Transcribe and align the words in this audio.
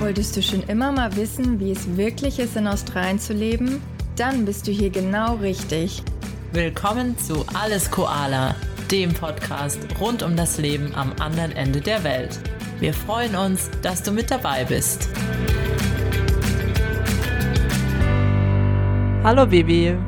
Wolltest 0.00 0.34
du 0.34 0.42
schon 0.42 0.62
immer 0.62 0.90
mal 0.92 1.14
wissen, 1.14 1.60
wie 1.60 1.72
es 1.72 1.98
wirklich 1.98 2.38
ist, 2.38 2.56
in 2.56 2.66
Australien 2.66 3.18
zu 3.18 3.34
leben? 3.34 3.82
Dann 4.16 4.46
bist 4.46 4.66
du 4.66 4.72
hier 4.72 4.88
genau 4.88 5.34
richtig. 5.34 6.02
Willkommen 6.52 7.18
zu 7.18 7.44
Alles 7.52 7.90
Koala, 7.90 8.54
dem 8.90 9.12
Podcast 9.12 9.78
rund 10.00 10.22
um 10.22 10.36
das 10.36 10.56
Leben 10.56 10.94
am 10.94 11.12
anderen 11.20 11.52
Ende 11.52 11.82
der 11.82 12.02
Welt. 12.02 12.40
Wir 12.78 12.94
freuen 12.94 13.36
uns, 13.36 13.70
dass 13.82 14.02
du 14.02 14.10
mit 14.10 14.30
dabei 14.30 14.64
bist. 14.64 15.06
Hallo 19.22 19.44
Bibi. 19.44 19.98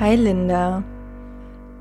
Hi 0.00 0.16
Linda. 0.16 0.82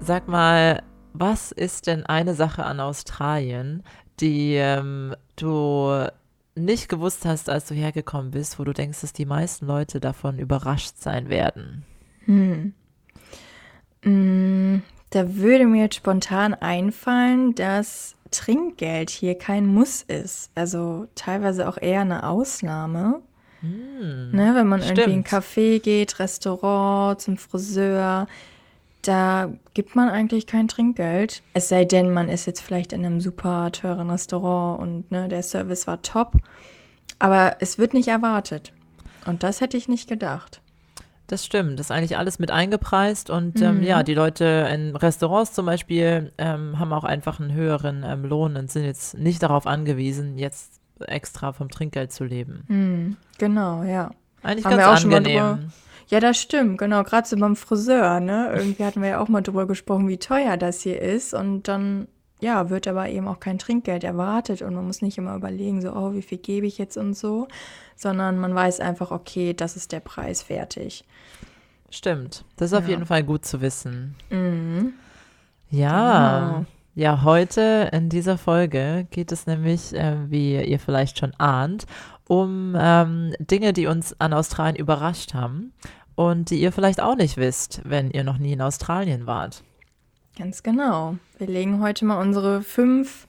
Sag 0.02 0.27
mal, 0.27 0.84
was 1.13 1.52
ist 1.52 1.88
denn 1.88 2.05
eine 2.05 2.36
Sache 2.36 2.63
an 2.63 2.79
Australien, 2.79 3.84
die 4.20 4.54
ähm, 4.54 5.16
du 5.36 6.08
nicht 6.55 6.90
gewusst 6.90 7.26
hast, 7.26 7.50
als 7.50 7.66
du 7.68 7.76
hergekommen 7.76 8.32
bist, 8.32 8.59
wo 8.59 8.63
du 8.63 8.73
denkst, 8.73 9.02
dass 9.02 9.13
die 9.13 9.26
meisten 9.26 9.66
Leute 9.68 10.00
davon 10.00 10.40
überrascht 10.40 10.96
sein 10.98 11.30
werden? 11.30 11.86
Hm. 12.26 12.73
Mm, 14.04 14.82
da 15.10 15.36
würde 15.36 15.66
mir 15.66 15.84
jetzt 15.84 15.96
spontan 15.96 16.54
einfallen, 16.54 17.55
dass 17.55 18.16
Trinkgeld 18.32 19.10
hier 19.10 19.38
kein 19.38 19.66
Muss 19.68 20.02
ist. 20.02 20.52
Also 20.55 21.08
teilweise 21.16 21.68
auch 21.68 21.77
eher 21.82 22.02
eine 22.02 22.27
Ausnahme. 22.27 23.22
Hm, 23.62 24.32
Ne, 24.32 24.54
wenn 24.55 24.68
man 24.68 24.82
irgendwie 24.82 25.12
in 25.12 25.20
ein 25.20 25.26
stimmt. 25.26 25.44
Café 25.44 25.80
geht, 25.80 26.20
Restaurant, 26.20 27.20
zum 27.22 27.38
Friseur, 27.38 28.27
da 29.08 29.52
gibt 29.73 29.95
man 29.95 30.09
eigentlich 30.09 30.48
kein 30.48 30.68
Trinkgeld. 30.68 31.41
Es 31.54 31.70
sei 31.70 31.86
denn, 31.86 32.12
man 32.12 32.30
ist 32.30 32.46
jetzt 32.46 32.62
vielleicht 32.62 32.94
in 32.94 33.05
einem 33.05 33.22
super 33.22 33.72
teuren 33.72 34.09
Restaurant 34.09 34.80
und 34.82 35.12
ne, 35.12 35.27
der 35.27 35.44
Service 35.44 35.88
war 35.88 36.02
top. 36.02 36.34
Aber 37.20 37.58
es 37.60 37.77
wird 37.77 37.94
nicht 37.94 38.07
erwartet. 38.07 38.74
Und 39.26 39.44
das 39.44 39.62
hätte 39.62 39.77
ich 39.77 39.88
nicht 39.88 40.07
gedacht. 40.10 40.62
Das 41.27 41.44
stimmt, 41.44 41.79
das 41.79 41.88
ist 41.88 41.91
eigentlich 41.91 42.18
alles 42.18 42.38
mit 42.38 42.52
eingepreist 42.52 43.32
und 43.32 43.60
ähm, 43.60 43.82
ja, 43.82 44.04
die 44.04 44.13
Leute 44.13 44.70
in 44.71 44.96
Restaurants 44.96 45.54
zum 45.54 45.66
Beispiel 45.66 46.32
ähm, 46.38 46.77
haben 46.77 46.94
auch 46.94 47.04
einfach 47.04 47.40
einen 47.40 47.51
höheren 47.51 48.04
ähm, 48.05 48.26
Lohn 48.26 48.55
und 48.55 48.70
sind 48.70 48.84
jetzt 48.84 49.18
nicht 49.18 49.41
darauf 49.41 49.66
angewiesen, 49.66 50.38
jetzt 50.38 50.79
extra 50.99 51.51
vom 51.51 51.70
Trinkgeld 51.70 52.12
zu 52.13 52.26
leben. 52.26 52.63
Hm, 52.68 53.18
genau, 53.40 53.82
ja. 53.82 54.12
Eigentlich 54.44 54.66
Haben 54.66 54.77
ganz 54.77 54.84
wir 54.84 54.94
auch 54.94 54.98
schon 54.99 55.10
mal 55.10 55.18
angenehm. 55.18 55.40
drüber- 55.44 55.60
Ja, 56.07 56.20
das 56.20 56.37
stimmt, 56.39 56.77
genau. 56.77 57.03
Gerade 57.03 57.27
so 57.27 57.35
beim 57.37 57.55
Friseur, 57.55 58.20
ne? 58.20 58.51
Irgendwie 58.55 58.84
hatten 58.85 59.01
wir 59.01 59.09
ja 59.09 59.20
auch 59.20 59.27
mal 59.27 59.41
drüber 59.41 59.65
gesprochen, 59.65 60.07
wie 60.07 60.17
teuer 60.17 60.55
das 60.57 60.81
hier 60.81 61.01
ist. 61.01 61.34
Und 61.34 61.67
dann, 61.67 62.07
ja, 62.39 62.70
wird 62.70 62.87
aber 62.87 63.09
eben 63.09 63.27
auch 63.27 63.39
kein 63.39 63.57
Trinkgeld 63.57 64.03
erwartet. 64.03 64.61
Und 64.61 64.75
man 64.75 64.85
muss 64.85 65.01
nicht 65.01 65.17
immer 65.17 65.35
überlegen, 65.35 65.81
so, 65.81 65.91
oh, 65.94 66.13
wie 66.13 66.22
viel 66.22 66.38
gebe 66.38 66.67
ich 66.67 66.78
jetzt 66.78 66.95
und 66.97 67.16
so. 67.16 67.47
Sondern 67.95 68.38
man 68.39 68.53
weiß 68.53 68.81
einfach, 68.81 69.09
okay, 69.11 69.53
das 69.53 69.75
ist 69.75 69.91
der 69.91 70.00
Preis, 70.00 70.44
fertig. 70.44 71.06
Stimmt, 71.89 72.44
das 72.57 72.72
ist 72.72 72.78
auf 72.78 72.83
Ja. 72.85 72.89
jeden 72.91 73.06
Fall 73.06 73.23
gut 73.23 73.45
zu 73.45 73.61
wissen. 73.61 74.16
Mhm. 74.29 74.94
Ja, 75.69 76.39
Genau. 76.50 76.66
ja, 76.94 77.23
heute 77.23 77.89
in 77.94 78.09
dieser 78.09 78.38
Folge 78.38 79.07
geht 79.11 79.31
es 79.31 79.47
nämlich, 79.47 79.94
äh, 79.95 80.29
wie 80.29 80.61
ihr 80.63 80.79
vielleicht 80.79 81.17
schon 81.19 81.33
ahnt, 81.38 81.85
um 82.28 82.75
ähm, 82.78 83.34
Dinge, 83.40 83.73
die 83.73 83.88
uns 83.88 84.19
an 84.19 84.34
Australien 84.34 84.75
überrascht 84.75 85.34
haben 85.34 85.73
und 86.16 86.50
die 86.50 86.59
ihr 86.59 86.72
vielleicht 86.72 87.01
auch 87.01 87.16
nicht 87.16 87.38
wisst, 87.38 87.81
wenn 87.84 88.12
ihr 88.12 88.23
noch 88.23 88.38
nie 88.38 88.53
in 88.53 88.62
Australien 88.62 89.28
wart. 89.28 89.63
Ganz 90.38 90.63
genau. 90.63 91.16
Wir 91.38 91.47
legen 91.47 91.81
heute 91.81 92.06
mal 92.06 92.22
unsere 92.22 92.62
fünf 92.62 93.28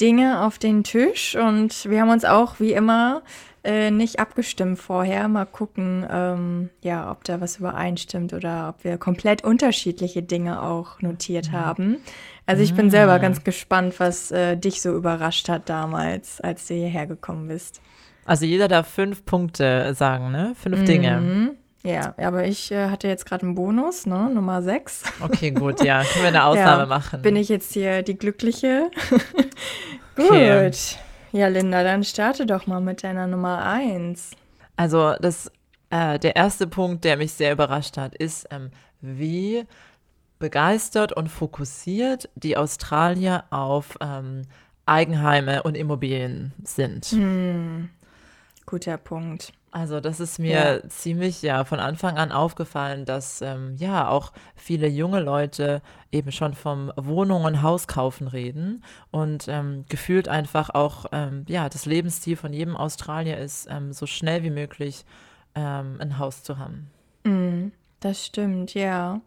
Dinge 0.00 0.42
auf 0.42 0.58
den 0.58 0.84
Tisch 0.84 1.36
und 1.36 1.88
wir 1.88 2.00
haben 2.02 2.10
uns 2.10 2.24
auch 2.26 2.60
wie 2.60 2.72
immer 2.72 3.22
äh, 3.64 3.90
nicht 3.90 4.20
abgestimmt 4.20 4.78
vorher. 4.78 5.28
Mal 5.28 5.46
gucken, 5.46 6.06
ähm, 6.10 6.70
ja, 6.82 7.10
ob 7.10 7.24
da 7.24 7.40
was 7.40 7.56
übereinstimmt 7.58 8.34
oder 8.34 8.68
ob 8.68 8.84
wir 8.84 8.98
komplett 8.98 9.44
unterschiedliche 9.44 10.22
Dinge 10.22 10.62
auch 10.62 11.00
notiert 11.00 11.52
haben. 11.52 11.96
Also 12.44 12.62
ich 12.62 12.74
bin 12.74 12.90
selber 12.90 13.18
ganz 13.18 13.42
gespannt, 13.42 13.98
was 13.98 14.30
äh, 14.30 14.56
dich 14.56 14.82
so 14.82 14.94
überrascht 14.94 15.48
hat 15.48 15.68
damals, 15.68 16.40
als 16.40 16.66
du 16.68 16.74
hierher 16.74 17.06
gekommen 17.06 17.48
bist. 17.48 17.80
Also 18.26 18.44
jeder 18.44 18.68
darf 18.68 18.88
fünf 18.88 19.24
Punkte 19.24 19.94
sagen, 19.94 20.30
ne? 20.30 20.54
Fünf 20.60 20.84
Dinge. 20.84 21.20
Mhm. 21.20 21.50
Ja, 21.84 22.14
aber 22.16 22.46
ich 22.46 22.72
äh, 22.72 22.90
hatte 22.90 23.06
jetzt 23.06 23.26
gerade 23.26 23.46
einen 23.46 23.54
Bonus, 23.54 24.06
ne? 24.06 24.28
Nummer 24.34 24.60
sechs. 24.60 25.04
Okay, 25.20 25.52
gut, 25.52 25.84
ja, 25.84 26.02
können 26.12 26.24
wir 26.24 26.28
eine 26.28 26.44
Ausnahme 26.44 26.82
Ja, 26.82 26.86
machen. 26.86 27.22
Bin 27.22 27.36
ich 27.36 27.48
jetzt 27.48 27.72
hier 27.72 28.02
die 28.02 28.18
Glückliche? 28.18 28.90
Okay. 30.18 30.70
Gut. 30.70 30.96
Ja, 31.32 31.48
Linda, 31.48 31.82
dann 31.82 32.02
starte 32.02 32.46
doch 32.46 32.66
mal 32.66 32.80
mit 32.80 33.04
deiner 33.04 33.26
Nummer 33.26 33.62
eins. 33.66 34.30
Also 34.76 35.14
das, 35.20 35.52
äh, 35.90 36.18
der 36.18 36.36
erste 36.36 36.66
Punkt, 36.66 37.04
der 37.04 37.18
mich 37.18 37.32
sehr 37.32 37.52
überrascht 37.52 37.98
hat, 37.98 38.14
ist, 38.14 38.48
ähm, 38.50 38.70
wie 39.02 39.64
begeistert 40.38 41.12
und 41.12 41.28
fokussiert 41.28 42.30
die 42.34 42.56
Australier 42.56 43.44
auf 43.50 43.98
ähm, 44.00 44.42
Eigenheime 44.86 45.62
und 45.64 45.76
Immobilien 45.76 46.52
sind. 46.64 47.12
Guter 48.66 48.96
Punkt. 48.98 49.52
Also 49.70 50.00
das 50.00 50.20
ist 50.20 50.38
mir 50.38 50.80
Ja. 50.82 50.88
ziemlich 50.88 51.42
ja 51.42 51.64
von 51.64 51.80
Anfang 51.80 52.16
an 52.16 52.32
aufgefallen, 52.32 53.04
dass 53.04 53.42
ähm, 53.42 53.74
ja 53.76 54.08
auch 54.08 54.32
viele 54.54 54.86
junge 54.88 55.20
Leute 55.20 55.82
eben 56.10 56.32
schon 56.32 56.54
vom 56.54 56.90
Wohnung 56.96 57.44
und 57.44 57.62
Haus 57.62 57.86
kaufen 57.86 58.26
reden 58.26 58.82
und 59.10 59.46
ähm, 59.48 59.84
gefühlt 59.88 60.28
einfach 60.28 60.70
auch 60.70 61.06
ähm, 61.12 61.44
ja 61.48 61.68
das 61.68 61.84
Lebensstil 61.84 62.36
von 62.36 62.52
jedem 62.54 62.76
Australier 62.76 63.38
ist, 63.38 63.68
ähm, 63.70 63.92
so 63.92 64.06
schnell 64.06 64.42
wie 64.42 64.50
möglich 64.50 65.04
ähm, 65.54 65.96
ein 66.00 66.18
Haus 66.18 66.42
zu 66.42 66.58
haben. 66.58 66.90
Das 68.00 68.24
stimmt, 68.24 68.74
ja. 68.74 69.20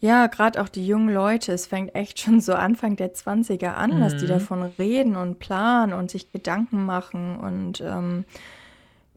Ja, 0.00 0.26
gerade 0.26 0.60
auch 0.60 0.68
die 0.68 0.86
jungen 0.86 1.14
Leute, 1.14 1.52
es 1.52 1.66
fängt 1.66 1.94
echt 1.94 2.18
schon 2.20 2.40
so 2.40 2.54
Anfang 2.54 2.96
der 2.96 3.14
20er 3.14 3.74
an, 3.74 4.00
dass 4.00 4.16
die 4.16 4.26
davon 4.26 4.62
reden 4.78 5.16
und 5.16 5.38
planen 5.38 5.92
und 5.92 6.10
sich 6.10 6.32
Gedanken 6.32 6.84
machen. 6.84 7.36
Und 7.36 7.80
ähm, 7.80 8.24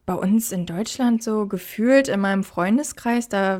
bei 0.07 0.15
uns 0.15 0.51
in 0.53 0.65
Deutschland 0.65 1.21
so 1.21 1.45
gefühlt 1.47 2.07
in 2.07 2.21
meinem 2.21 2.45
Freundeskreis, 2.45 3.27
da, 3.27 3.59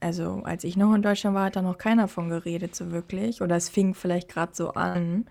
also 0.00 0.42
als 0.44 0.64
ich 0.64 0.76
noch 0.76 0.92
in 0.92 1.02
Deutschland 1.02 1.36
war, 1.36 1.46
hat 1.46 1.56
da 1.56 1.62
noch 1.62 1.78
keiner 1.78 2.08
von 2.08 2.28
geredet, 2.28 2.74
so 2.74 2.90
wirklich. 2.90 3.40
Oder 3.40 3.56
es 3.56 3.68
fing 3.70 3.94
vielleicht 3.94 4.28
gerade 4.28 4.52
so 4.54 4.72
an. 4.72 5.26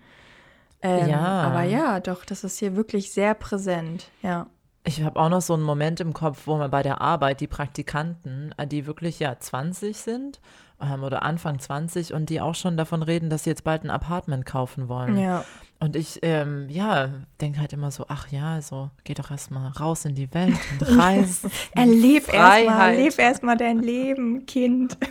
Ähm, 0.80 1.08
Ja. 1.08 1.42
Aber 1.42 1.62
ja, 1.62 2.00
doch, 2.00 2.24
das 2.24 2.44
ist 2.44 2.58
hier 2.58 2.74
wirklich 2.74 3.12
sehr 3.12 3.34
präsent, 3.34 4.10
ja. 4.22 4.46
Ich 4.84 5.02
habe 5.02 5.20
auch 5.20 5.28
noch 5.28 5.42
so 5.42 5.54
einen 5.54 5.62
Moment 5.62 6.00
im 6.00 6.12
Kopf, 6.14 6.46
wo 6.46 6.56
man 6.56 6.70
bei 6.70 6.82
der 6.82 7.00
Arbeit 7.02 7.40
die 7.40 7.46
Praktikanten, 7.46 8.52
äh, 8.56 8.66
die 8.66 8.86
wirklich 8.86 9.20
ja 9.20 9.38
20 9.38 9.96
sind 9.96 10.40
ähm, 10.80 11.04
oder 11.04 11.22
Anfang 11.22 11.58
20 11.60 12.14
und 12.14 12.30
die 12.30 12.40
auch 12.40 12.54
schon 12.54 12.76
davon 12.78 13.02
reden, 13.02 13.28
dass 13.30 13.44
sie 13.44 13.50
jetzt 13.50 13.64
bald 13.64 13.84
ein 13.84 13.90
Apartment 13.90 14.46
kaufen 14.46 14.88
wollen. 14.88 15.18
Ja. 15.18 15.44
Und 15.82 15.96
ich, 15.96 16.20
ähm, 16.22 16.68
ja, 16.68 17.10
denke 17.40 17.58
halt 17.60 17.72
immer 17.72 17.90
so, 17.90 18.06
ach 18.08 18.28
ja, 18.30 18.62
so, 18.62 18.90
geh 19.02 19.14
doch 19.14 19.30
erstmal 19.32 19.68
raus 19.72 20.04
in 20.04 20.14
die 20.14 20.32
Welt 20.32 20.54
und 20.78 20.86
reis. 20.98 21.40
Erleb 21.74 22.32
erstmal, 22.32 22.94
leb 22.94 23.18
erstmal 23.18 23.56
dein 23.56 23.80
Leben, 23.80 24.46
Kind. 24.46 24.96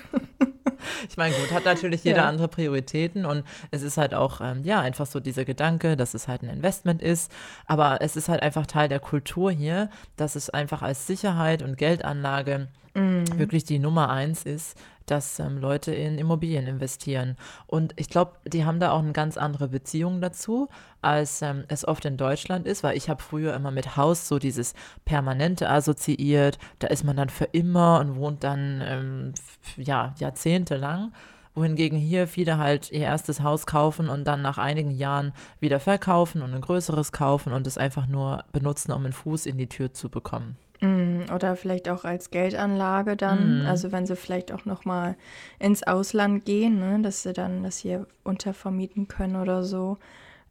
Ich 1.07 1.15
meine, 1.15 1.35
gut, 1.35 1.51
hat 1.51 1.65
natürlich 1.65 2.03
jeder 2.03 2.23
Ja. 2.23 2.27
andere 2.27 2.47
Prioritäten 2.47 3.23
und 3.25 3.43
es 3.69 3.83
ist 3.83 3.97
halt 3.97 4.15
auch, 4.15 4.41
ähm, 4.41 4.63
ja, 4.63 4.79
einfach 4.79 5.05
so 5.05 5.19
dieser 5.19 5.45
Gedanke, 5.45 5.95
dass 5.95 6.15
es 6.15 6.27
halt 6.27 6.41
ein 6.41 6.49
Investment 6.49 7.03
ist, 7.03 7.31
aber 7.67 7.99
es 8.01 8.15
ist 8.15 8.29
halt 8.29 8.41
einfach 8.41 8.65
Teil 8.65 8.89
der 8.89 8.99
Kultur 8.99 9.51
hier, 9.51 9.91
dass 10.17 10.35
es 10.35 10.49
einfach 10.49 10.81
als 10.81 11.05
Sicherheit 11.05 11.61
und 11.61 11.77
Geldanlage 11.77 12.67
wirklich 12.93 13.63
die 13.63 13.79
Nummer 13.79 14.09
eins 14.09 14.43
ist, 14.43 14.77
dass 15.05 15.39
ähm, 15.39 15.57
Leute 15.57 15.93
in 15.93 16.17
Immobilien 16.17 16.67
investieren. 16.67 17.35
Und 17.67 17.93
ich 17.97 18.09
glaube, 18.09 18.33
die 18.45 18.65
haben 18.65 18.79
da 18.79 18.91
auch 18.91 18.99
eine 18.99 19.11
ganz 19.11 19.37
andere 19.37 19.67
Beziehung 19.67 20.21
dazu, 20.21 20.69
als 21.01 21.41
ähm, 21.41 21.65
es 21.67 21.85
oft 21.87 22.05
in 22.05 22.17
Deutschland 22.17 22.65
ist, 22.65 22.83
weil 22.83 22.95
ich 22.95 23.09
habe 23.09 23.21
früher 23.21 23.53
immer 23.53 23.71
mit 23.71 23.97
Haus 23.97 24.27
so 24.27 24.39
dieses 24.39 24.73
Permanente 25.03 25.69
assoziiert. 25.69 26.59
Da 26.79 26.87
ist 26.87 27.03
man 27.03 27.17
dann 27.17 27.29
für 27.29 27.45
immer 27.45 27.99
und 27.99 28.15
wohnt 28.15 28.43
dann 28.43 28.81
ähm, 28.85 29.33
ja, 29.77 30.13
jahrzehntelang. 30.17 31.13
Wohingegen 31.53 31.99
hier 31.99 32.29
viele 32.29 32.57
halt 32.57 32.91
ihr 32.91 33.01
erstes 33.01 33.41
Haus 33.41 33.65
kaufen 33.65 34.07
und 34.07 34.23
dann 34.23 34.41
nach 34.41 34.57
einigen 34.57 34.91
Jahren 34.91 35.33
wieder 35.59 35.81
verkaufen 35.81 36.41
und 36.41 36.53
ein 36.53 36.61
größeres 36.61 37.11
kaufen 37.11 37.51
und 37.51 37.67
es 37.67 37.77
einfach 37.77 38.07
nur 38.07 38.45
benutzen, 38.53 38.93
um 38.93 39.03
einen 39.03 39.11
Fuß 39.11 39.45
in 39.47 39.57
die 39.57 39.67
Tür 39.67 39.93
zu 39.93 40.07
bekommen. 40.07 40.55
Mm, 40.81 41.31
Oder 41.33 41.55
vielleicht 41.55 41.87
auch 41.89 42.05
als 42.05 42.31
Geldanlage 42.31 43.15
dann. 43.15 43.65
Also 43.67 43.91
wenn 43.91 44.05
sie 44.07 44.15
vielleicht 44.15 44.51
auch 44.51 44.65
noch 44.65 44.83
mal 44.83 45.15
ins 45.59 45.83
Ausland 45.83 46.43
gehen, 46.43 46.79
ne, 46.79 46.99
dass 47.01 47.21
sie 47.23 47.33
dann 47.33 47.63
das 47.63 47.77
hier 47.77 48.07
untervermieten 48.23 49.07
können 49.07 49.35
oder 49.35 49.63
so. 49.63 49.97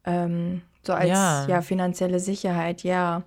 Ähm, 0.04 0.62
so 0.86 0.92
als 0.92 1.08
Ja. 1.08 1.46
ja. 1.48 1.62
finanzielle 1.62 2.20
Sicherheit, 2.20 2.84
ja. 2.84 3.22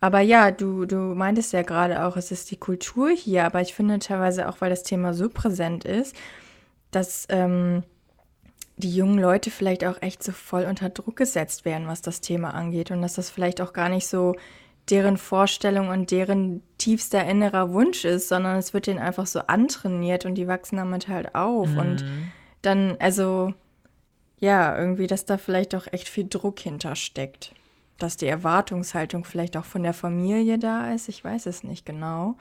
Aber 0.00 0.20
ja, 0.20 0.50
du, 0.50 0.84
du 0.84 0.96
meintest 0.96 1.54
ja 1.54 1.62
gerade 1.62 2.04
auch, 2.04 2.18
es 2.18 2.30
ist 2.30 2.50
die 2.50 2.58
Kultur 2.58 3.10
hier, 3.10 3.46
aber 3.46 3.62
ich 3.62 3.74
finde 3.74 3.98
teilweise 3.98 4.46
auch, 4.48 4.60
weil 4.60 4.68
das 4.68 4.82
Thema 4.82 5.14
so 5.14 5.30
präsent 5.30 5.86
ist, 5.86 6.14
dass 6.90 7.26
ähm, 7.30 7.84
die 8.76 8.94
jungen 8.94 9.18
Leute 9.18 9.50
vielleicht 9.50 9.82
auch 9.84 10.02
echt 10.02 10.22
so 10.22 10.32
voll 10.32 10.64
unter 10.64 10.90
Druck 10.90 11.16
gesetzt 11.16 11.64
werden, 11.64 11.86
was 11.88 12.02
das 12.02 12.20
Thema 12.20 12.52
angeht 12.52 12.90
und 12.90 13.00
dass 13.00 13.14
das 13.14 13.30
vielleicht 13.30 13.62
auch 13.62 13.72
gar 13.72 13.88
nicht 13.88 14.06
so 14.06 14.36
deren 14.90 15.16
Vorstellung 15.16 15.88
und 15.88 16.10
deren 16.10 16.62
tiefster 16.78 17.24
innerer 17.24 17.72
Wunsch 17.72 18.04
ist, 18.04 18.28
sondern 18.28 18.58
es 18.58 18.74
wird 18.74 18.86
denen 18.86 18.98
einfach 18.98 19.26
so 19.26 19.40
antrainiert 19.40 20.26
und 20.26 20.34
die 20.34 20.46
wachsen 20.46 20.76
damit 20.76 21.08
halt 21.08 21.34
auf. 21.34 21.68
Mhm. 21.68 21.78
Und 21.78 22.04
dann, 22.62 22.96
also, 22.98 23.54
ja, 24.38 24.76
irgendwie, 24.76 25.06
dass 25.06 25.24
da 25.24 25.38
vielleicht 25.38 25.74
auch 25.74 25.86
echt 25.90 26.08
viel 26.08 26.28
Druck 26.28 26.60
hintersteckt. 26.60 27.54
Dass 27.98 28.16
die 28.16 28.26
Erwartungshaltung 28.26 29.24
vielleicht 29.24 29.56
auch 29.56 29.64
von 29.64 29.82
der 29.82 29.94
Familie 29.94 30.58
da 30.58 30.92
ist, 30.92 31.08
ich 31.08 31.24
weiß 31.24 31.46
es 31.46 31.62
nicht 31.62 31.86
genau. 31.86 32.36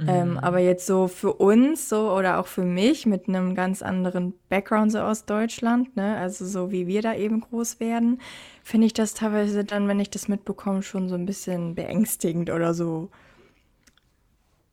Ähm, 0.00 0.30
mhm. 0.30 0.36
Ähm, 0.36 0.38
aber 0.38 0.58
jetzt 0.58 0.86
so 0.86 1.08
für 1.08 1.34
uns 1.34 1.88
so 1.88 2.12
oder 2.12 2.38
auch 2.38 2.46
für 2.46 2.64
mich 2.64 3.06
mit 3.06 3.28
einem 3.28 3.54
ganz 3.54 3.82
anderen 3.82 4.34
Background 4.48 4.92
so 4.92 5.00
aus 5.00 5.26
Deutschland, 5.26 5.96
ne, 5.96 6.16
also 6.16 6.46
so 6.46 6.70
wie 6.70 6.86
wir 6.86 7.02
da 7.02 7.14
eben 7.14 7.40
groß 7.40 7.80
werden, 7.80 8.20
finde 8.62 8.86
ich 8.86 8.94
das 8.94 9.14
teilweise 9.14 9.64
dann, 9.64 9.88
wenn 9.88 10.00
ich 10.00 10.10
das 10.10 10.28
mitbekomme, 10.28 10.82
schon 10.82 11.08
so 11.08 11.14
ein 11.14 11.26
bisschen 11.26 11.74
beängstigend 11.74 12.50
oder 12.50 12.74
so 12.74 13.10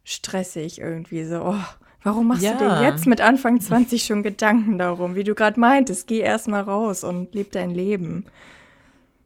stressig 0.03 0.79
irgendwie 0.79 1.25
so. 1.25 1.41
Oh, 1.41 1.63
warum 2.03 2.27
machst 2.27 2.43
ja. 2.43 2.53
du 2.53 2.59
dir 2.59 2.83
jetzt 2.83 3.07
mit 3.07 3.19
Anfang 3.19 3.59
20 3.59 4.03
schon 4.03 4.23
Gedanken 4.23 4.77
darum, 4.77 5.15
wie 5.15 5.23
du 5.23 5.35
gerade 5.35 5.59
meintest, 5.59 6.07
geh 6.07 6.19
erst 6.19 6.47
mal 6.47 6.61
raus 6.61 7.03
und 7.03 7.35
leb 7.35 7.51
dein 7.51 7.71
Leben. 7.71 8.25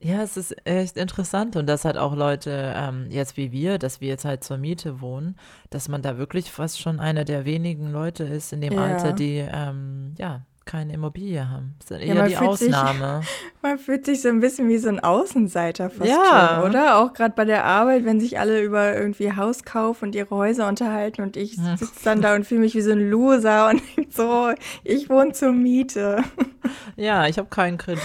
Ja, 0.01 0.23
es 0.23 0.37
ist 0.37 0.55
echt 0.65 0.97
interessant 0.97 1.55
und 1.55 1.67
dass 1.67 1.85
halt 1.85 1.97
auch 1.97 2.15
Leute, 2.15 2.73
ähm, 2.75 3.07
jetzt 3.09 3.37
wie 3.37 3.51
wir, 3.51 3.77
dass 3.77 4.01
wir 4.01 4.07
jetzt 4.07 4.25
halt 4.25 4.43
zur 4.43 4.57
Miete 4.57 4.99
wohnen, 5.01 5.35
dass 5.69 5.89
man 5.89 6.01
da 6.01 6.17
wirklich 6.17 6.51
fast 6.51 6.79
schon 6.79 6.99
einer 6.99 7.23
der 7.23 7.45
wenigen 7.45 7.91
Leute 7.91 8.23
ist 8.23 8.51
in 8.51 8.61
dem 8.61 8.73
ja. 8.73 8.83
Alter, 8.83 9.13
die 9.13 9.37
ähm, 9.37 10.15
ja 10.17 10.41
keine 10.65 10.93
Immobilie 10.93 11.49
haben. 11.49 11.75
Das 11.79 11.91
ist 11.91 12.05
eher 12.05 12.15
ja, 12.15 12.27
die 12.27 12.37
Ausnahme. 12.37 13.21
Sich, 13.21 13.29
man 13.61 13.77
fühlt 13.77 14.05
sich 14.05 14.21
so 14.21 14.29
ein 14.29 14.39
bisschen 14.39 14.69
wie 14.69 14.77
so 14.77 14.89
ein 14.89 14.99
Außenseiter 14.99 15.89
fast 15.89 16.09
ja. 16.09 16.59
schon, 16.61 16.69
oder? 16.69 16.97
Auch 16.97 17.13
gerade 17.13 17.33
bei 17.35 17.45
der 17.45 17.65
Arbeit, 17.65 18.05
wenn 18.05 18.19
sich 18.19 18.39
alle 18.39 18.61
über 18.61 18.95
irgendwie 18.95 19.35
Hauskauf 19.35 20.01
und 20.01 20.15
ihre 20.15 20.35
Häuser 20.35 20.67
unterhalten 20.67 21.23
und 21.23 21.35
ich 21.35 21.57
hm. 21.57 21.77
sitze 21.77 22.03
dann 22.03 22.21
da 22.21 22.35
und 22.35 22.45
fühle 22.45 22.61
mich 22.61 22.75
wie 22.75 22.81
so 22.81 22.91
ein 22.91 23.09
Loser 23.09 23.69
und 23.97 24.13
so, 24.13 24.51
ich 24.83 25.09
wohne 25.09 25.33
zur 25.33 25.51
Miete. 25.51 26.23
Ja, 26.95 27.25
ich 27.25 27.37
habe 27.37 27.49
keinen 27.49 27.77
Kredit. 27.77 28.01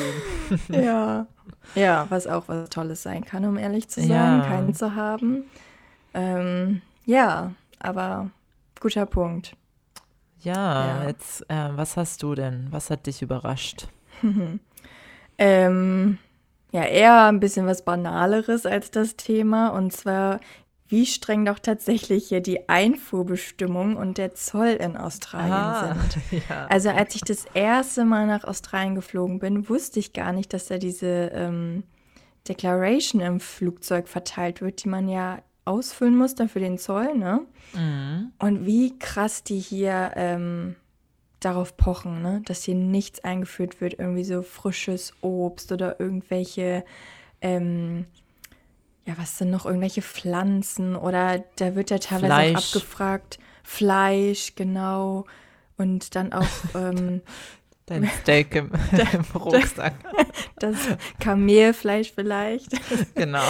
Ja. 0.68 1.26
Ja, 1.74 2.06
was 2.08 2.26
auch 2.26 2.44
was 2.46 2.70
Tolles 2.70 3.02
sein 3.02 3.24
kann, 3.24 3.44
um 3.44 3.58
ehrlich 3.58 3.88
zu 3.88 4.00
sein, 4.00 4.40
ja. 4.40 4.46
keinen 4.46 4.74
zu 4.74 4.94
haben. 4.94 5.44
Ähm, 6.14 6.80
ja, 7.04 7.52
aber 7.78 8.30
guter 8.80 9.06
Punkt. 9.06 9.56
Ja, 10.40 11.02
ja. 11.02 11.08
jetzt, 11.08 11.42
äh, 11.50 11.70
was 11.76 11.96
hast 11.96 12.22
du 12.22 12.34
denn? 12.34 12.68
Was 12.70 12.90
hat 12.90 13.06
dich 13.06 13.22
überrascht? 13.22 13.88
ähm, 15.38 16.18
ja, 16.72 16.82
eher 16.84 17.24
ein 17.24 17.40
bisschen 17.40 17.66
was 17.66 17.84
Banaleres 17.84 18.66
als 18.66 18.90
das 18.90 19.16
Thema. 19.16 19.68
Und 19.68 19.92
zwar, 19.92 20.40
wie 20.88 21.06
streng 21.06 21.44
doch 21.44 21.58
tatsächlich 21.58 22.28
hier 22.28 22.40
die 22.40 22.68
Einfuhrbestimmung 22.68 23.96
und 23.96 24.18
der 24.18 24.34
Zoll 24.34 24.68
in 24.68 24.96
Australien 24.96 25.52
ah, 25.52 25.94
sind. 25.94 26.22
Ja. 26.48 26.66
Also 26.66 26.90
als 26.90 27.14
ich 27.14 27.22
das 27.22 27.46
erste 27.54 28.04
Mal 28.04 28.26
nach 28.26 28.44
Australien 28.44 28.94
geflogen 28.94 29.38
bin, 29.38 29.68
wusste 29.68 29.98
ich 29.98 30.12
gar 30.12 30.32
nicht, 30.32 30.52
dass 30.52 30.66
da 30.66 30.78
diese 30.78 31.30
ähm, 31.34 31.82
Declaration 32.48 33.20
im 33.20 33.40
Flugzeug 33.40 34.08
verteilt 34.08 34.60
wird, 34.60 34.84
die 34.84 34.88
man 34.88 35.08
ja 35.08 35.38
ausfüllen 35.64 36.16
muss 36.16 36.34
dann 36.34 36.48
für 36.48 36.60
den 36.60 36.78
Zoll, 36.78 37.16
ne? 37.16 37.40
Mhm. 37.74 38.32
Und 38.38 38.66
wie 38.66 38.96
krass 38.98 39.42
die 39.42 39.58
hier 39.58 40.12
ähm, 40.14 40.76
darauf 41.40 41.76
pochen, 41.76 42.22
ne? 42.22 42.42
Dass 42.44 42.62
hier 42.62 42.76
nichts 42.76 43.24
eingeführt 43.24 43.80
wird, 43.80 43.98
irgendwie 43.98 44.24
so 44.24 44.42
frisches 44.42 45.12
Obst 45.22 45.72
oder 45.72 45.98
irgendwelche 45.98 46.84
ähm, 47.40 48.06
ja, 49.06 49.14
was 49.16 49.38
sind 49.38 49.50
noch 49.50 49.66
irgendwelche 49.66 50.02
Pflanzen 50.02 50.96
oder 50.96 51.44
da 51.56 51.74
wird 51.74 51.90
ja 51.90 51.98
teilweise 51.98 52.26
Fleisch. 52.26 52.56
auch 52.56 52.66
abgefragt, 52.66 53.38
Fleisch, 53.62 54.54
genau. 54.56 55.24
Und 55.76 56.14
dann 56.14 56.32
auch 56.32 56.46
ähm, 56.74 57.22
Dein 57.86 58.10
Steak 58.22 58.56
im, 58.56 58.70
im 59.12 59.40
Rucksack. 59.40 59.94
Das 60.58 60.74
Kamelfleisch 61.20 62.12
vielleicht. 62.14 62.70
Genau. 63.14 63.44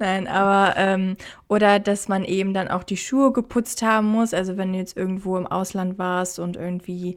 Nein, 0.00 0.26
aber 0.26 0.74
ähm, 0.76 1.16
oder 1.46 1.78
dass 1.78 2.08
man 2.08 2.24
eben 2.24 2.52
dann 2.52 2.66
auch 2.66 2.82
die 2.82 2.96
Schuhe 2.96 3.32
geputzt 3.32 3.82
haben 3.82 4.08
muss. 4.08 4.34
Also 4.34 4.56
wenn 4.56 4.72
du 4.72 4.78
jetzt 4.80 4.96
irgendwo 4.96 5.36
im 5.36 5.46
Ausland 5.46 5.98
warst 5.98 6.40
und 6.40 6.56
irgendwie 6.56 7.16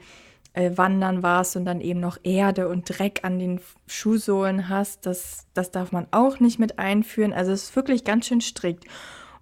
äh, 0.54 0.72
wandern 0.76 1.24
warst 1.24 1.56
und 1.56 1.66
dann 1.66 1.82
eben 1.82 2.00
noch 2.00 2.18
Erde 2.24 2.68
und 2.68 2.86
Dreck 2.86 3.22
an 3.24 3.40
den 3.40 3.62
Schuhsohlen 3.88 4.70
hast, 4.70 5.06
das, 5.06 5.48
das 5.54 5.72
darf 5.72 5.92
man 5.92 6.08
auch 6.12 6.40
nicht 6.40 6.60
mit 6.60 6.80
einführen. 6.80 7.34
Also 7.34 7.52
es 7.52 7.64
ist 7.66 7.76
wirklich 7.76 8.04
ganz 8.04 8.28
schön 8.28 8.42
strikt. 8.42 8.86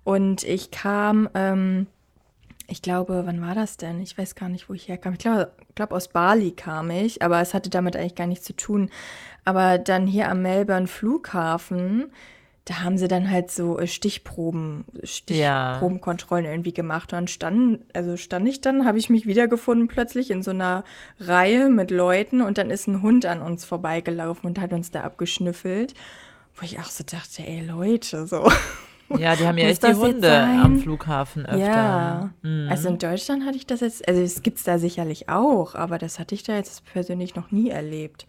Und 0.04 0.44
ich 0.44 0.72
kam, 0.72 1.30
ähm, 1.34 1.88
ich 2.68 2.82
glaube, 2.82 3.24
wann 3.26 3.42
war 3.42 3.56
das 3.56 3.78
denn? 3.78 4.00
Ich 4.02 4.18
weiß 4.18 4.36
gar 4.36 4.50
nicht, 4.50 4.70
wo 4.70 4.74
ich 4.74 4.88
herkam. 4.88 5.14
Ich 5.14 5.20
glaube, 5.20 5.52
glaub, 5.76 5.92
aus 5.92 6.10
Bali 6.10 6.52
kam 6.52 6.92
ich, 6.92 7.22
aber 7.22 7.42
es 7.42 7.54
hatte 7.54 7.70
damit 7.70 7.96
eigentlich 7.96 8.16
gar 8.16 8.28
nichts 8.28 8.46
zu 8.46 8.56
tun. 8.56 8.90
Aber 9.46 9.78
dann 9.80 10.06
hier 10.06 10.30
am 10.30 10.44
Melbourne 10.44 10.88
Flughafen 10.88 12.12
da 12.70 12.84
haben 12.84 13.00
sie 13.00 13.08
dann 13.08 13.32
halt 13.32 13.50
so 13.50 13.80
äh, 13.80 13.88
Stichproben, 13.88 14.86
Stichprobenkontrollen 15.02 16.46
ja. 16.46 16.52
irgendwie 16.52 16.72
gemacht. 16.72 17.12
Und 17.12 17.18
dann 17.18 17.28
stand, 17.28 17.80
also 17.96 18.16
stand 18.16 18.48
ich 18.48 18.62
dann, 18.62 18.86
habe 18.86 19.00
ich 19.00 19.10
mich 19.10 19.26
wiedergefunden 19.26 19.88
plötzlich 19.88 20.30
in 20.30 20.44
so 20.44 20.52
einer 20.52 20.84
Reihe 21.20 21.70
mit 21.70 21.90
Leuten 21.90 22.42
und 22.42 22.60
dann 22.60 22.70
ist 22.70 22.88
ein 22.88 23.02
Hund 23.02 23.26
an 23.26 23.42
uns 23.42 23.66
vorbeigelaufen 23.66 24.48
und 24.48 24.60
hat 24.60 24.72
uns 24.72 24.92
da 24.92 25.02
abgeschnüffelt. 25.02 25.96
Wo 26.56 26.64
ich 26.64 26.78
auch 26.78 26.92
so 26.92 27.04
dachte, 27.04 27.42
ey 27.42 27.66
Leute, 27.66 28.28
so. 28.28 28.48
Ja, 29.18 29.36
die 29.36 29.48
haben 29.48 29.58
ja 29.58 29.66
echt 29.70 29.82
die 29.82 29.96
Hunde 29.96 30.32
am 30.32 30.80
Flughafen 30.80 31.48
öfter. 31.48 31.60
Ja, 31.60 32.30
mhm. 32.44 32.68
also 32.70 32.88
in 32.90 33.00
Deutschland 33.00 33.46
hatte 33.48 33.58
ich 33.58 33.66
das 33.66 33.80
jetzt, 33.80 34.08
also 34.08 34.22
es 34.22 34.44
gibt 34.44 34.60
es 34.60 34.64
da 34.64 34.78
sicherlich 34.78 35.28
auch, 35.28 35.74
aber 35.74 35.98
das 35.98 36.20
hatte 36.20 36.36
ich 36.36 36.44
da 36.44 36.56
jetzt 36.56 36.86
persönlich 36.86 37.34
noch 37.34 37.50
nie 37.50 37.72
erlebt. 37.72 38.28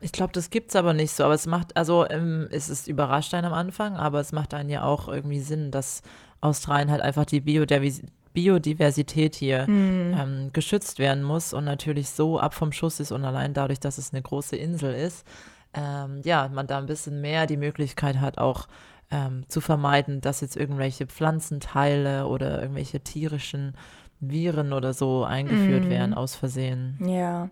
Ich 0.00 0.12
glaube, 0.12 0.32
das 0.32 0.50
gibt 0.50 0.70
es 0.70 0.76
aber 0.76 0.94
nicht 0.94 1.12
so. 1.12 1.24
Aber 1.24 1.34
es 1.34 1.46
macht, 1.46 1.76
also 1.76 2.08
ähm, 2.08 2.48
es 2.50 2.68
ist 2.68 2.88
überrascht 2.88 3.34
einen 3.34 3.46
am 3.46 3.52
Anfang, 3.52 3.96
aber 3.96 4.20
es 4.20 4.32
macht 4.32 4.54
einen 4.54 4.70
ja 4.70 4.82
auch 4.82 5.08
irgendwie 5.08 5.40
Sinn, 5.40 5.70
dass 5.70 6.02
Australien 6.40 6.90
halt 6.90 7.02
einfach 7.02 7.26
die 7.26 7.40
Biodiversität 7.40 9.34
hier 9.34 9.66
hm. 9.66 10.16
ähm, 10.18 10.50
geschützt 10.52 10.98
werden 10.98 11.22
muss 11.22 11.52
und 11.52 11.64
natürlich 11.64 12.10
so 12.10 12.38
ab 12.38 12.54
vom 12.54 12.72
Schuss 12.72 12.98
ist 13.00 13.12
und 13.12 13.24
allein 13.24 13.52
dadurch, 13.52 13.80
dass 13.80 13.98
es 13.98 14.12
eine 14.12 14.22
große 14.22 14.56
Insel 14.56 14.94
ist, 14.94 15.26
ähm, 15.74 16.22
ja, 16.24 16.48
man 16.48 16.66
da 16.66 16.78
ein 16.78 16.86
bisschen 16.86 17.20
mehr 17.20 17.46
die 17.46 17.58
Möglichkeit 17.58 18.20
hat, 18.20 18.38
auch 18.38 18.68
ähm, 19.10 19.44
zu 19.48 19.60
vermeiden, 19.60 20.20
dass 20.20 20.40
jetzt 20.40 20.56
irgendwelche 20.56 21.06
Pflanzenteile 21.06 22.26
oder 22.26 22.62
irgendwelche 22.62 23.00
tierischen 23.00 23.74
Viren 24.20 24.72
oder 24.72 24.92
so 24.92 25.24
eingeführt 25.24 25.86
mm. 25.86 25.90
werden 25.90 26.14
aus 26.14 26.34
Versehen. 26.34 26.98
Ja. 27.04 27.50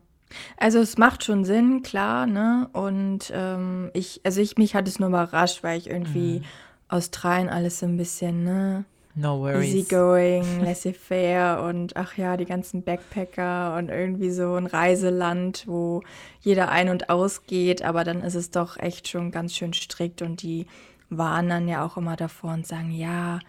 Also 0.56 0.78
es 0.78 0.98
macht 0.98 1.24
schon 1.24 1.44
Sinn, 1.44 1.82
klar, 1.82 2.26
ne? 2.26 2.68
Und 2.72 3.32
ähm, 3.34 3.90
ich, 3.94 4.20
also 4.24 4.40
ich, 4.40 4.56
mich 4.56 4.74
hat 4.74 4.88
es 4.88 4.98
nur 4.98 5.08
überrascht, 5.08 5.62
weil 5.62 5.78
ich 5.78 5.88
irgendwie 5.88 6.40
mhm. 6.40 6.44
Australien 6.88 7.48
alles 7.48 7.80
so 7.80 7.86
ein 7.86 7.96
bisschen, 7.96 8.44
ne? 8.44 8.84
No 9.14 9.40
worries. 9.40 9.74
Easygoing, 9.74 10.60
laissez-faire 10.64 11.64
und 11.64 11.96
ach 11.96 12.16
ja, 12.16 12.36
die 12.36 12.44
ganzen 12.44 12.82
Backpacker 12.84 13.76
und 13.76 13.88
irgendwie 13.88 14.30
so 14.30 14.54
ein 14.54 14.66
Reiseland, 14.66 15.64
wo 15.66 16.02
jeder 16.40 16.70
ein- 16.70 16.88
und 16.88 17.10
ausgeht, 17.10 17.82
aber 17.82 18.04
dann 18.04 18.22
ist 18.22 18.36
es 18.36 18.50
doch 18.50 18.76
echt 18.76 19.08
schon 19.08 19.32
ganz 19.32 19.54
schön 19.54 19.72
strikt 19.72 20.22
und 20.22 20.42
die 20.42 20.66
warnen 21.10 21.48
dann 21.48 21.68
ja 21.68 21.84
auch 21.84 21.96
immer 21.96 22.14
davor 22.14 22.52
und 22.52 22.66
sagen, 22.66 22.92
ja, 22.92 23.40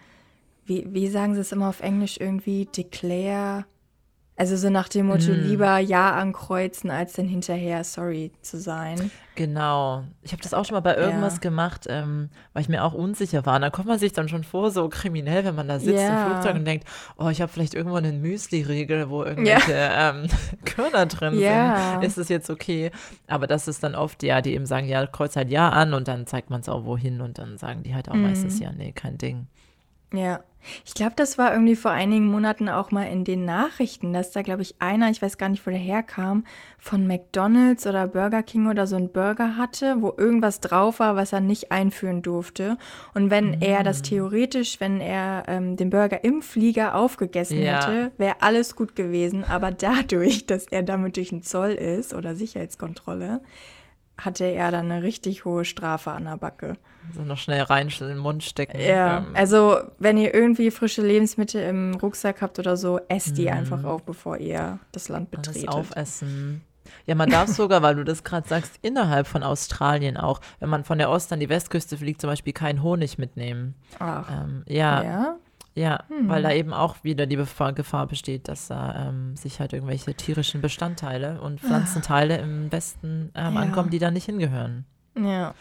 wie, 0.64 0.86
wie 0.92 1.08
sagen 1.08 1.34
sie 1.34 1.40
es 1.40 1.52
immer 1.52 1.68
auf 1.68 1.80
Englisch 1.80 2.18
irgendwie? 2.18 2.66
Declare 2.66 3.64
also 4.40 4.56
so 4.56 4.70
nach 4.70 4.88
dem 4.88 5.08
Motto, 5.08 5.32
mm. 5.32 5.48
lieber 5.48 5.78
Ja 5.80 6.12
ankreuzen, 6.12 6.90
als 6.90 7.12
dann 7.12 7.28
hinterher 7.28 7.84
sorry 7.84 8.32
zu 8.40 8.58
sein. 8.58 9.10
Genau. 9.34 10.04
Ich 10.22 10.32
habe 10.32 10.42
das 10.42 10.54
auch 10.54 10.64
schon 10.64 10.76
mal 10.76 10.80
bei 10.80 10.96
irgendwas 10.96 11.34
ja. 11.34 11.40
gemacht, 11.40 11.84
ähm, 11.90 12.30
weil 12.54 12.62
ich 12.62 12.70
mir 12.70 12.82
auch 12.82 12.94
unsicher 12.94 13.44
war. 13.44 13.56
Und 13.56 13.60
da 13.60 13.68
kommt 13.68 13.86
man 13.86 13.98
sich 13.98 14.14
dann 14.14 14.30
schon 14.30 14.42
vor, 14.42 14.70
so 14.70 14.88
kriminell, 14.88 15.44
wenn 15.44 15.54
man 15.54 15.68
da 15.68 15.78
sitzt 15.78 16.02
ja. 16.02 16.24
im 16.24 16.30
Flugzeug 16.30 16.54
und 16.54 16.64
denkt, 16.64 16.88
oh, 17.18 17.28
ich 17.28 17.42
habe 17.42 17.52
vielleicht 17.52 17.74
irgendwo 17.74 17.96
einen 17.96 18.22
Müsli-Riegel, 18.22 19.10
wo 19.10 19.24
irgendwelche 19.24 19.72
ja. 19.72 20.08
ähm, 20.08 20.26
Körner 20.64 21.04
drin 21.04 21.34
sind. 21.34 22.02
Ist 22.02 22.16
es 22.16 22.30
jetzt 22.30 22.48
okay? 22.48 22.92
Aber 23.26 23.46
das 23.46 23.68
ist 23.68 23.82
dann 23.82 23.94
oft, 23.94 24.22
ja, 24.22 24.40
die 24.40 24.54
eben 24.54 24.64
sagen, 24.64 24.88
ja, 24.88 25.06
kreuz 25.06 25.36
halt 25.36 25.50
Ja 25.50 25.68
an 25.68 25.92
und 25.92 26.08
dann 26.08 26.26
zeigt 26.26 26.48
man 26.48 26.62
es 26.62 26.68
auch 26.70 26.86
wohin 26.86 27.20
und 27.20 27.38
dann 27.38 27.58
sagen 27.58 27.82
die 27.82 27.94
halt 27.94 28.08
auch 28.08 28.14
mm. 28.14 28.22
meistens, 28.22 28.58
ja, 28.58 28.72
nee, 28.72 28.92
kein 28.92 29.18
Ding. 29.18 29.48
Ja, 30.14 30.40
ich 30.84 30.94
glaube, 30.94 31.12
das 31.16 31.38
war 31.38 31.52
irgendwie 31.52 31.76
vor 31.76 31.90
einigen 31.90 32.26
Monaten 32.26 32.68
auch 32.68 32.90
mal 32.90 33.04
in 33.04 33.24
den 33.24 33.44
Nachrichten, 33.44 34.12
dass 34.12 34.30
da, 34.30 34.42
glaube 34.42 34.62
ich, 34.62 34.74
einer, 34.78 35.10
ich 35.10 35.22
weiß 35.22 35.38
gar 35.38 35.48
nicht, 35.48 35.66
wo 35.66 35.70
der 35.70 35.78
herkam, 35.78 36.44
von 36.78 37.06
McDonald's 37.06 37.86
oder 37.86 38.06
Burger 38.06 38.42
King 38.42 38.68
oder 38.68 38.86
so 38.86 38.96
einen 38.96 39.10
Burger 39.10 39.56
hatte, 39.56 39.96
wo 40.00 40.14
irgendwas 40.16 40.60
drauf 40.60 41.00
war, 41.00 41.16
was 41.16 41.32
er 41.32 41.40
nicht 41.40 41.72
einführen 41.72 42.22
durfte. 42.22 42.78
Und 43.14 43.30
wenn 43.30 43.52
mhm. 43.52 43.60
er 43.60 43.82
das 43.82 44.02
theoretisch, 44.02 44.80
wenn 44.80 45.00
er 45.00 45.44
ähm, 45.48 45.76
den 45.76 45.90
Burger 45.90 46.24
im 46.24 46.42
Flieger 46.42 46.94
aufgegessen 46.94 47.62
ja. 47.62 47.86
hätte, 47.86 48.12
wäre 48.18 48.36
alles 48.40 48.76
gut 48.76 48.96
gewesen. 48.96 49.44
Aber 49.44 49.70
dadurch, 49.70 50.46
dass 50.46 50.66
er 50.66 50.82
damit 50.82 51.16
durch 51.16 51.30
den 51.30 51.42
Zoll 51.42 51.72
ist 51.72 52.14
oder 52.14 52.34
Sicherheitskontrolle, 52.34 53.40
hatte 54.24 54.44
er 54.44 54.70
dann 54.70 54.90
eine 54.90 55.02
richtig 55.02 55.44
hohe 55.44 55.64
Strafe 55.64 56.10
an 56.12 56.24
der 56.24 56.36
Backe. 56.36 56.74
Also 57.08 57.22
noch 57.22 57.38
schnell 57.38 57.62
rein 57.62 57.88
in 57.88 58.06
den 58.08 58.18
Mund 58.18 58.42
stecken. 58.44 58.78
Ja, 58.80 59.18
Ähm, 59.18 59.26
also 59.34 59.78
wenn 59.98 60.16
ihr 60.16 60.32
irgendwie 60.32 60.70
frische 60.70 61.02
Lebensmittel 61.02 61.62
im 61.62 61.94
Rucksack 61.96 62.40
habt 62.42 62.58
oder 62.58 62.76
so, 62.76 63.00
esst 63.08 63.36
die 63.36 63.46
Mhm. 63.46 63.52
einfach 63.56 63.84
auf, 63.84 64.04
bevor 64.04 64.36
ihr 64.38 64.78
das 64.92 65.08
Land 65.08 65.28
alles 65.36 65.48
betretet. 65.48 65.68
aufessen. 65.70 66.62
Ja, 67.06 67.14
man 67.14 67.28
darf 67.30 67.48
sogar, 67.48 67.82
weil 67.82 67.94
du 67.96 68.04
das 68.04 68.24
gerade 68.24 68.48
sagst, 68.48 68.78
innerhalb 68.82 69.26
von 69.26 69.42
Australien 69.42 70.16
auch, 70.16 70.40
wenn 70.60 70.68
man 70.68 70.84
von 70.84 70.98
der 70.98 71.10
Ost- 71.10 71.32
an 71.32 71.38
die 71.40 71.48
Westküste 71.48 71.96
fliegt, 71.96 72.20
zum 72.20 72.30
Beispiel 72.30 72.52
keinen 72.52 72.82
Honig 72.82 73.18
mitnehmen. 73.18 73.74
Ach, 73.98 74.28
Ähm, 74.30 74.64
ja, 74.68 75.02
ja, 75.02 75.36
ja? 75.74 76.04
weil 76.22 76.42
da 76.42 76.52
eben 76.52 76.72
auch 76.72 76.96
wieder 77.02 77.26
die 77.26 77.36
Gefahr, 77.36 78.06
besteht, 78.06 78.48
dass 78.48 78.68
da 78.68 79.08
ähm, 79.08 79.36
sich 79.36 79.60
halt 79.60 79.72
irgendwelche 79.72 80.14
tierischen 80.14 80.60
Bestandteile 80.60 81.40
und 81.40 81.60
Pflanzenteile 81.60 82.38
im 82.38 82.70
Westen 82.72 83.30
ähm, 83.34 83.54
Ja. 83.54 83.60
ankommen, 83.60 83.90
die 83.90 83.98
da 83.98 84.10
nicht 84.10 84.24
hingehören. 84.26 84.84
Ja. 85.18 85.54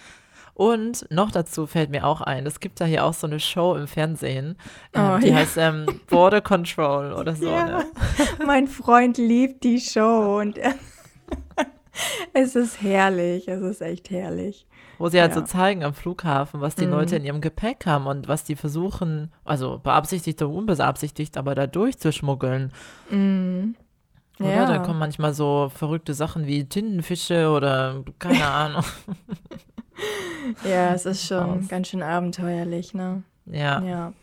Und 0.53 1.05
noch 1.09 1.31
dazu 1.31 1.67
fällt 1.67 1.89
mir 1.89 2.05
auch 2.05 2.19
ein, 2.19 2.45
es 2.45 2.59
gibt 2.59 2.81
da 2.81 2.85
hier 2.85 3.05
auch 3.05 3.13
so 3.13 3.27
eine 3.27 3.39
Show 3.39 3.75
im 3.75 3.87
Fernsehen, 3.87 4.57
ähm, 4.93 5.11
Oh, 5.15 5.17
die 5.19 5.29
ja. 5.29 5.35
heißt 5.35 5.57
ähm, 5.57 5.85
Border 6.09 6.41
Control 6.41 7.13
oder 7.13 7.33
so. 7.35 7.47
ja. 7.49 7.65
Ne? 7.79 7.85
mein 8.45 8.67
Freund 8.67 9.17
liebt 9.17 9.63
die 9.63 9.79
Show 9.79 10.37
und 10.41 10.59
es 12.33 12.55
ist 12.55 12.81
herrlich, 12.81 13.47
es 13.47 13.61
ist 13.61 13.81
echt 13.81 14.09
herrlich. 14.09 14.67
Wo 14.99 15.09
sie 15.09 15.19
halt 15.19 15.31
Ja. 15.33 15.39
so 15.39 15.45
zeigen 15.45 15.83
am 15.83 15.93
Flughafen, 15.95 16.61
was 16.61 16.75
die 16.75 16.85
Mhm. 16.85 16.91
Leute 16.91 17.15
in 17.15 17.23
ihrem 17.25 17.41
Gepäck 17.41 17.85
haben 17.87 18.05
und 18.05 18.27
was 18.27 18.43
die 18.43 18.55
versuchen, 18.55 19.31
also 19.45 19.79
beabsichtigt 19.79 20.41
oder 20.41 20.53
unbeabsichtigt, 20.53 21.37
aber 21.37 21.55
da 21.55 21.65
durchzuschmuggeln. 21.65 22.71
Mhm. 23.09 23.75
Oder? 24.39 24.53
Ja. 24.55 24.65
Da 24.67 24.77
kommen 24.79 24.99
manchmal 24.99 25.33
so 25.33 25.69
verrückte 25.73 26.13
Sachen 26.13 26.45
wie 26.47 26.63
Tintenfische 26.65 27.49
oder 27.49 28.03
keine 28.19 28.45
Ahnung. 28.51 28.83
Ja, 30.63 30.93
es 30.93 31.05
ist 31.05 31.25
schon 31.27 31.59
Aus. 31.63 31.67
ganz 31.67 31.87
schön 31.89 32.03
abenteuerlich, 32.03 32.93
ne? 32.93 33.23
ja. 33.45 33.81
Ja. 33.81 34.13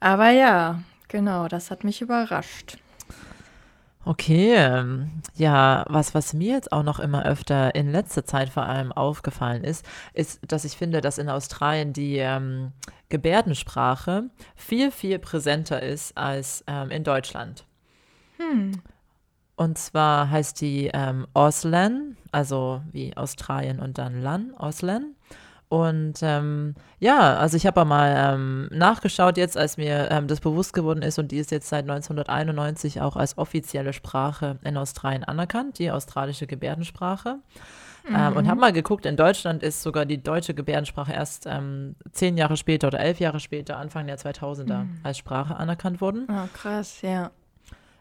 Aber 0.00 0.30
ja, 0.30 0.80
genau, 1.08 1.48
das 1.48 1.70
hat 1.70 1.84
mich 1.84 2.00
überrascht. 2.02 2.78
Okay, 4.06 4.54
ähm, 4.54 5.10
ja, 5.34 5.84
was, 5.88 6.14
was 6.14 6.34
mir 6.34 6.52
jetzt 6.52 6.72
auch 6.72 6.82
noch 6.82 6.98
immer 7.00 7.24
öfter 7.24 7.74
in 7.74 7.90
letzter 7.90 8.26
Zeit 8.26 8.50
vor 8.50 8.64
allem 8.66 8.92
aufgefallen 8.92 9.64
ist, 9.64 9.86
ist, 10.12 10.40
dass 10.46 10.66
ich 10.66 10.76
finde, 10.76 11.00
dass 11.00 11.16
in 11.16 11.30
Australien 11.30 11.94
die 11.94 12.18
ähm, 12.18 12.72
Gebärdensprache 13.08 14.24
viel, 14.56 14.90
viel 14.90 15.18
präsenter 15.18 15.82
ist 15.82 16.18
als 16.18 16.64
ähm, 16.66 16.90
in 16.90 17.02
Deutschland. 17.02 17.64
Hm. 18.36 18.82
Und 19.56 19.78
zwar 19.78 20.30
heißt 20.30 20.60
die 20.60 20.90
ähm, 20.92 21.26
Auslan, 21.32 22.16
also 22.30 22.82
wie 22.92 23.16
Australien 23.16 23.80
und 23.80 23.96
dann 23.98 24.20
Lan, 24.20 24.54
Auslan. 24.54 25.14
Und 25.68 26.20
ähm, 26.22 26.74
ja, 26.98 27.36
also 27.36 27.56
ich 27.56 27.66
habe 27.66 27.84
mal 27.84 28.34
ähm, 28.34 28.68
nachgeschaut 28.70 29.36
jetzt, 29.36 29.56
als 29.56 29.76
mir 29.76 30.08
ähm, 30.10 30.28
das 30.28 30.40
bewusst 30.40 30.72
geworden 30.72 31.02
ist 31.02 31.18
und 31.18 31.32
die 31.32 31.38
ist 31.38 31.50
jetzt 31.50 31.68
seit 31.68 31.82
1991 31.88 33.00
auch 33.00 33.16
als 33.16 33.38
offizielle 33.38 33.92
Sprache 33.92 34.58
in 34.62 34.76
Australien 34.76 35.24
anerkannt, 35.24 35.78
die 35.78 35.90
australische 35.90 36.46
Gebärdensprache. 36.46 37.38
Ähm, 38.06 38.36
und 38.36 38.48
habe 38.48 38.60
mal 38.60 38.72
geguckt, 38.72 39.06
in 39.06 39.16
Deutschland 39.16 39.62
ist 39.62 39.82
sogar 39.82 40.04
die 40.04 40.22
deutsche 40.22 40.52
Gebärdensprache 40.52 41.12
erst 41.12 41.46
ähm, 41.46 41.96
zehn 42.12 42.36
Jahre 42.36 42.58
später 42.58 42.88
oder 42.88 43.00
elf 43.00 43.18
Jahre 43.18 43.40
später, 43.40 43.78
Anfang 43.78 44.06
der 44.06 44.18
2000er, 44.18 44.86
als 45.02 45.16
Sprache 45.16 45.56
anerkannt 45.56 46.02
worden. 46.02 46.26
Ah, 46.28 46.48
krass, 46.52 47.00
ja. 47.00 47.30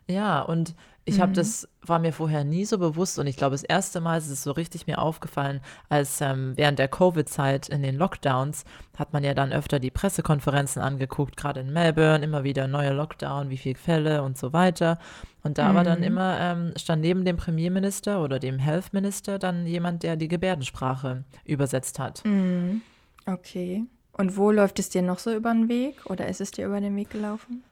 Ja, 0.07 0.41
und 0.41 0.75
ich 1.05 1.19
habe 1.19 1.33
das, 1.33 1.67
war 1.81 1.99
mir 1.99 2.13
vorher 2.13 2.45
nie 2.45 2.63
so 2.63 2.77
bewusst 2.77 3.19
und 3.19 3.27
ich 3.27 3.35
glaube, 3.35 3.53
das 3.53 3.63
erste 3.63 3.99
Mal 3.99 4.17
ist 4.17 4.29
es 4.29 4.43
so 4.43 4.51
richtig 4.51 4.87
mir 4.87 4.99
aufgefallen, 4.99 5.59
als 5.89 6.21
ähm, 6.21 6.53
während 6.55 6.79
der 6.79 6.87
Covid-Zeit 6.87 7.67
in 7.67 7.83
den 7.83 7.97
Lockdowns 7.97 8.63
hat 8.97 9.11
man 9.11 9.23
ja 9.23 9.33
dann 9.33 9.51
öfter 9.51 9.79
die 9.79 9.91
Pressekonferenzen 9.91 10.81
angeguckt, 10.81 11.35
gerade 11.35 11.59
in 11.59 11.73
Melbourne, 11.73 12.23
immer 12.23 12.45
wieder 12.45 12.67
neue 12.67 12.93
Lockdown, 12.93 13.49
wie 13.49 13.57
viele 13.57 13.75
Fälle 13.75 14.23
und 14.23 14.37
so 14.37 14.53
weiter. 14.53 14.97
Und 15.43 15.57
da 15.57 15.75
war 15.75 15.83
dann 15.83 16.03
immer, 16.03 16.39
ähm, 16.39 16.73
stand 16.77 17.01
neben 17.01 17.25
dem 17.25 17.35
Premierminister 17.35 18.23
oder 18.23 18.39
dem 18.39 18.59
Health 18.59 18.93
Minister 18.93 19.39
dann 19.39 19.67
jemand, 19.67 20.03
der 20.03 20.15
die 20.15 20.29
Gebärdensprache 20.29 21.25
übersetzt 21.43 21.99
hat. 21.99 22.23
Mhm. 22.23 22.81
Okay. 23.25 23.83
Und 24.13 24.37
wo 24.37 24.51
läuft 24.51 24.79
es 24.79 24.89
dir 24.89 25.01
noch 25.01 25.19
so 25.19 25.35
über 25.35 25.51
den 25.51 25.67
Weg? 25.67 26.05
Oder 26.05 26.29
ist 26.29 26.39
es 26.39 26.51
dir 26.51 26.67
über 26.67 26.79
den 26.79 26.95
Weg 26.95 27.09
gelaufen? 27.09 27.63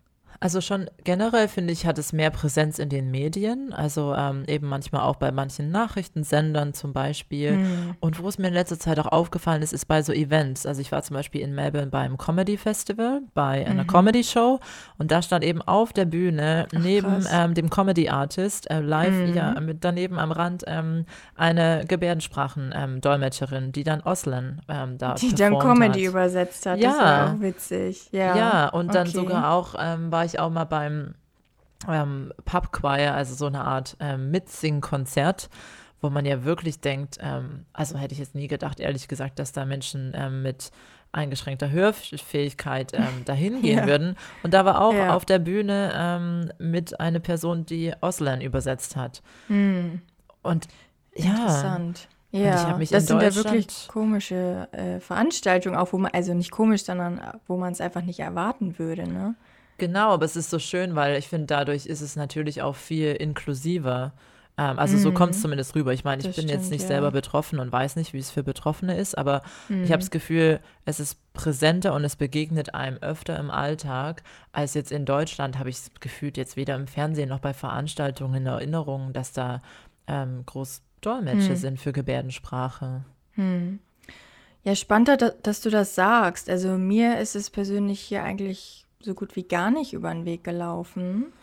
Also 0.43 0.59
schon 0.59 0.89
generell 1.03 1.47
finde 1.47 1.71
ich, 1.71 1.85
hat 1.85 1.99
es 1.99 2.13
mehr 2.13 2.31
Präsenz 2.31 2.79
in 2.79 2.89
den 2.89 3.11
Medien, 3.11 3.73
also 3.73 4.15
ähm, 4.15 4.43
eben 4.47 4.67
manchmal 4.67 5.03
auch 5.03 5.17
bei 5.17 5.31
manchen 5.31 5.69
Nachrichtensendern 5.69 6.73
zum 6.73 6.93
Beispiel. 6.93 7.51
Hm. 7.51 7.95
Und 7.99 8.21
wo 8.21 8.27
es 8.27 8.39
mir 8.39 8.47
in 8.47 8.55
letzter 8.55 8.79
Zeit 8.79 8.97
auch 8.99 9.05
aufgefallen 9.05 9.61
ist, 9.61 9.71
ist 9.71 9.85
bei 9.85 10.01
so 10.01 10.11
Events. 10.11 10.65
Also 10.65 10.81
ich 10.81 10.91
war 10.91 11.03
zum 11.03 11.13
Beispiel 11.13 11.41
in 11.41 11.53
Melbourne 11.53 11.91
beim 11.91 12.17
Comedy 12.17 12.57
Festival, 12.57 13.21
bei 13.35 13.67
einer 13.67 13.85
Comedy 13.85 14.23
Show 14.23 14.59
und 14.97 15.11
da 15.11 15.21
stand 15.21 15.43
eben 15.43 15.61
auf 15.61 15.93
der 15.93 16.05
Bühne 16.05 16.67
neben 16.71 17.07
krass. 17.21 17.29
ähm, 17.31 17.53
dem 17.53 17.69
Comedy 17.69 18.09
Artist 18.09 18.67
äh, 18.71 18.79
live, 18.79 19.35
ja, 19.35 19.59
mit 19.59 19.83
daneben 19.83 20.17
am 20.17 20.31
Rand 20.31 20.63
ähm, 20.65 21.05
eine 21.35 21.85
Gebärdensprachen-Dolmetscherin, 21.87 23.71
die 23.71 23.83
dann 23.83 24.01
Oslan 24.01 24.61
ähm, 24.67 24.97
da 24.97 25.13
Die 25.13 25.35
dann 25.35 25.59
Comedy 25.59 26.01
hat. 26.05 26.09
übersetzt 26.09 26.65
hat. 26.65 26.79
Ja. 26.79 26.89
Das 26.89 26.99
war 26.99 27.35
auch 27.35 27.41
witzig. 27.41 28.09
Ja, 28.11 28.35
Ja, 28.35 28.69
und 28.69 28.95
dann 28.95 29.07
okay. 29.07 29.17
sogar 29.17 29.51
auch 29.51 29.75
ähm, 29.77 30.11
war 30.11 30.25
ich 30.25 30.30
auch 30.39 30.49
mal 30.49 30.65
beim 30.65 31.15
ähm, 31.89 32.31
Pub 32.45 32.71
Choir, 32.71 33.13
also 33.15 33.33
so 33.35 33.47
eine 33.47 33.63
Art 33.63 33.97
ähm, 33.99 34.31
Mitsing-Konzert, 34.31 35.49
wo 36.01 36.09
man 36.09 36.25
ja 36.25 36.43
wirklich 36.43 36.79
denkt, 36.79 37.17
ähm, 37.21 37.65
also 37.73 37.97
hätte 37.97 38.13
ich 38.13 38.19
jetzt 38.19 38.35
nie 38.35 38.47
gedacht, 38.47 38.79
ehrlich 38.79 39.07
gesagt, 39.07 39.39
dass 39.39 39.51
da 39.51 39.65
Menschen 39.65 40.13
ähm, 40.15 40.41
mit 40.43 40.71
eingeschränkter 41.11 41.69
Hörfähigkeit 41.71 42.93
ähm, 42.93 43.03
dahin 43.25 43.61
gehen 43.61 43.79
Ja. 43.79 43.85
würden. 43.87 44.15
Und 44.43 44.53
da 44.53 44.63
war 44.65 44.81
auch 44.81 44.93
Ja. 44.93 45.13
auf 45.15 45.25
der 45.25 45.39
Bühne 45.39 45.91
ähm, 45.95 46.51
mit 46.59 46.99
eine 46.99 47.19
Person, 47.19 47.65
die 47.65 47.93
Oslan 48.01 48.41
übersetzt 48.41 48.95
hat. 48.95 49.21
Hm. 49.47 50.01
Und 50.41 50.67
ja, 51.15 51.31
Interessant. 51.31 52.07
ich 52.31 52.39
Ja, 52.39 52.73
das 52.79 52.91
in 52.91 52.99
sind 53.01 53.21
ja 53.21 53.35
wirklich 53.35 53.87
komische 53.89 54.69
äh, 54.71 54.99
Veranstaltungen, 55.01 55.75
auch 55.75 55.91
wo 55.93 55.97
man, 55.97 56.11
also 56.13 56.33
nicht 56.33 56.51
komisch, 56.51 56.83
sondern 56.85 57.17
äh, 57.17 57.33
wo 57.47 57.57
man 57.57 57.73
es 57.73 57.81
einfach 57.81 58.01
nicht 58.03 58.19
erwarten 58.21 58.79
würde, 58.79 59.07
ne? 59.07 59.35
Genau, 59.81 60.11
aber 60.11 60.25
es 60.25 60.35
ist 60.35 60.51
so 60.51 60.59
schön, 60.59 60.95
weil 60.95 61.17
ich 61.17 61.27
finde, 61.27 61.47
dadurch 61.47 61.87
ist 61.87 62.01
es 62.01 62.15
natürlich 62.15 62.61
auch 62.61 62.75
viel 62.75 63.13
inklusiver. 63.13 64.13
Ähm, 64.59 64.77
also 64.77 64.95
so 64.97 65.11
kommt 65.11 65.33
es 65.33 65.41
zumindest 65.41 65.73
rüber. 65.73 65.91
Ich 65.91 66.03
meine, 66.03 66.19
ich 66.21 66.27
Mhm. 66.27 66.29
Das 66.29 66.35
bin 66.35 66.47
jetzt 66.49 66.59
stimmt, 66.65 66.71
nicht 66.71 66.81
ja. 66.83 66.87
selber 66.89 67.09
betroffen 67.11 67.57
und 67.59 67.71
weiß 67.71 67.95
nicht, 67.95 68.13
wie 68.13 68.19
es 68.19 68.29
für 68.29 68.43
Betroffene 68.43 68.95
ist, 68.95 69.17
aber 69.17 69.41
ich 69.69 69.75
Mhm. 69.75 69.83
habe 69.85 69.97
das 69.97 70.11
Gefühl, 70.11 70.59
es 70.85 70.99
ist 70.99 71.17
präsenter 71.33 71.93
und 71.95 72.03
es 72.03 72.15
begegnet 72.15 72.75
einem 72.75 72.97
öfter 72.97 73.39
im 73.39 73.49
Alltag, 73.49 74.21
als 74.51 74.75
jetzt 74.75 74.91
in 74.91 75.05
Deutschland 75.05 75.57
habe 75.57 75.69
ich 75.69 75.77
es 75.77 75.91
gefühlt 75.99 76.37
jetzt 76.37 76.57
weder 76.57 76.75
im 76.75 76.85
Fernsehen 76.85 77.29
noch 77.29 77.39
bei 77.39 77.53
Veranstaltungen 77.55 78.35
in 78.35 78.45
Erinnerung, 78.45 79.13
dass 79.13 79.33
da 79.33 79.61
ähm, 80.05 80.43
groß 80.45 80.81
Dolmetscher 81.01 81.53
Mhm. 81.53 81.55
sind 81.57 81.79
für 81.79 81.91
Gebärdensprache. 81.91 83.03
Hm. 83.33 83.79
Ja, 84.63 84.75
spannend, 84.75 85.07
da- 85.07 85.31
dass 85.41 85.61
du 85.61 85.71
das 85.71 85.95
sagst. 85.95 86.47
Also 86.49 86.77
mir 86.77 87.17
ist 87.19 87.35
es 87.35 87.49
persönlich 87.49 87.99
hier 87.99 88.21
eigentlich 88.23 88.80
so 89.03 89.13
gut 89.13 89.35
wie 89.35 89.43
gar 89.43 89.71
nicht 89.71 89.93
über 89.93 90.11
den 90.13 90.25
Weg 90.25 90.43
gelaufen. 90.43 91.33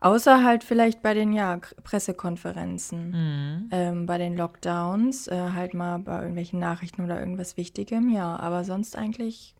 Außer 0.00 0.44
halt 0.44 0.62
vielleicht 0.62 1.02
bei 1.02 1.14
den 1.14 1.32
ja, 1.32 1.58
Pressekonferenzen, 1.82 3.10
Mhm. 3.10 3.68
ähm, 3.70 4.06
bei 4.06 4.18
den 4.18 4.36
Lockdowns, 4.36 5.26
äh, 5.28 5.50
halt 5.54 5.74
mal 5.74 5.98
bei 5.98 6.18
irgendwelchen 6.18 6.58
Nachrichten 6.60 7.02
oder 7.04 7.18
irgendwas 7.18 7.56
Wichtigem, 7.56 8.10
ja. 8.10 8.36
Aber 8.36 8.64
sonst 8.64 8.96
eigentlich 8.96 9.54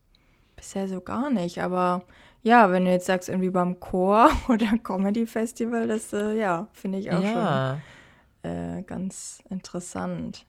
bisher 0.55 0.89
so 0.89 1.01
gar 1.01 1.31
nicht. 1.31 1.63
Aber 1.63 2.03
ja, 2.43 2.71
wenn 2.71 2.85
du 2.85 2.91
jetzt 2.91 3.07
sagst, 3.07 3.29
irgendwie 3.29 3.51
beim 3.51 3.81
Chor 3.81 4.31
oder 4.49 4.79
Comedy 4.83 5.27
Festival, 5.27 5.89
das 5.89 6.13
äh, 6.13 6.39
ja, 6.39 6.69
finde 6.73 6.99
ich 6.99 7.11
auch 7.13 7.23
Ja. 7.23 7.81
schon 8.43 8.51
äh, 8.79 8.83
ganz 8.83 9.43
interessant. 9.49 10.47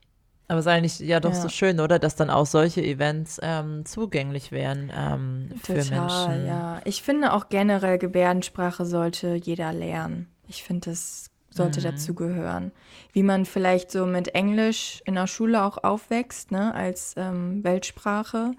Aber 0.49 0.59
es 0.59 0.65
ist 0.65 0.71
eigentlich 0.71 0.99
ja 0.99 1.19
doch 1.19 1.33
Ja. 1.33 1.41
so 1.41 1.49
schön, 1.49 1.79
oder? 1.79 1.99
Dass 1.99 2.15
dann 2.15 2.29
auch 2.29 2.45
solche 2.45 2.81
Events 2.81 3.39
ähm, 3.43 3.85
zugänglich 3.85 4.51
wären 4.51 4.91
ähm, 4.95 5.51
für 5.61 5.73
Total, 5.73 5.99
Menschen. 5.99 6.45
ja. 6.47 6.79
Ich 6.85 7.01
finde 7.01 7.33
auch 7.33 7.49
generell 7.49 7.97
Gebärdensprache 7.97 8.85
sollte 8.85 9.35
jeder 9.35 9.73
lernen. 9.73 10.27
Ich 10.47 10.63
finde, 10.63 10.91
das 10.91 11.29
sollte 11.49 11.79
Mhm. 11.81 11.83
dazugehören. 11.83 12.71
Wie 13.11 13.23
man 13.23 13.45
vielleicht 13.45 13.91
so 13.91 14.05
mit 14.05 14.35
Englisch 14.35 15.01
in 15.05 15.15
der 15.15 15.27
Schule 15.27 15.63
auch 15.63 15.83
aufwächst, 15.83 16.51
ne, 16.51 16.73
als 16.73 17.13
ähm, 17.17 17.63
Weltsprache, 17.63 18.51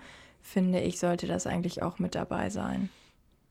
finde 0.42 0.80
ich, 0.80 0.98
sollte 0.98 1.26
das 1.26 1.46
eigentlich 1.46 1.82
auch 1.82 1.98
mit 1.98 2.14
dabei 2.14 2.50
sein. 2.50 2.90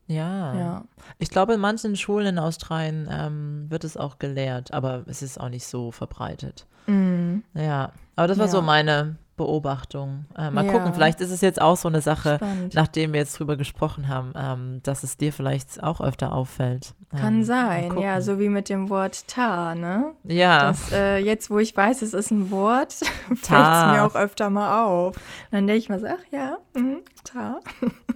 Ja. 0.08 0.54
Ja. 0.54 0.84
Ich 1.18 1.30
glaube, 1.30 1.54
in 1.54 1.60
manchen 1.60 1.94
Schulen 1.96 2.26
in 2.26 2.38
Australien 2.38 3.08
ähm, 3.10 3.66
wird 3.68 3.84
es 3.84 3.96
auch 3.96 4.18
gelehrt, 4.18 4.72
aber 4.74 5.04
es 5.06 5.22
ist 5.22 5.38
auch 5.40 5.48
nicht 5.50 5.66
so 5.66 5.92
verbreitet. 5.92 6.66
Mhm. 6.86 7.44
Ja. 7.54 7.92
Aber 8.16 8.26
das 8.26 8.38
war 8.38 8.46
Ja. 8.46 8.50
so 8.52 8.62
meine 8.62 9.16
Beobachtung. 9.36 10.24
Äh, 10.36 10.50
mal 10.50 10.64
Ja. 10.66 10.72
gucken, 10.72 10.92
vielleicht 10.94 11.20
ist 11.20 11.30
es 11.30 11.40
jetzt 11.42 11.60
auch 11.62 11.76
so 11.76 11.86
eine 11.86 12.00
Sache, 12.00 12.36
Spannend. 12.36 12.74
nachdem 12.74 13.12
wir 13.12 13.20
jetzt 13.20 13.38
drüber 13.38 13.56
gesprochen 13.56 14.08
haben, 14.08 14.32
ähm, 14.34 14.80
dass 14.82 15.04
es 15.04 15.16
dir 15.16 15.32
vielleicht 15.32 15.80
auch 15.82 16.00
öfter 16.00 16.32
auffällt. 16.32 16.94
Kann 17.16 17.36
Ähm, 17.36 17.44
sein, 17.44 17.88
mal 17.88 18.02
ja, 18.02 18.20
so 18.20 18.40
wie 18.40 18.48
mit 18.48 18.68
dem 18.68 18.90
Wort 18.90 19.28
Ta, 19.28 19.76
ne? 19.76 20.12
Ja, 20.24 20.68
Das, 20.70 20.90
äh, 20.90 21.18
jetzt, 21.18 21.50
wo 21.50 21.58
ich 21.60 21.76
weiß, 21.76 22.02
es 22.02 22.14
ist 22.14 22.32
ein 22.32 22.50
Wort, 22.50 22.92
fällt 23.28 23.42
es 23.42 23.48
mir 23.48 24.02
auch 24.04 24.16
öfter 24.16 24.50
mal 24.50 24.84
auf. 24.84 25.14
Dann 25.52 25.66
denke 25.68 25.78
ich 25.78 25.88
mir 25.88 26.00
so, 26.00 26.06
ach 26.08 26.24
ja, 26.32 26.58
mhm, 26.74 26.98
Ta. 27.22 27.60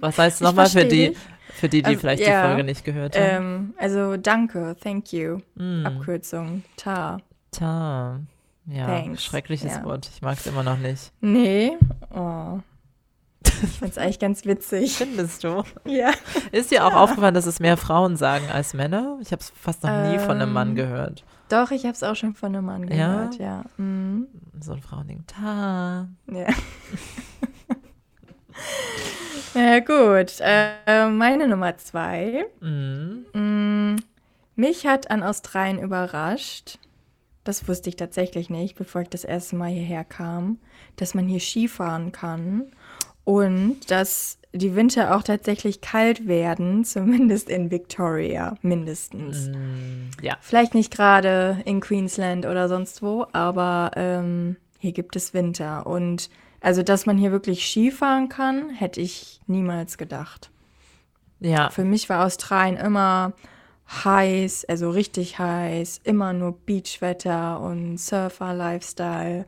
was 0.01 0.17
heißt 0.17 0.41
Ich 0.41 0.45
nochmal 0.45 0.67
für 0.67 0.83
die. 0.85 1.15
Für 1.53 1.69
die, 1.69 1.81
die 1.81 1.87
Also, 1.87 1.99
vielleicht 1.99 2.23
ja, 2.25 2.41
die 2.41 2.47
Folge 2.47 2.63
nicht 2.63 2.83
gehört 2.85 3.15
haben? 3.17 3.25
Ähm, 3.25 3.73
also 3.77 4.17
danke, 4.17 4.75
thank 4.81 5.11
you, 5.13 5.39
Mm, 5.55 5.85
Abkürzung, 5.85 6.63
Ta. 6.77 7.17
ta. 7.51 8.19
Ja, 8.65 8.85
Thanks, 8.85 9.23
schreckliches 9.25 9.73
ja. 9.75 9.83
Wort. 9.83 10.09
Ich 10.13 10.21
mag 10.21 10.37
es 10.37 10.47
immer 10.47 10.63
noch 10.63 10.77
nicht. 10.77 11.11
Nee, 11.21 11.77
oh. 12.15 12.59
Ich 13.63 13.79
find's 13.79 13.97
eigentlich 13.97 14.19
ganz 14.19 14.45
witzig. 14.45 14.95
Findest 14.97 15.43
du? 15.43 15.63
Ja. 15.85 16.11
Ist 16.51 16.71
dir 16.71 16.85
auch 16.85 16.93
aufgefallen, 16.93 17.33
dass 17.33 17.45
es 17.45 17.59
mehr 17.59 17.77
Frauen 17.77 18.15
sagen 18.17 18.45
als 18.51 18.73
Männer? 18.73 19.17
Ich 19.21 19.31
habe 19.31 19.41
es 19.41 19.51
fast 19.55 19.83
noch 19.83 20.09
nie 20.09 20.17
von 20.19 20.31
einem 20.41 20.51
Mann 20.53 20.69
Ähm, 20.69 20.75
gehört. 20.75 21.23
Doch, 21.49 21.71
ich 21.71 21.83
habe 21.83 21.93
es 21.93 22.03
auch 22.03 22.15
schon 22.15 22.33
von 22.35 22.55
einem 22.55 22.65
Mann 22.65 22.87
Ja? 22.89 23.15
gehört, 23.27 23.35
ja. 23.37 23.63
Mhm. 23.77 24.27
So 24.59 24.73
ein 24.73 24.81
Frauending. 24.81 25.23
Ta. 25.27 26.07
Ja. 26.31 26.47
ja, 29.53 29.79
gut. 29.79 30.39
Äh, 30.39 31.07
meine 31.09 31.47
Nummer 31.47 31.77
zwei. 31.77 32.45
Mm. 32.59 33.25
Mm, 33.33 33.95
mich 34.55 34.85
hat 34.85 35.09
an 35.09 35.23
Australien 35.23 35.79
überrascht, 35.79 36.79
das 37.43 37.67
wusste 37.67 37.89
ich 37.89 37.95
tatsächlich 37.95 38.49
nicht, 38.49 38.75
bevor 38.75 39.01
ich 39.01 39.09
das 39.09 39.23
erste 39.23 39.55
Mal 39.55 39.69
hierher 39.69 40.03
kam, 40.03 40.59
dass 40.95 41.13
man 41.13 41.27
hier 41.27 41.39
Skifahren 41.39 42.11
kann 42.11 42.71
und 43.25 43.89
dass 43.91 44.37
die 44.53 44.75
Winter 44.75 45.15
auch 45.15 45.23
tatsächlich 45.23 45.81
kalt 45.81 46.27
werden, 46.27 46.85
zumindest 46.85 47.49
in 47.49 47.71
Victoria, 47.71 48.55
mindestens. 48.61 49.49
Mm, 49.49 50.11
ja. 50.21 50.37
Vielleicht 50.41 50.75
nicht 50.75 50.91
gerade 50.91 51.61
in 51.65 51.81
Queensland 51.81 52.45
oder 52.45 52.69
sonst 52.69 53.01
wo, 53.01 53.25
aber 53.33 53.91
ähm, 53.95 54.55
hier 54.77 54.91
gibt 54.91 55.15
es 55.15 55.33
Winter. 55.33 55.87
Und 55.87 56.29
also, 56.63 56.81
dass 56.81 57.05
man 57.05 57.17
hier 57.17 57.31
wirklich 57.33 57.67
Skifahren 57.67 58.29
kann, 58.29 58.69
hätte 58.69 59.01
ich 59.01 59.41
niemals 59.47 59.97
gedacht. 59.97 60.49
Ja. 61.41 61.69
Für 61.69 61.83
mich 61.83 62.07
war 62.07 62.25
Australien 62.25 62.77
immer 62.77 63.33
heiß, 63.89 64.63
also 64.69 64.89
richtig 64.89 65.37
heiß, 65.39 65.99
immer 66.05 66.31
nur 66.31 66.53
Beachwetter 66.53 67.59
und 67.59 67.97
Surfer-Lifestyle. 67.97 69.45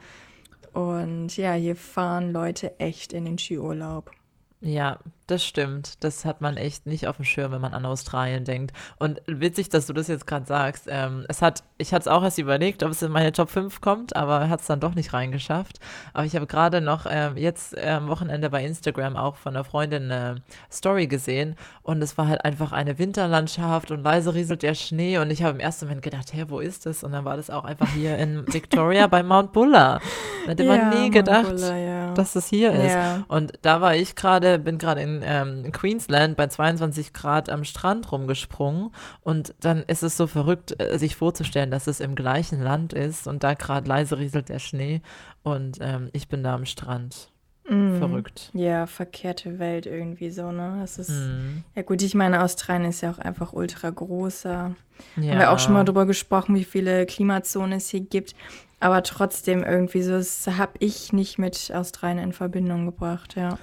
Und 0.74 1.38
ja, 1.38 1.54
hier 1.54 1.78
fahren 1.78 2.34
Leute 2.34 2.78
echt 2.82 3.14
in 3.14 3.24
den 3.24 3.38
Skiurlaub. 3.38 4.12
Ja, 4.60 5.00
das 5.28 5.46
stimmt. 5.46 6.04
Das 6.04 6.26
hat 6.26 6.42
man 6.42 6.58
echt 6.58 6.86
nicht 6.86 7.08
auf 7.08 7.16
dem 7.18 7.26
Schirm, 7.26 7.52
wenn 7.52 7.62
man 7.62 7.74
an 7.74 7.86
Australien 7.86 8.46
denkt. 8.46 8.76
Und 8.98 9.22
witzig, 9.28 9.70
dass 9.70 9.88
du 9.88 9.94
das 9.94 10.08
jetzt 10.08 10.28
gerade 10.28 10.46
sagst. 10.46 10.88
Ähm, 10.88 11.26
es 11.28 11.42
hat, 11.42 11.64
ich 11.78 11.94
hatte 11.94 12.04
es 12.04 12.08
auch 12.08 12.24
erst 12.24 12.38
überlegt, 12.38 12.84
ob 12.84 12.92
es 12.92 13.02
in 13.02 13.12
meine 13.12 13.32
Top 13.32 13.50
5 13.50 13.82
kommt, 13.82 14.16
aber 14.16 14.50
hat 14.50 14.62
es 14.62 14.68
dann 14.68 14.80
doch 14.80 14.96
nicht 14.96 15.14
reingeschafft. 15.14 15.80
Aber 16.14 16.26
ich 16.26 16.36
habe 16.36 16.48
gerade 16.48 16.82
noch 16.82 17.06
ähm, 17.10 17.38
jetzt 17.38 17.78
am 17.78 18.08
Wochenende 18.08 18.50
bei 18.50 18.64
Instagram 18.64 19.18
auch 19.18 19.36
von 19.36 19.56
einer 19.56 19.64
Freundin 19.64 20.12
eine 20.12 20.42
Story 20.72 21.08
gesehen 21.08 21.56
und 21.82 22.02
es 22.02 22.18
war 22.18 22.28
halt 22.28 22.46
einfach 22.46 22.72
eine 22.72 23.00
Winterlandschaft 23.00 23.92
und 23.92 24.04
leise 24.04 24.34
rieselt 24.34 24.64
der 24.64 24.76
Schnee 24.76 25.18
und 25.18 25.32
ich 25.32 25.44
habe 25.44 25.54
im 25.54 25.60
ersten 25.60 25.86
Moment 25.86 26.02
gedacht, 26.02 26.34
hä, 26.34 26.46
wo 26.48 26.60
ist 26.60 26.86
das? 26.86 27.04
Und 27.04 27.12
dann 27.12 27.26
war 27.26 27.38
das 27.38 27.50
auch 27.50 27.64
einfach 27.64 27.90
hier 27.90 28.18
in 28.18 28.46
Victoria 28.54 29.08
bei 29.08 29.24
Mount 29.24 29.54
Buller. 29.54 30.00
Da 30.46 30.52
hätte 30.52 30.64
man 30.66 30.90
nie 30.90 31.10
gedacht, 31.10 31.50
Buller, 31.50 31.78
ja. 31.78 32.14
dass 32.14 32.36
es 32.36 32.48
hier 32.48 32.72
ist. 32.74 32.94
Ja. 32.94 33.24
Und 33.28 33.54
da 33.62 33.82
war 33.82 33.96
ich 33.96 34.16
gerade, 34.16 34.60
bin 34.60 34.78
gerade 34.78 35.02
in, 35.02 35.15
ähm, 35.24 35.72
Queensland 35.72 36.36
bei 36.38 36.48
22 36.48 37.14
Grad 37.14 37.50
am 37.50 37.64
Strand 37.64 38.12
rumgesprungen. 38.12 38.92
Und 39.22 39.54
dann 39.60 39.84
ist 39.84 40.04
es 40.04 40.18
so 40.18 40.28
verrückt, 40.28 40.76
äh, 40.82 40.98
sich 40.98 41.16
vorzustellen, 41.16 41.72
dass 41.72 41.88
es 41.88 42.00
im 42.00 42.16
gleichen 42.16 42.62
Land 42.62 42.94
ist 42.94 43.28
und 43.28 43.44
da 43.44 43.54
gerade 43.54 43.88
leise 43.88 44.18
rieselt 44.18 44.50
der 44.50 44.60
Schnee 44.60 45.02
und 45.44 45.78
ähm, 45.82 46.10
ich 46.14 46.28
bin 46.28 46.44
da 46.44 46.56
am 46.56 46.66
Strand. 46.66 47.30
Mhm. 47.68 47.98
Verrückt. 47.98 48.52
Ja, 48.54 48.86
verkehrte 48.86 49.58
Welt 49.58 49.88
irgendwie 49.88 50.30
so, 50.30 50.52
ne? 50.52 50.78
Das 50.82 51.00
ist, 51.00 51.10
Mhm. 51.10 51.64
ja 51.76 51.82
gut, 51.82 52.02
ich 52.04 52.14
meine, 52.14 52.44
Australien 52.44 52.90
ist 52.90 53.02
ja 53.02 53.10
auch 53.12 53.18
einfach 53.18 53.54
ultra 53.54 53.90
groß. 53.90 54.44
Da 54.44 54.76
Ja. 55.18 55.32
Haben 55.32 55.40
wir 55.40 55.52
auch 55.52 55.60
schon 55.60 55.74
mal 55.74 55.84
drüber 55.84 56.06
gesprochen, 56.06 56.54
wie 56.56 56.64
viele 56.64 57.06
Klimazonen 57.08 57.74
es 57.74 57.90
hier 57.90 58.02
gibt. 58.02 58.36
Aber 58.80 59.02
trotzdem 59.04 59.64
irgendwie 59.64 60.04
so, 60.04 60.12
das 60.12 60.46
habe 60.48 60.74
ich 60.80 61.12
nicht 61.12 61.40
mit 61.40 61.72
Australien 61.74 62.20
in 62.20 62.34
Verbindung 62.34 62.86
gebracht, 62.86 63.36
ja. 63.36 63.58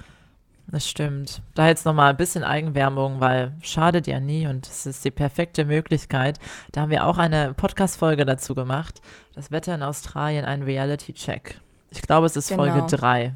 Das 0.73 0.89
stimmt. 0.89 1.43
Da 1.53 1.67
jetzt 1.67 1.85
nochmal 1.85 2.09
ein 2.09 2.17
bisschen 2.17 2.43
Eigenwerbung, 2.43 3.19
weil 3.19 3.53
schadet 3.61 4.07
ja 4.07 4.19
nie 4.19 4.47
und 4.47 4.65
es 4.67 4.87
ist 4.87 5.05
die 5.05 5.11
perfekte 5.11 5.65
Möglichkeit. 5.65 6.39
Da 6.71 6.81
haben 6.81 6.89
wir 6.89 7.05
auch 7.05 7.19
eine 7.19 7.53
Podcast-Folge 7.53 8.25
dazu 8.25 8.55
gemacht. 8.55 8.99
Das 9.35 9.51
Wetter 9.51 9.75
in 9.75 9.83
Australien, 9.83 10.45
ein 10.45 10.63
Reality-Check. 10.63 11.61
Ich 11.91 12.01
glaube, 12.01 12.25
es 12.25 12.35
ist 12.35 12.49
Genau. 12.49 12.63
Folge 12.63 12.87
3. 12.87 13.35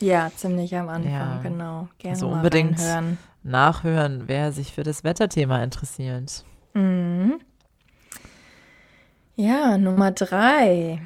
Ja, 0.00 0.30
ziemlich 0.36 0.76
am 0.76 0.90
Anfang, 0.90 1.10
Ja. 1.10 1.40
genau. 1.42 1.88
Gerne 1.96 2.16
Also 2.16 2.28
unbedingt 2.28 2.78
reinhören. 2.78 3.16
Nachhören, 3.42 4.24
wer 4.26 4.52
sich 4.52 4.74
für 4.74 4.82
das 4.82 5.04
Wetterthema 5.04 5.62
interessiert. 5.64 6.44
Mhm. 6.74 7.40
Ja, 9.36 9.78
Nummer 9.78 10.10
drei. 10.10 11.00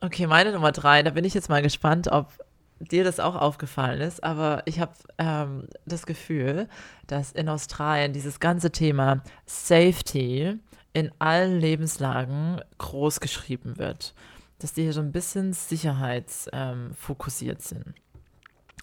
Okay, 0.00 0.28
meine 0.28 0.52
Nummer 0.52 0.70
drei, 0.70 1.02
da 1.02 1.10
bin 1.10 1.24
ich 1.24 1.34
jetzt 1.34 1.48
mal 1.48 1.60
gespannt, 1.62 2.06
ob 2.06 2.28
dir 2.90 3.04
das 3.04 3.20
auch 3.20 3.36
aufgefallen 3.36 4.00
ist, 4.00 4.24
aber 4.24 4.62
ich 4.66 4.80
habe 4.80 4.92
ähm, 5.18 5.68
das 5.86 6.06
Gefühl, 6.06 6.68
dass 7.06 7.32
in 7.32 7.48
Australien 7.48 8.12
dieses 8.12 8.40
ganze 8.40 8.70
Thema 8.70 9.22
Safety 9.46 10.58
in 10.92 11.10
allen 11.18 11.58
Lebenslagen 11.60 12.60
groß 12.78 13.20
geschrieben 13.20 13.78
wird. 13.78 14.14
Dass 14.58 14.72
die 14.72 14.82
hier 14.82 14.92
so 14.92 15.00
ein 15.00 15.12
bisschen 15.12 15.52
sicherheitsfokussiert 15.52 17.58
ähm, 17.58 17.62
sind. 17.62 17.94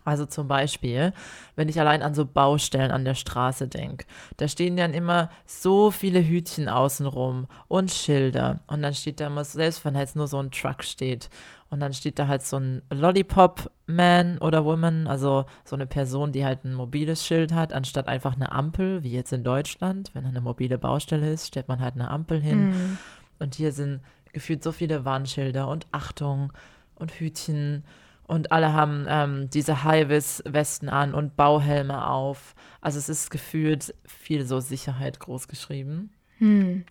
Also 0.06 0.26
zum 0.26 0.48
Beispiel, 0.48 1.14
wenn 1.56 1.70
ich 1.70 1.80
allein 1.80 2.02
an 2.02 2.16
so 2.16 2.26
Baustellen 2.26 2.90
an 2.90 3.06
der 3.06 3.14
Straße 3.14 3.68
denke, 3.68 4.06
da 4.38 4.48
stehen 4.48 4.76
dann 4.76 4.94
immer 4.94 5.30
so 5.46 5.92
viele 5.92 6.26
Hütchen 6.26 6.68
außenrum 6.68 7.48
und 7.68 7.92
Schilder. 7.92 8.62
Und 8.68 8.82
dann 8.82 8.96
steht 8.96 9.20
da 9.20 9.28
immer, 9.28 9.44
selbst 9.44 9.86
wenn 9.86 9.96
jetzt 9.96 10.16
nur 10.16 10.28
so 10.28 10.40
ein 10.40 10.52
Truck 10.52 10.84
steht, 10.84 11.30
und 11.70 11.80
dann 11.80 11.94
steht 11.94 12.18
da 12.18 12.28
halt 12.28 12.42
so 12.42 12.58
ein 12.58 12.82
Lollipop-Man 12.90 14.40
oder 14.40 14.66
Woman, 14.66 15.08
also 15.08 15.46
so 15.64 15.76
eine 15.76 15.86
Person, 15.86 16.32
die 16.32 16.44
halt 16.44 16.66
ein 16.66 16.74
mobiles 16.74 17.26
Schild 17.26 17.54
hat, 17.54 17.74
anstatt 17.74 18.08
einfach 18.08 18.36
eine 18.36 18.52
Ampel, 18.52 19.04
wie 19.04 19.12
jetzt 19.12 19.34
in 19.34 19.44
Deutschland. 19.44 20.12
Wenn 20.14 20.26
eine 20.26 20.42
mobile 20.42 20.78
Baustelle 20.80 21.32
ist, 21.32 21.48
stellt 21.48 21.68
man 21.68 21.80
halt 21.80 21.94
eine 21.94 22.10
Ampel 22.10 22.42
hin. 22.42 22.70
Mhm. 22.70 22.98
Und 23.38 23.56
hier 23.56 23.72
sind 23.72 24.02
gefühlt 24.34 24.64
so 24.64 24.72
viele 24.72 25.06
Warnschilder 25.06 25.68
und 25.68 25.88
Achtung 25.92 26.52
und 26.96 27.12
Hütchen. 27.12 27.84
Und 28.26 28.52
alle 28.52 28.74
haben 28.74 29.06
ähm, 29.08 29.50
diese 29.50 29.84
High-Vis-Westen 29.84 30.90
an 30.90 31.14
und 31.14 31.36
Bauhelme 31.36 32.08
auf. 32.08 32.56
Also 32.82 32.98
es 32.98 33.10
ist 33.10 33.30
gefühlt 33.30 33.94
viel 34.06 34.46
so 34.46 34.60
Sicherheit 34.60 35.20
groß 35.20 35.48
geschrieben. 35.48 36.12
Hm. 36.38 36.86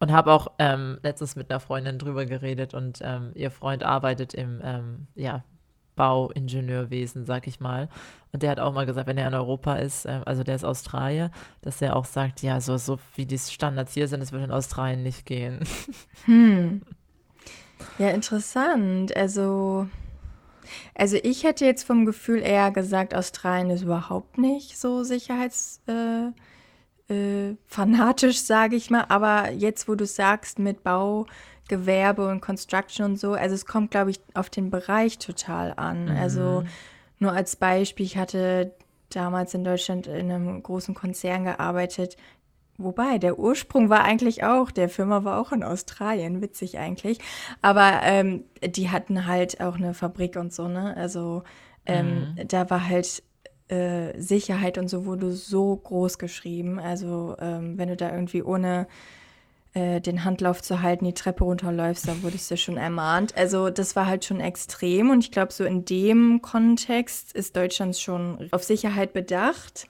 Und 0.00 0.12
habe 0.12 0.32
auch 0.32 0.48
ähm, 0.58 0.98
letztens 1.02 1.36
mit 1.36 1.50
einer 1.50 1.60
Freundin 1.60 1.98
drüber 1.98 2.26
geredet 2.26 2.74
und 2.74 2.98
ähm, 3.02 3.30
ihr 3.34 3.50
Freund 3.50 3.84
arbeitet 3.84 4.34
im 4.34 4.60
ähm, 4.62 5.06
ja, 5.14 5.44
Bauingenieurwesen, 5.96 7.24
sag 7.24 7.46
ich 7.46 7.60
mal. 7.60 7.88
Und 8.32 8.42
der 8.42 8.50
hat 8.50 8.60
auch 8.60 8.72
mal 8.72 8.86
gesagt, 8.86 9.06
wenn 9.06 9.18
er 9.18 9.28
in 9.28 9.34
Europa 9.34 9.76
ist, 9.76 10.06
äh, 10.06 10.20
also 10.24 10.42
der 10.42 10.56
ist 10.56 10.64
Australier, 10.64 11.30
dass 11.62 11.80
er 11.80 11.96
auch 11.96 12.04
sagt, 12.04 12.42
ja, 12.42 12.60
so, 12.60 12.76
so 12.76 12.98
wie 13.14 13.26
die 13.26 13.38
Standards 13.38 13.94
hier 13.94 14.08
sind, 14.08 14.20
das 14.20 14.32
wird 14.32 14.42
in 14.42 14.50
Australien 14.50 15.02
nicht 15.02 15.26
gehen. 15.26 15.60
Hm. 16.24 16.82
Ja, 17.98 18.10
interessant. 18.10 19.14
Also, 19.14 19.88
also 20.94 21.18
ich 21.22 21.44
hätte 21.44 21.66
jetzt 21.66 21.84
vom 21.84 22.06
Gefühl 22.06 22.40
eher 22.40 22.70
gesagt, 22.70 23.14
Australien 23.14 23.70
ist 23.70 23.82
überhaupt 23.82 24.38
nicht 24.38 24.78
so 24.78 25.02
sicherheitsfanatisch, 25.02 26.32
äh, 26.34 26.53
äh, 27.08 27.54
fanatisch, 27.66 28.40
sage 28.42 28.76
ich 28.76 28.90
mal. 28.90 29.04
Aber 29.08 29.50
jetzt, 29.50 29.88
wo 29.88 29.94
du 29.94 30.06
sagst, 30.06 30.58
mit 30.58 30.82
Baugewerbe 30.82 32.28
und 32.28 32.40
Construction 32.40 33.04
und 33.04 33.16
so, 33.18 33.32
also 33.32 33.54
es 33.54 33.66
kommt, 33.66 33.90
glaube 33.90 34.10
ich, 34.10 34.20
auf 34.34 34.50
den 34.50 34.70
Bereich 34.70 35.18
total 35.18 35.74
an. 35.76 36.08
Also 36.08 36.64
nur 37.18 37.32
als 37.32 37.56
Beispiel, 37.56 38.06
ich 38.06 38.16
hatte 38.16 38.74
damals 39.10 39.54
in 39.54 39.64
Deutschland 39.64 40.06
in 40.06 40.30
einem 40.30 40.62
großen 40.62 40.94
Konzern 40.94 41.44
gearbeitet. 41.44 42.16
Wobei, 42.76 43.18
der 43.18 43.38
Ursprung 43.38 43.88
war 43.88 44.02
eigentlich 44.02 44.42
auch, 44.42 44.72
der 44.72 44.88
Firma 44.88 45.22
war 45.22 45.40
auch 45.40 45.52
in 45.52 45.62
Australien, 45.62 46.42
witzig 46.42 46.78
eigentlich. 46.78 47.18
Aber 47.62 48.00
ähm, 48.02 48.44
die 48.64 48.90
hatten 48.90 49.26
halt 49.26 49.60
auch 49.60 49.76
eine 49.76 49.94
Fabrik 49.94 50.36
und 50.36 50.52
so, 50.52 50.66
ne? 50.66 50.96
Also 50.96 51.44
ähm, 51.86 52.34
da 52.48 52.70
war 52.70 52.88
halt 52.88 53.22
äh, 53.68 54.18
Sicherheit 54.20 54.78
und 54.78 54.88
so 54.88 55.06
wurde 55.06 55.32
so 55.32 55.76
groß 55.76 56.18
geschrieben. 56.18 56.78
Also 56.78 57.36
ähm, 57.40 57.78
wenn 57.78 57.88
du 57.88 57.96
da 57.96 58.12
irgendwie 58.12 58.42
ohne 58.42 58.86
äh, 59.74 60.00
den 60.00 60.24
Handlauf 60.24 60.62
zu 60.62 60.82
halten, 60.82 61.04
die 61.04 61.14
Treppe 61.14 61.44
runterläufst, 61.44 62.06
da 62.06 62.22
wurdest 62.22 62.50
du 62.50 62.56
schon 62.56 62.76
ermahnt. 62.76 63.36
Also 63.36 63.70
das 63.70 63.96
war 63.96 64.06
halt 64.06 64.24
schon 64.24 64.40
extrem 64.40 65.10
und 65.10 65.20
ich 65.20 65.30
glaube, 65.30 65.52
so 65.52 65.64
in 65.64 65.84
dem 65.84 66.42
Kontext 66.42 67.32
ist 67.32 67.56
Deutschland 67.56 67.96
schon 67.96 68.48
auf 68.52 68.62
Sicherheit 68.62 69.12
bedacht. 69.12 69.88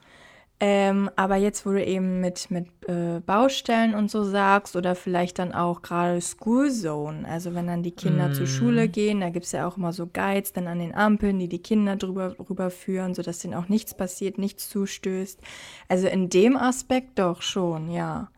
Ähm, 0.60 1.10
aber 1.16 1.36
jetzt, 1.36 1.66
wo 1.66 1.72
du 1.72 1.84
eben 1.84 2.20
mit, 2.20 2.50
mit 2.50 2.68
äh, 2.86 3.20
Baustellen 3.20 3.94
und 3.94 4.10
so 4.10 4.22
sagst 4.22 4.76
oder 4.76 4.94
vielleicht 4.94 5.40
dann 5.40 5.52
auch 5.52 5.82
gerade 5.82 6.20
School 6.20 6.70
Zone, 6.70 7.28
also 7.28 7.54
wenn 7.54 7.66
dann 7.66 7.82
die 7.82 7.90
Kinder 7.90 8.28
mm. 8.28 8.34
zur 8.34 8.46
Schule 8.46 8.88
gehen, 8.88 9.20
da 9.20 9.30
gibt 9.30 9.46
es 9.46 9.52
ja 9.52 9.66
auch 9.66 9.76
immer 9.76 9.92
so 9.92 10.06
Guides 10.06 10.52
dann 10.52 10.68
an 10.68 10.78
den 10.78 10.94
Ampeln, 10.94 11.40
die 11.40 11.48
die 11.48 11.58
Kinder 11.58 11.96
drüber 11.96 12.36
rüberführen, 12.38 13.14
sodass 13.14 13.40
denen 13.40 13.54
auch 13.54 13.68
nichts 13.68 13.96
passiert, 13.96 14.38
nichts 14.38 14.68
zustößt. 14.70 15.40
Also 15.88 16.06
in 16.06 16.30
dem 16.30 16.56
Aspekt 16.56 17.18
doch 17.18 17.42
schon, 17.42 17.90
ja. 17.90 18.28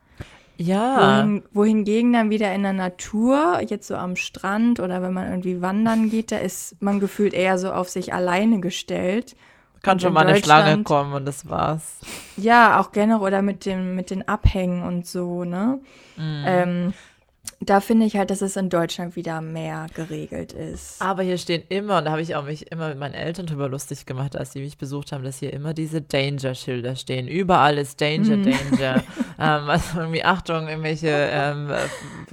Ja. 0.56 1.22
Wohin, 1.22 1.42
wohingegen 1.52 2.14
dann 2.14 2.30
wieder 2.30 2.54
in 2.54 2.62
der 2.62 2.72
Natur, 2.72 3.60
jetzt 3.68 3.88
so 3.88 3.94
am 3.94 4.16
Strand 4.16 4.80
oder 4.80 5.02
wenn 5.02 5.12
man 5.12 5.28
irgendwie 5.28 5.60
wandern 5.60 6.08
geht, 6.08 6.32
da 6.32 6.38
ist 6.38 6.80
man 6.80 6.98
gefühlt 6.98 7.34
eher 7.34 7.58
so 7.58 7.72
auf 7.72 7.90
sich 7.90 8.14
alleine 8.14 8.60
gestellt 8.60 9.36
kann 9.86 10.00
schon 10.00 10.12
mal 10.12 10.26
eine 10.26 10.42
Schlange 10.42 10.82
kommen 10.82 11.12
und 11.12 11.24
das 11.24 11.48
war's. 11.48 11.98
Ja, 12.36 12.80
auch 12.80 12.90
generell 12.90 13.22
oder 13.22 13.40
mit 13.40 13.64
dem 13.64 13.94
mit 13.94 14.10
den 14.10 14.26
Abhängen 14.26 14.82
und 14.82 15.06
so, 15.06 15.44
ne? 15.44 15.78
Mhm. 16.16 16.44
Ähm, 16.44 16.94
da 17.60 17.80
finde 17.80 18.04
ich 18.04 18.16
halt, 18.16 18.30
dass 18.30 18.42
es 18.42 18.56
in 18.56 18.68
Deutschland 18.68 19.16
wieder 19.16 19.40
mehr 19.40 19.86
geregelt 19.94 20.52
ist. 20.52 21.00
Aber 21.00 21.22
hier 21.22 21.38
stehen 21.38 21.62
immer, 21.68 21.98
und 21.98 22.04
da 22.04 22.10
habe 22.10 22.20
ich 22.20 22.36
auch 22.36 22.44
mich 22.44 22.70
immer 22.70 22.90
mit 22.90 22.98
meinen 22.98 23.14
Eltern 23.14 23.46
drüber 23.46 23.68
lustig 23.68 24.04
gemacht, 24.04 24.36
als 24.36 24.52
sie 24.52 24.60
mich 24.60 24.76
besucht 24.76 25.10
haben, 25.10 25.24
dass 25.24 25.38
hier 25.38 25.52
immer 25.52 25.72
diese 25.72 26.02
Danger-Schilder 26.02 26.96
stehen. 26.96 27.28
Überall 27.28 27.78
ist 27.78 28.00
Danger, 28.00 28.36
mm. 28.36 28.44
Danger. 28.44 29.02
ähm, 29.38 29.70
also 29.70 30.00
irgendwie 30.00 30.22
Achtung, 30.22 30.68
irgendwelche 30.68 31.08
ähm, 31.08 31.70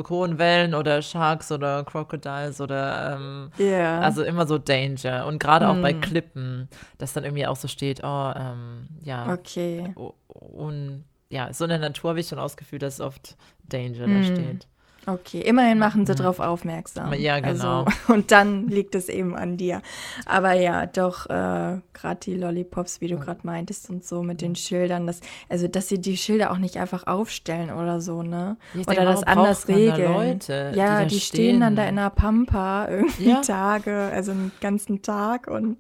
hohen 0.09 0.38
Wellen 0.38 0.75
oder 0.75 1.01
Sharks 1.01 1.51
oder 1.53 1.86
Crocodiles 1.86 2.59
oder 2.59 3.15
ähm, 3.15 3.49
yeah. 3.57 4.01
also 4.01 4.23
immer 4.23 4.45
so 4.45 4.57
Danger. 4.57 5.25
Und 5.25 5.39
gerade 5.39 5.65
mm. 5.65 5.69
auch 5.69 5.81
bei 5.81 5.93
mhm. 5.93 6.01
Klippen, 6.01 6.69
dass 6.97 7.13
dann 7.13 7.23
irgendwie 7.23 7.47
auch 7.47 7.55
so 7.55 7.69
steht, 7.69 8.03
oh, 8.03 8.31
ähm, 8.36 8.89
ja. 9.03 9.31
Okay. 9.31 9.93
Und 10.27 11.05
ja, 11.29 11.51
so 11.53 11.63
in 11.63 11.69
der 11.69 11.79
Natur 11.79 12.09
habe 12.09 12.19
ich 12.19 12.27
schon 12.27 12.39
ausgefühlt, 12.39 12.81
dass 12.81 12.99
oft 12.99 13.38
Danger 13.69 14.05
mm. 14.05 14.13
da 14.13 14.23
steht. 14.23 14.67
Okay, 15.05 15.41
immerhin 15.41 15.79
machen 15.79 16.05
sie 16.05 16.13
mhm. 16.13 16.17
darauf 16.17 16.39
aufmerksam. 16.39 17.13
Ja, 17.13 17.39
genau. 17.39 17.83
Also, 17.83 17.85
und 18.13 18.31
dann 18.31 18.67
liegt 18.67 18.95
es 18.95 19.09
eben 19.09 19.35
an 19.35 19.57
dir. 19.57 19.81
Aber 20.25 20.53
ja, 20.53 20.85
doch, 20.85 21.25
äh, 21.25 21.79
gerade 21.93 22.19
die 22.23 22.35
Lollipops, 22.35 23.01
wie 23.01 23.07
du 23.07 23.17
gerade 23.17 23.41
meintest 23.43 23.89
und 23.89 24.05
so 24.05 24.23
mit 24.23 24.41
den 24.41 24.55
Schildern, 24.55 25.05
das, 25.05 25.19
also 25.49 25.67
dass 25.67 25.89
sie 25.89 25.99
die 25.99 26.15
Schilder 26.15 26.51
auch 26.51 26.57
nicht 26.57 26.77
einfach 26.77 27.05
aufstellen 27.07 27.71
oder 27.71 27.99
so, 27.99 28.23
ne? 28.23 28.57
Ich 28.73 28.87
oder 28.87 28.95
denke, 28.95 29.11
das 29.11 29.23
anders 29.23 29.67
regeln. 29.67 30.13
Leute, 30.13 30.71
ja, 30.75 31.03
die, 31.03 31.15
die 31.15 31.19
stehen 31.19 31.59
dann 31.59 31.75
da 31.75 31.85
in 31.85 31.97
der 31.97 32.09
Pampa 32.09 32.87
irgendwie 32.87 33.29
ja. 33.29 33.41
Tage, 33.41 34.09
also 34.13 34.31
einen 34.31 34.51
ganzen 34.61 35.01
Tag 35.01 35.47
und 35.47 35.77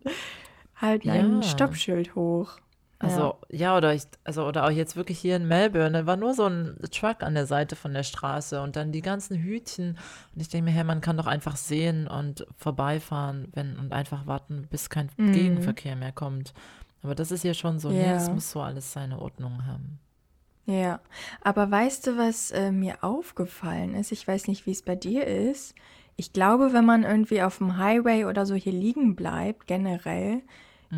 halten 0.75 1.07
ja. 1.07 1.13
ein 1.13 1.43
Stoppschild 1.43 2.15
hoch. 2.15 2.57
Also, 3.03 3.37
ja, 3.49 3.59
ja 3.59 3.77
oder 3.77 3.93
ich, 3.93 4.03
also, 4.23 4.45
oder 4.45 4.65
auch 4.65 4.71
jetzt 4.71 4.95
wirklich 4.95 5.19
hier 5.19 5.35
in 5.35 5.47
Melbourne, 5.47 5.91
da 5.91 6.05
war 6.05 6.15
nur 6.15 6.33
so 6.33 6.45
ein 6.45 6.77
Truck 6.91 7.23
an 7.23 7.33
der 7.33 7.45
Seite 7.45 7.75
von 7.75 7.93
der 7.93 8.03
Straße 8.03 8.61
und 8.61 8.75
dann 8.75 8.91
die 8.91 9.01
ganzen 9.01 9.37
Hütchen. 9.37 9.97
Und 10.33 10.41
ich 10.41 10.49
denke 10.49 10.65
mir, 10.65 10.71
hey, 10.71 10.83
man 10.83 11.01
kann 11.01 11.17
doch 11.17 11.27
einfach 11.27 11.55
sehen 11.55 12.07
und 12.07 12.45
vorbeifahren, 12.57 13.49
wenn, 13.53 13.77
und 13.77 13.93
einfach 13.93 14.25
warten, 14.25 14.67
bis 14.69 14.89
kein 14.89 15.09
mhm. 15.17 15.33
Gegenverkehr 15.33 15.95
mehr 15.95 16.11
kommt. 16.11 16.53
Aber 17.03 17.15
das 17.15 17.31
ist 17.31 17.41
hier 17.41 17.53
schon 17.53 17.79
so, 17.79 17.89
ja. 17.89 17.95
nee, 17.95 18.11
es 18.13 18.29
muss 18.29 18.51
so 18.51 18.61
alles 18.61 18.93
seine 18.93 19.19
Ordnung 19.19 19.65
haben. 19.65 19.99
Ja, 20.65 21.01
aber 21.41 21.69
weißt 21.69 22.07
du, 22.07 22.17
was 22.17 22.51
äh, 22.51 22.71
mir 22.71 23.03
aufgefallen 23.03 23.95
ist? 23.95 24.13
Ich 24.13 24.25
weiß 24.25 24.47
nicht, 24.47 24.65
wie 24.65 24.71
es 24.71 24.81
bei 24.81 24.95
dir 24.95 25.27
ist. 25.27 25.75
Ich 26.15 26.31
glaube, 26.31 26.73
wenn 26.73 26.85
man 26.85 27.03
irgendwie 27.03 27.41
auf 27.41 27.57
dem 27.57 27.77
Highway 27.77 28.25
oder 28.25 28.45
so 28.45 28.55
hier 28.55 28.71
liegen 28.71 29.15
bleibt, 29.15 29.67
generell, 29.67 30.41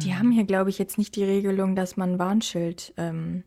die 0.01 0.11
mhm. 0.11 0.19
haben 0.19 0.31
hier, 0.31 0.45
glaube 0.45 0.69
ich, 0.69 0.77
jetzt 0.77 0.97
nicht 0.97 1.15
die 1.15 1.23
Regelung, 1.23 1.75
dass 1.75 1.97
man 1.97 2.13
ein 2.13 2.19
Warnschild 2.19 2.93
ähm, 2.97 3.43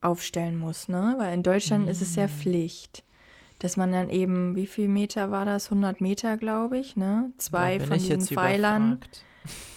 aufstellen 0.00 0.58
muss, 0.58 0.88
ne? 0.88 1.14
Weil 1.18 1.34
in 1.34 1.42
Deutschland 1.42 1.84
mhm. 1.84 1.90
ist 1.90 2.02
es 2.02 2.16
ja 2.16 2.26
mhm. 2.26 2.30
Pflicht, 2.30 3.04
dass 3.58 3.76
man 3.76 3.92
dann 3.92 4.10
eben, 4.10 4.56
wie 4.56 4.66
viel 4.66 4.88
Meter 4.88 5.30
war 5.30 5.44
das? 5.44 5.66
100 5.66 6.00
Meter, 6.00 6.36
glaube 6.36 6.78
ich, 6.78 6.96
ne? 6.96 7.32
Zwei 7.38 7.80
von 7.80 7.98
diesen 7.98 8.20
Pfeilern, 8.20 9.00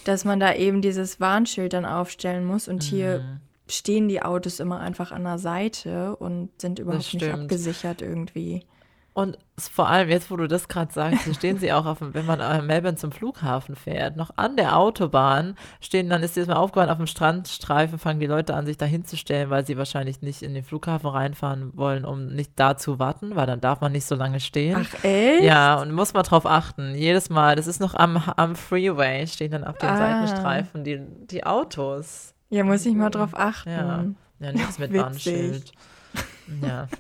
dass 0.04 0.26
man 0.26 0.40
da 0.40 0.54
eben 0.54 0.82
dieses 0.82 1.20
Warnschild 1.20 1.74
dann 1.74 1.86
aufstellen 1.86 2.46
muss. 2.46 2.68
Und 2.68 2.84
mhm. 2.84 2.88
hier 2.88 3.40
stehen 3.70 4.08
die 4.08 4.22
Autos 4.22 4.60
immer 4.60 4.80
einfach 4.80 5.12
an 5.12 5.24
der 5.24 5.38
Seite 5.38 6.16
und 6.16 6.50
sind 6.62 6.80
überhaupt 6.80 7.14
nicht 7.14 7.28
abgesichert 7.28 8.02
irgendwie. 8.02 8.64
Und 9.18 9.40
vor 9.58 9.90
allem 9.90 10.10
jetzt, 10.10 10.30
wo 10.30 10.36
du 10.36 10.48
das 10.48 10.68
gerade 10.68 10.94
sagst, 10.94 11.24
hier 11.24 11.34
stehen 11.34 11.58
sie 11.58 11.74
auch 11.74 11.88
auf, 11.88 11.98
wenn 12.02 12.28
man 12.28 12.40
in 12.40 12.68
Melbourne 12.68 12.98
zum 12.98 13.12
Flughafen 13.12 13.76
fährt, 13.76 14.16
noch 14.16 14.30
an 14.36 14.56
der 14.58 14.78
Autobahn 14.78 15.56
stehen, 15.82 16.08
dann 16.08 16.22
ist 16.22 16.36
dir 16.36 16.42
das 16.42 16.50
mal 16.50 16.58
aufgefallen, 16.58 16.92
auf 16.92 16.98
dem 16.98 17.08
Strandstreifen 17.08 17.98
fangen 17.98 18.20
die 18.20 18.28
Leute 18.28 18.54
an, 18.54 18.68
sich 18.68 18.78
da 18.78 18.86
hinzustellen, 18.86 19.50
weil 19.50 19.66
sie 19.66 19.76
wahrscheinlich 19.76 20.22
nicht 20.22 20.44
in 20.44 20.54
den 20.54 20.64
Flughafen 20.64 21.10
reinfahren 21.10 21.76
wollen, 21.76 22.06
um 22.06 22.28
nicht 22.28 22.52
da 22.58 22.78
zu 22.78 23.00
warten, 23.00 23.36
weil 23.36 23.48
dann 23.48 23.60
darf 23.60 23.82
man 23.82 23.92
nicht 23.92 24.06
so 24.06 24.14
lange 24.14 24.40
stehen. 24.40 24.86
Ach, 24.88 25.04
echt? 25.04 25.44
Ja, 25.44 25.82
und 25.82 25.94
muss 25.94 26.14
man 26.14 26.22
drauf 26.22 26.46
achten. 26.46 26.94
Jedes 26.94 27.32
Mal, 27.32 27.56
das 27.56 27.66
ist 27.66 27.82
noch 27.82 27.96
am, 27.96 28.18
am 28.18 28.56
Freeway, 28.56 29.26
stehen 29.26 29.50
dann 29.50 29.64
auf 29.64 29.80
den 29.80 29.90
ah. 29.90 29.98
Seitenstreifen 29.98 30.84
die, 30.84 31.02
die 31.26 31.44
Autos. 31.44 32.36
Ja, 32.52 32.64
muss 32.64 32.86
ich 32.86 32.94
mal 32.94 33.10
drauf 33.10 33.32
achten. 33.34 33.72
Ja, 33.72 34.06
ja 34.42 34.52
nichts 34.52 34.78
mit 34.78 34.94
Warnschild. 34.96 35.72
Ja. 36.62 36.88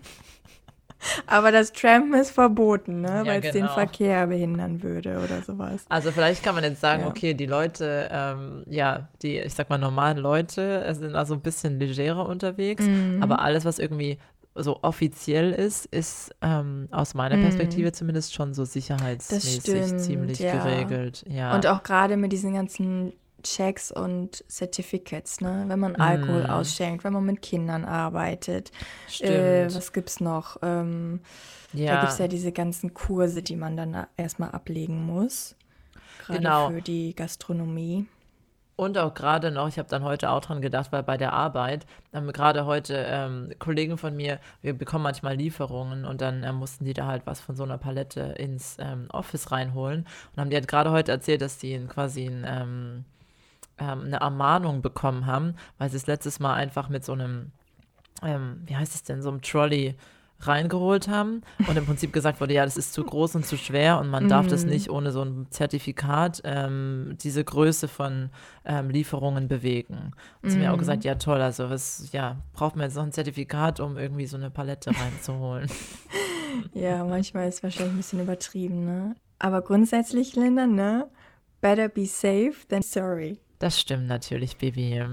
Aber 1.26 1.52
das 1.52 1.74
Trampen 1.74 2.14
ist 2.14 2.32
verboten, 2.32 3.02
ne? 3.02 3.24
Ja, 3.24 3.26
weil 3.26 3.44
es 3.44 3.54
genau. 3.54 3.68
den 3.68 3.74
Verkehr 3.74 4.28
behindern 4.28 4.84
würde 4.84 5.22
oder 5.24 5.42
sowas. 5.42 5.86
Also 5.90 6.12
vielleicht 6.12 6.44
kann 6.44 6.56
man 6.56 6.64
jetzt 6.64 6.82
sagen, 6.82 7.04
ja. 7.04 7.08
okay, 7.08 7.34
die 7.34 7.46
Leute, 7.46 8.10
ähm, 8.12 8.64
ja, 8.68 9.08
die, 9.22 9.40
ich 9.40 9.54
sag 9.54 9.70
mal, 9.70 9.78
normalen 9.78 10.18
Leute 10.18 10.94
sind 10.96 11.16
also 11.16 11.36
ein 11.36 11.42
bisschen 11.42 11.80
legerer 11.80 12.28
unterwegs, 12.28 12.86
mhm. 12.86 13.20
aber 13.22 13.40
alles, 13.40 13.66
was 13.66 13.80
irgendwie 13.80 14.18
so 14.58 14.80
offiziell 14.82 15.52
ist, 15.52 15.86
ist 15.86 16.36
ähm, 16.42 16.88
aus 16.92 17.14
meiner 17.14 17.38
mhm. 17.38 17.44
Perspektive 17.44 17.88
mhm. 17.88 17.94
zumindest 17.94 18.34
schon 18.34 18.54
so 18.54 18.66
sicherheitsmäßig 18.66 19.62
stimmt, 19.62 20.02
ziemlich 20.02 20.40
ja. 20.40 20.56
geregelt. 20.56 21.24
Ja. 21.28 21.54
Und 21.56 21.68
auch 21.68 21.84
gerade 21.84 22.18
mit 22.18 22.32
diesen 22.32 22.54
ganzen 22.54 23.14
Checks 23.56 23.92
und 23.92 24.44
Certificates, 24.50 25.42
ne? 25.42 25.66
Wenn 25.68 25.80
man 25.80 25.96
Alkohol 25.96 26.44
mm. 26.44 26.50
ausschenkt, 26.50 27.04
wenn 27.04 27.14
man 27.14 27.26
mit 27.26 27.42
Kindern 27.42 27.86
arbeitet. 27.86 28.72
Äh, 29.20 29.66
was 29.74 29.94
gibt's 29.94 30.20
noch? 30.20 30.58
Ähm, 30.62 31.22
ja. 31.74 31.96
Da 31.96 32.02
gibt 32.02 32.14
es 32.14 32.20
ja 32.20 32.28
diese 32.28 32.52
ganzen 32.52 32.94
Kurse, 32.94 33.42
die 33.42 33.56
man 33.56 33.78
dann 33.78 34.08
erstmal 34.16 34.52
ablegen 34.52 35.06
muss. 35.06 35.56
Gerade 36.26 36.40
genau. 36.40 36.70
für 36.70 36.82
die 36.82 37.16
Gastronomie. 37.16 38.06
Und 38.78 38.96
auch 39.00 39.16
gerade 39.16 39.50
noch, 39.50 39.68
ich 39.68 39.80
habe 39.80 39.90
dann 39.90 40.04
heute 40.04 40.30
auch 40.30 40.40
dran 40.40 40.62
gedacht, 40.62 40.92
weil 40.92 41.02
bei 41.02 41.18
der 41.18 41.34
Arbeit, 41.34 41.88
haben 42.14 42.32
gerade 42.32 42.68
heute 42.68 43.06
ähm, 43.08 43.52
Kollegen 43.58 43.98
von 43.98 44.16
mir, 44.16 44.40
wir 44.62 44.74
bekommen 44.78 45.02
manchmal 45.02 45.36
Lieferungen 45.36 46.06
und 46.06 46.22
dann 46.22 46.44
äh, 46.44 46.54
mussten 46.54 46.86
die 46.86 46.94
da 46.94 47.08
halt 47.08 47.24
was 47.26 47.40
von 47.40 47.56
so 47.56 47.64
einer 47.64 47.80
Palette 47.80 48.22
ins 48.38 48.78
ähm, 48.80 49.08
Office 49.10 49.52
reinholen 49.52 50.06
und 50.32 50.40
haben 50.40 50.52
die 50.52 50.56
halt 50.56 50.68
gerade 50.68 50.92
heute 50.92 51.12
erzählt, 51.12 51.42
dass 51.42 51.58
die 51.58 51.76
quasi 51.88 52.28
ein 52.28 53.04
ähm, 53.80 54.06
eine 54.06 54.18
Ermahnung 54.18 54.82
bekommen 54.82 55.26
haben, 55.26 55.56
weil 55.78 55.90
sie 55.90 55.98
es 55.98 56.08
letztes 56.08 56.40
Mal 56.40 56.54
einfach 56.54 56.90
mit 56.90 57.06
so 57.06 57.14
einem, 57.14 57.52
ähm, 58.24 58.62
wie 58.66 58.76
heißt 58.76 58.96
es 58.96 59.04
denn, 59.04 59.22
so 59.22 59.30
einem 59.30 59.42
Trolley 59.42 59.96
reingeholt 60.40 61.08
haben 61.08 61.42
und 61.68 61.78
im 61.78 61.86
Prinzip 61.86 62.14
gesagt 62.14 62.40
wurde, 62.40 62.54
ja, 62.54 62.64
das 62.64 62.78
ist 62.78 62.94
zu 62.94 63.04
groß 63.04 63.36
und 63.36 63.46
zu 63.46 63.58
schwer 63.58 64.00
und 64.00 64.10
man 64.10 64.26
mm. 64.26 64.30
darf 64.30 64.48
das 64.48 64.64
mhm. 64.64 64.70
nicht 64.70 64.90
ohne 64.90 65.12
so 65.12 65.24
ein 65.24 65.48
Zertifikat 65.50 66.42
ähm, 66.44 67.18
diese 67.22 67.44
Größe 67.44 67.88
von 67.88 68.30
ähm, 68.64 68.90
Lieferungen 68.90 69.48
bewegen. 69.48 70.12
Und 70.42 70.50
sie 70.50 70.58
haben 70.58 70.62
mir 70.62 70.70
auch 70.70 70.76
mhm. 70.76 70.80
gesagt, 70.80 71.04
ja 71.06 71.16
toll, 71.16 71.42
also 71.42 71.70
was, 71.70 72.10
ja, 72.12 72.38
braucht 72.54 72.76
man 72.76 72.86
jetzt 72.86 72.96
noch 72.96 73.04
ein 73.04 73.12
Zertifikat, 73.12 73.80
um 73.80 73.98
irgendwie 73.98 74.28
so 74.28 74.38
eine 74.38 74.52
Palette 74.52 74.92
reinzuholen. 74.92 75.70
ja, 76.74 77.04
manchmal 77.04 77.48
ist 77.48 77.56
es 77.56 77.64
wahrscheinlich 77.64 77.94
ein 77.94 77.98
bisschen 77.98 78.22
übertrieben, 78.22 78.86
ne? 78.86 79.16
Aber 79.40 79.62
grundsätzlich, 79.62 80.36
Linda, 80.36 80.68
ne? 80.68 81.08
Better 81.62 81.90
be 81.90 82.06
safe 82.06 82.54
than 82.70 82.84
sorry. 82.84 83.40
Das 83.60 83.80
stimmt 83.80 84.08
natürlich, 84.08 84.58
Baby. 84.58 85.04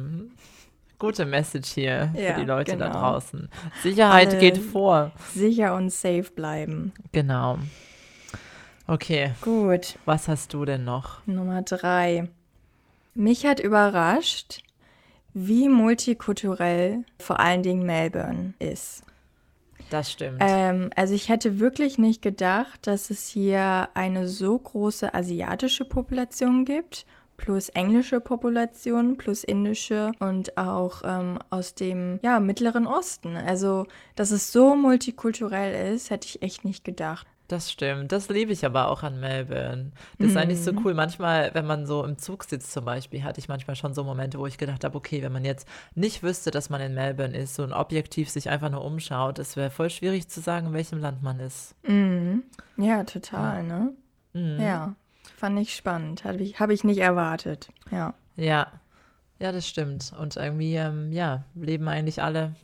Gute 0.99 1.25
Message 1.27 1.71
hier 1.73 2.13
ja, 2.15 2.35
für 2.35 2.41
die 2.41 2.47
Leute 2.47 2.73
genau. 2.73 2.87
da 2.87 2.93
draußen. 2.93 3.49
Sicherheit 3.83 4.29
Alle 4.29 4.39
geht 4.39 4.59
vor. 4.59 5.13
Sicher 5.35 5.75
und 5.75 5.91
safe 5.91 6.31
bleiben. 6.35 6.93
Genau. 7.13 7.59
Okay. 8.87 9.33
Gut. 9.41 9.99
Was 10.05 10.29
hast 10.29 10.53
du 10.53 10.65
denn 10.65 10.85
noch? 10.85 11.27
Nummer 11.27 11.63
drei. 11.63 12.29
Mich 13.15 13.47
hat 13.47 13.61
überrascht, 13.61 14.63
wie 15.33 15.69
multikulturell 15.69 17.05
vor 17.19 17.41
allen 17.41 17.63
Dingen 17.63 17.85
Melbourne 17.87 18.55
ist. 18.59 19.03
Das 19.91 20.11
stimmt. 20.11 20.39
Ähm, 20.41 20.91
also 20.97 21.15
ich 21.15 21.29
hätte 21.29 21.61
wirklich 21.61 21.99
nicht 21.99 22.23
gedacht, 22.23 22.87
dass 22.87 23.11
es 23.11 23.29
hier 23.29 23.89
eine 23.95 24.29
so 24.29 24.59
große 24.59 25.15
asiatische 25.15 25.85
Population 25.85 26.65
gibt 26.65 27.07
plus 27.45 27.69
englische 27.71 28.21
Population, 28.21 29.19
plus 29.19 29.45
indische 29.45 30.13
und 30.19 30.57
auch 30.57 31.03
ähm, 31.05 31.39
aus 31.51 31.75
dem 31.75 32.19
ja, 32.23 32.41
Mittleren 32.41 32.87
Osten. 32.87 33.37
Also, 33.37 33.87
dass 34.17 34.31
es 34.31 34.51
so 34.51 34.75
multikulturell 34.75 35.95
ist, 35.95 36.09
hätte 36.09 36.27
ich 36.27 36.41
echt 36.43 36.65
nicht 36.65 36.85
gedacht. 36.85 37.27
Das 37.49 37.71
stimmt. 37.71 38.11
Das 38.11 38.31
liebe 38.31 38.53
ich 38.53 38.65
aber 38.65 38.89
auch 38.91 39.03
an 39.03 39.21
Melbourne. 39.21 39.93
Das 40.19 40.31
ist 40.31 40.37
eigentlich 40.39 40.63
so 40.63 40.73
Mhm. 40.73 40.81
cool. 40.83 40.95
Manchmal, 40.95 41.51
wenn 41.53 41.67
man 41.67 41.85
so 41.85 42.03
im 42.03 42.17
Zug 42.17 42.45
sitzt 42.45 42.73
zum 42.73 42.87
Beispiel, 42.87 43.23
hatte 43.23 43.39
ich 43.39 43.49
manchmal 43.49 43.77
schon 43.77 43.93
so 43.93 44.03
Momente, 44.03 44.39
wo 44.39 44.47
ich 44.47 44.57
gedacht 44.57 44.83
habe, 44.83 44.97
okay, 44.97 45.23
wenn 45.23 45.33
man 45.33 45.45
jetzt 45.45 45.69
nicht 45.95 46.23
wüsste, 46.23 46.51
dass 46.51 46.71
man 46.71 46.81
in 46.81 46.95
Melbourne 46.95 47.37
ist, 47.37 47.55
so 47.57 47.63
ein 47.63 47.75
objektiv 47.75 48.31
sich 48.31 48.49
einfach 48.49 48.71
nur 48.71 48.83
umschaut, 48.83 49.39
es 49.39 49.57
wäre 49.57 49.69
voll 49.69 49.91
schwierig 49.91 50.29
zu 50.29 50.41
sagen, 50.41 50.69
in 50.69 50.73
welchem 50.73 51.01
Land 51.01 51.23
man 51.23 51.39
ist. 51.39 51.75
Mhm. 51.87 52.45
Ja, 52.79 53.05
total, 53.05 53.63
ne? 53.65 53.93
Mhm. 54.33 54.59
Ja, 54.59 54.95
fand 55.37 55.59
ich 55.59 55.75
spannend. 55.75 56.25
Habe 56.25 56.43
ich, 56.43 56.61
hab 56.61 56.71
ich 56.71 56.85
nicht 56.85 56.99
erwartet. 56.99 57.69
Ja. 57.91 58.15
Ja, 58.37 58.73
ja, 59.39 59.53
das 59.53 59.69
stimmt. 59.69 60.13
Und 60.19 60.37
irgendwie, 60.37 60.75
ähm, 60.75 61.13
ja, 61.13 61.45
leben 61.55 61.89
eigentlich 61.89 62.23
alle 62.23 62.55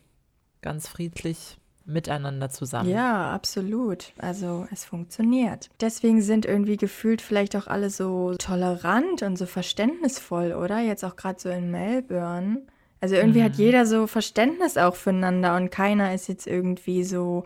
ganz 0.62 0.88
friedlich 0.88 1.58
miteinander 1.84 2.50
zusammen. 2.50 2.90
Ja, 2.90 3.32
absolut. 3.32 4.12
Also 4.18 4.66
es 4.72 4.84
funktioniert. 4.84 5.70
Deswegen 5.80 6.22
sind 6.22 6.46
irgendwie 6.46 6.76
gefühlt 6.76 7.22
vielleicht 7.22 7.56
auch 7.56 7.66
alle 7.66 7.90
so 7.90 8.34
tolerant 8.38 9.22
und 9.22 9.36
so 9.36 9.46
verständnisvoll, 9.46 10.52
oder? 10.52 10.78
Jetzt 10.80 11.04
auch 11.04 11.16
gerade 11.16 11.40
so 11.40 11.48
in 11.48 11.70
Melbourne. 11.70 12.62
Also 13.00 13.14
irgendwie 13.14 13.42
hat 13.42 13.54
jeder 13.54 13.86
so 13.86 14.06
Verständnis 14.06 14.76
auch 14.76 14.94
füreinander 14.94 15.56
und 15.56 15.70
keiner 15.70 16.14
ist 16.14 16.28
jetzt 16.28 16.46
irgendwie 16.46 17.02
so, 17.02 17.44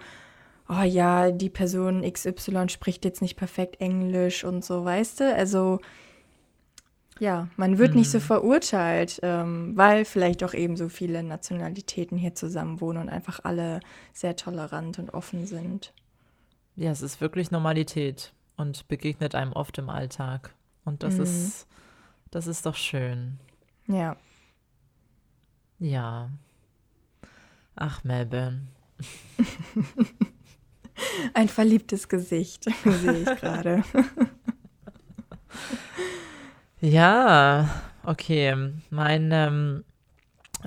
oh 0.68 0.82
ja, 0.82 1.30
die 1.30 1.50
Person 1.50 2.02
XY 2.10 2.68
spricht 2.68 3.04
jetzt 3.04 3.22
nicht 3.22 3.36
perfekt 3.36 3.80
Englisch 3.80 4.44
und 4.44 4.64
so, 4.64 4.84
weißt 4.84 5.20
du? 5.20 5.34
Also 5.34 5.80
ja, 7.20 7.48
man 7.56 7.78
wird 7.78 7.94
nicht 7.94 8.10
so 8.10 8.18
verurteilt, 8.18 9.20
ähm, 9.22 9.76
weil 9.76 10.04
vielleicht 10.04 10.42
auch 10.42 10.52
eben 10.52 10.76
so 10.76 10.88
viele 10.88 11.22
Nationalitäten 11.22 12.18
hier 12.18 12.34
zusammen 12.34 12.80
wohnen 12.80 13.02
und 13.02 13.08
einfach 13.08 13.40
alle 13.44 13.80
sehr 14.12 14.34
tolerant 14.34 14.98
und 14.98 15.14
offen 15.14 15.46
sind. 15.46 15.92
Ja, 16.74 16.90
es 16.90 17.02
ist 17.02 17.20
wirklich 17.20 17.52
Normalität 17.52 18.32
und 18.56 18.88
begegnet 18.88 19.36
einem 19.36 19.52
oft 19.52 19.78
im 19.78 19.90
Alltag. 19.90 20.54
Und 20.84 21.04
das 21.04 21.18
ist, 21.18 21.68
das 22.30 22.46
ist 22.48 22.66
doch 22.66 22.74
schön. 22.74 23.38
Ja, 23.86 24.16
Ja. 25.78 26.30
Ach, 27.76 28.04
Melbourne. 28.04 28.68
ein 31.34 31.48
verliebtes 31.48 32.08
Gesicht 32.08 32.64
sehe 32.84 33.22
ich 33.22 33.40
gerade. 33.40 33.82
Ja, 36.80 37.70
okay. 38.04 38.54
Mein, 38.90 39.30
ähm, 39.32 39.84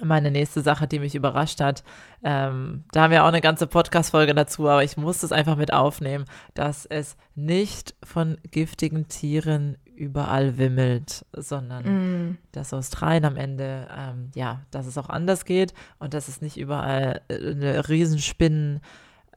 meine 0.01 0.31
nächste 0.31 0.61
Sache, 0.61 0.87
die 0.87 0.97
mich 0.97 1.13
überrascht 1.13 1.61
hat, 1.61 1.83
ähm, 2.23 2.85
da 2.91 3.03
haben 3.03 3.11
wir 3.11 3.23
auch 3.23 3.27
eine 3.27 3.41
ganze 3.41 3.67
Podcast-Folge 3.67 4.33
dazu, 4.33 4.67
aber 4.67 4.83
ich 4.83 4.97
muss 4.97 5.19
das 5.19 5.31
einfach 5.31 5.57
mit 5.57 5.71
aufnehmen, 5.71 6.25
dass 6.55 6.87
es 6.87 7.17
nicht 7.35 7.95
von 8.03 8.37
giftigen 8.49 9.07
Tieren 9.09 9.77
überall 9.95 10.57
wimmelt, 10.57 11.25
sondern 11.33 11.83
Mm, 12.29 12.37
dass 12.51 12.73
Australien 12.73 13.25
am 13.25 13.35
Ende, 13.35 13.87
ähm, 13.95 14.31
ja, 14.35 14.61
dass 14.71 14.87
es 14.87 14.97
auch 14.97 15.09
anders 15.09 15.45
geht 15.45 15.73
und 15.99 16.13
dass 16.13 16.27
es 16.27 16.41
nicht 16.41 16.57
überall 16.57 17.21
äh, 17.27 17.51
eine 17.51 17.87
Riesenspinnen 17.89 18.81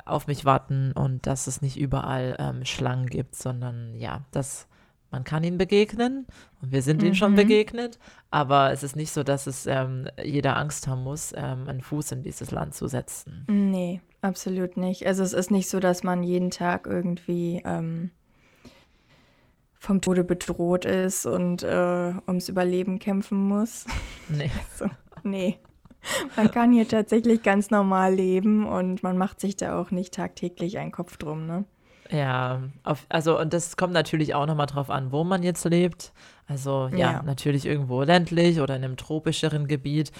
auf 0.04 0.26
mich 0.26 0.44
warten 0.44 0.92
und 0.92 1.26
dass 1.26 1.46
es 1.46 1.62
nicht 1.62 1.78
überall 1.78 2.36
ähm, 2.38 2.64
Schlangen 2.64 3.06
gibt, 3.06 3.34
sondern 3.36 3.94
ja, 3.94 4.22
dass 4.30 4.66
man 5.12 5.24
kann 5.24 5.42
ihnen 5.42 5.58
begegnen 5.58 6.26
und 6.62 6.70
wir 6.70 6.82
sind 6.82 7.02
ihnen 7.02 7.16
schon 7.16 7.32
Mhm. 7.32 7.36
begegnet, 7.36 7.98
aber 8.30 8.70
es 8.70 8.82
ist 8.84 8.94
nicht 8.94 9.10
so, 9.10 9.24
dass 9.24 9.46
es 9.48 9.66
ähm, 9.66 10.06
jeder 10.22 10.56
Angst 10.56 10.86
haben 10.86 11.02
muss, 11.02 11.32
ähm, 11.36 11.66
einen 11.68 11.80
Fuß 11.80 12.12
in 12.12 12.22
dieses 12.22 12.50
Land 12.52 12.74
zu 12.74 12.86
setzen. 12.86 13.44
nee, 13.48 14.00
absolut 14.22 14.76
nicht. 14.76 15.06
Also 15.06 15.22
es 15.24 15.32
ist 15.32 15.50
nicht 15.50 15.68
so, 15.68 15.80
dass 15.80 16.04
man 16.04 16.22
jeden 16.22 16.50
Tag 16.50 16.86
irgendwie 16.86 17.60
ähm, 17.64 18.10
vom 19.78 20.00
Tode 20.00 20.24
bedroht 20.24 20.84
ist 20.84 21.26
und 21.26 21.62
äh, 21.62 22.12
ums 22.28 22.48
Überleben 22.48 22.98
kämpfen 22.98 23.38
muss. 23.48 23.86
Nee. 24.28 24.50
So, 24.76 24.86
nee. 25.24 25.58
Man 26.36 26.50
kann 26.50 26.72
hier 26.72 26.88
tatsächlich 26.88 27.42
ganz 27.42 27.70
normal 27.70 28.14
leben 28.14 28.66
und 28.66 29.02
man 29.02 29.18
macht 29.18 29.40
sich 29.40 29.56
da 29.56 29.80
auch 29.80 29.90
nicht 29.90 30.14
tagtäglich 30.14 30.78
einen 30.78 30.92
Kopf 30.92 31.16
drum, 31.16 31.46
ne? 31.46 31.64
Ja, 32.10 32.62
auf, 32.82 33.06
also 33.08 33.38
und 33.38 33.52
das 33.52 33.76
kommt 33.76 33.92
natürlich 33.92 34.34
auch 34.34 34.46
nochmal 34.46 34.66
drauf 34.66 34.90
an, 34.90 35.12
wo 35.12 35.22
man 35.22 35.44
jetzt 35.44 35.64
lebt. 35.64 36.12
Also 36.48 36.88
ja, 36.90 37.12
Ja. 37.12 37.22
natürlich 37.22 37.64
irgendwo 37.64 38.02
ländlich 38.02 38.60
oder 38.60 38.74
in 38.74 38.82
einem 38.82 38.96
tropischeren 38.96 39.68
Gebiet 39.68 40.10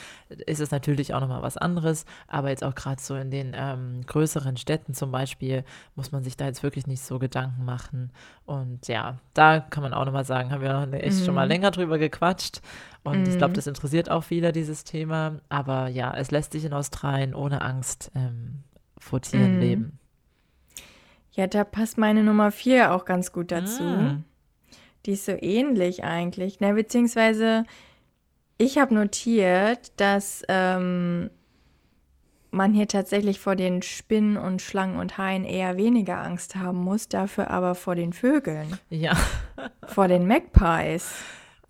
ist 0.47 0.61
es 0.61 0.71
natürlich 0.71 1.13
auch 1.13 1.19
nochmal 1.21 1.43
was 1.43 1.57
anderes. 1.57 2.05
Aber 2.29 2.51
jetzt 2.51 2.63
auch 2.63 2.77
gerade 2.77 3.03
so 3.03 3.17
in 3.17 3.33
den 3.33 3.57
ähm, 3.57 4.03
größeren 4.07 4.57
Städten 4.57 4.95
zum 4.95 5.11
Beispiel 5.11 5.65
muss 5.97 6.13
man 6.13 6.23
sich 6.23 6.37
da 6.37 6.47
jetzt 6.47 6.63
wirklich 6.63 6.87
nicht 6.87 7.03
so 7.03 7.19
Gedanken 7.19 7.65
machen. 7.65 8.13
Und 8.45 8.87
ja, 8.87 9.19
da 9.35 9.59
kann 9.59 9.83
man 9.83 9.93
auch 9.93 10.05
nochmal 10.05 10.25
sagen, 10.25 10.53
haben 10.53 10.63
wir 10.63 10.87
noch 10.87 10.93
echt 10.93 11.25
schon 11.25 11.35
mal 11.35 11.49
länger 11.49 11.73
drüber 11.73 11.99
gequatscht. 11.99 12.61
Und 13.03 13.27
ich 13.29 13.39
glaube, 13.39 13.55
das 13.55 13.67
interessiert 13.67 14.11
auch 14.11 14.25
viele, 14.25 14.53
dieses 14.53 14.85
Thema. 14.85 15.41
Aber 15.49 15.89
ja, 15.89 16.13
es 16.15 16.31
lässt 16.31 16.53
sich 16.53 16.65
in 16.65 16.73
Australien 16.75 17.35
ohne 17.35 17.63
Angst 17.63 18.11
ähm, 18.15 18.63
vor 18.99 19.21
Tieren 19.23 19.55
Mhm. 19.55 19.61
leben. 19.61 19.99
Ja, 21.33 21.47
da 21.47 21.65
passt 21.65 21.97
meine 21.97 22.23
Nummer 22.25 22.51
vier 22.51 22.93
auch 22.93 23.05
ganz 23.05 23.33
gut 23.33 23.53
dazu. 23.53 23.85
Mm. 23.85 24.25
Die 25.07 25.13
ist 25.13 25.25
so 25.25 25.33
ähnlich 25.33 26.03
eigentlich. 26.05 26.59
Na, 26.61 26.73
beziehungsweise, 26.73 27.65
ich 28.59 28.77
habe 28.79 28.93
notiert, 28.95 29.93
dass 29.99 30.43
ähm, 30.49 31.31
man 32.51 32.75
hier 32.75 32.89
tatsächlich 32.89 33.39
vor 33.39 33.55
den 33.57 33.81
Spinnen 33.81 34.37
und 34.37 34.61
Schlangen 34.61 34.99
und 34.99 35.17
Haien 35.19 35.45
eher 35.45 35.77
weniger 35.77 36.19
Angst 36.21 36.57
haben 36.57 36.79
muss, 36.83 37.09
dafür 37.09 37.49
aber 37.49 37.77
vor 37.77 37.95
den 37.95 38.13
Vögeln, 38.13 38.77
Ja. 38.91 39.17
vor 39.87 40.09
den 40.09 40.27
Magpies. 40.27 41.13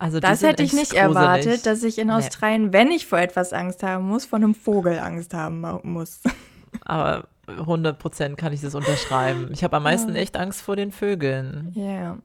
Also 0.01 0.19
Das 0.19 0.41
hätte 0.41 0.63
ich 0.63 0.73
nicht 0.73 0.93
erwartet, 0.93 1.43
gruselig. 1.43 1.61
dass 1.63 1.83
ich 1.83 1.99
in 1.99 2.07
Nee. 2.07 2.13
Australien, 2.13 2.73
wenn 2.73 2.89
ich 2.91 3.05
vor 3.05 3.19
etwas 3.19 3.53
Angst 3.53 3.83
haben 3.83 4.07
muss, 4.07 4.25
vor 4.25 4.37
einem 4.37 4.55
Vogel 4.55 4.97
Angst 4.97 5.33
haben 5.35 5.61
muss. 5.83 6.21
Aber 6.85 7.27
100 7.47 7.99
Prozent 7.99 8.37
kann 8.37 8.51
ich 8.51 8.61
das 8.61 8.73
unterschreiben. 8.73 9.49
Ich 9.51 9.63
habe 9.63 9.77
am 9.77 9.83
meisten 9.83 10.15
echt 10.15 10.37
Angst 10.37 10.61
vor 10.63 10.75
den 10.75 10.91
Vögeln. 10.91 11.71
Ja. 11.75 12.17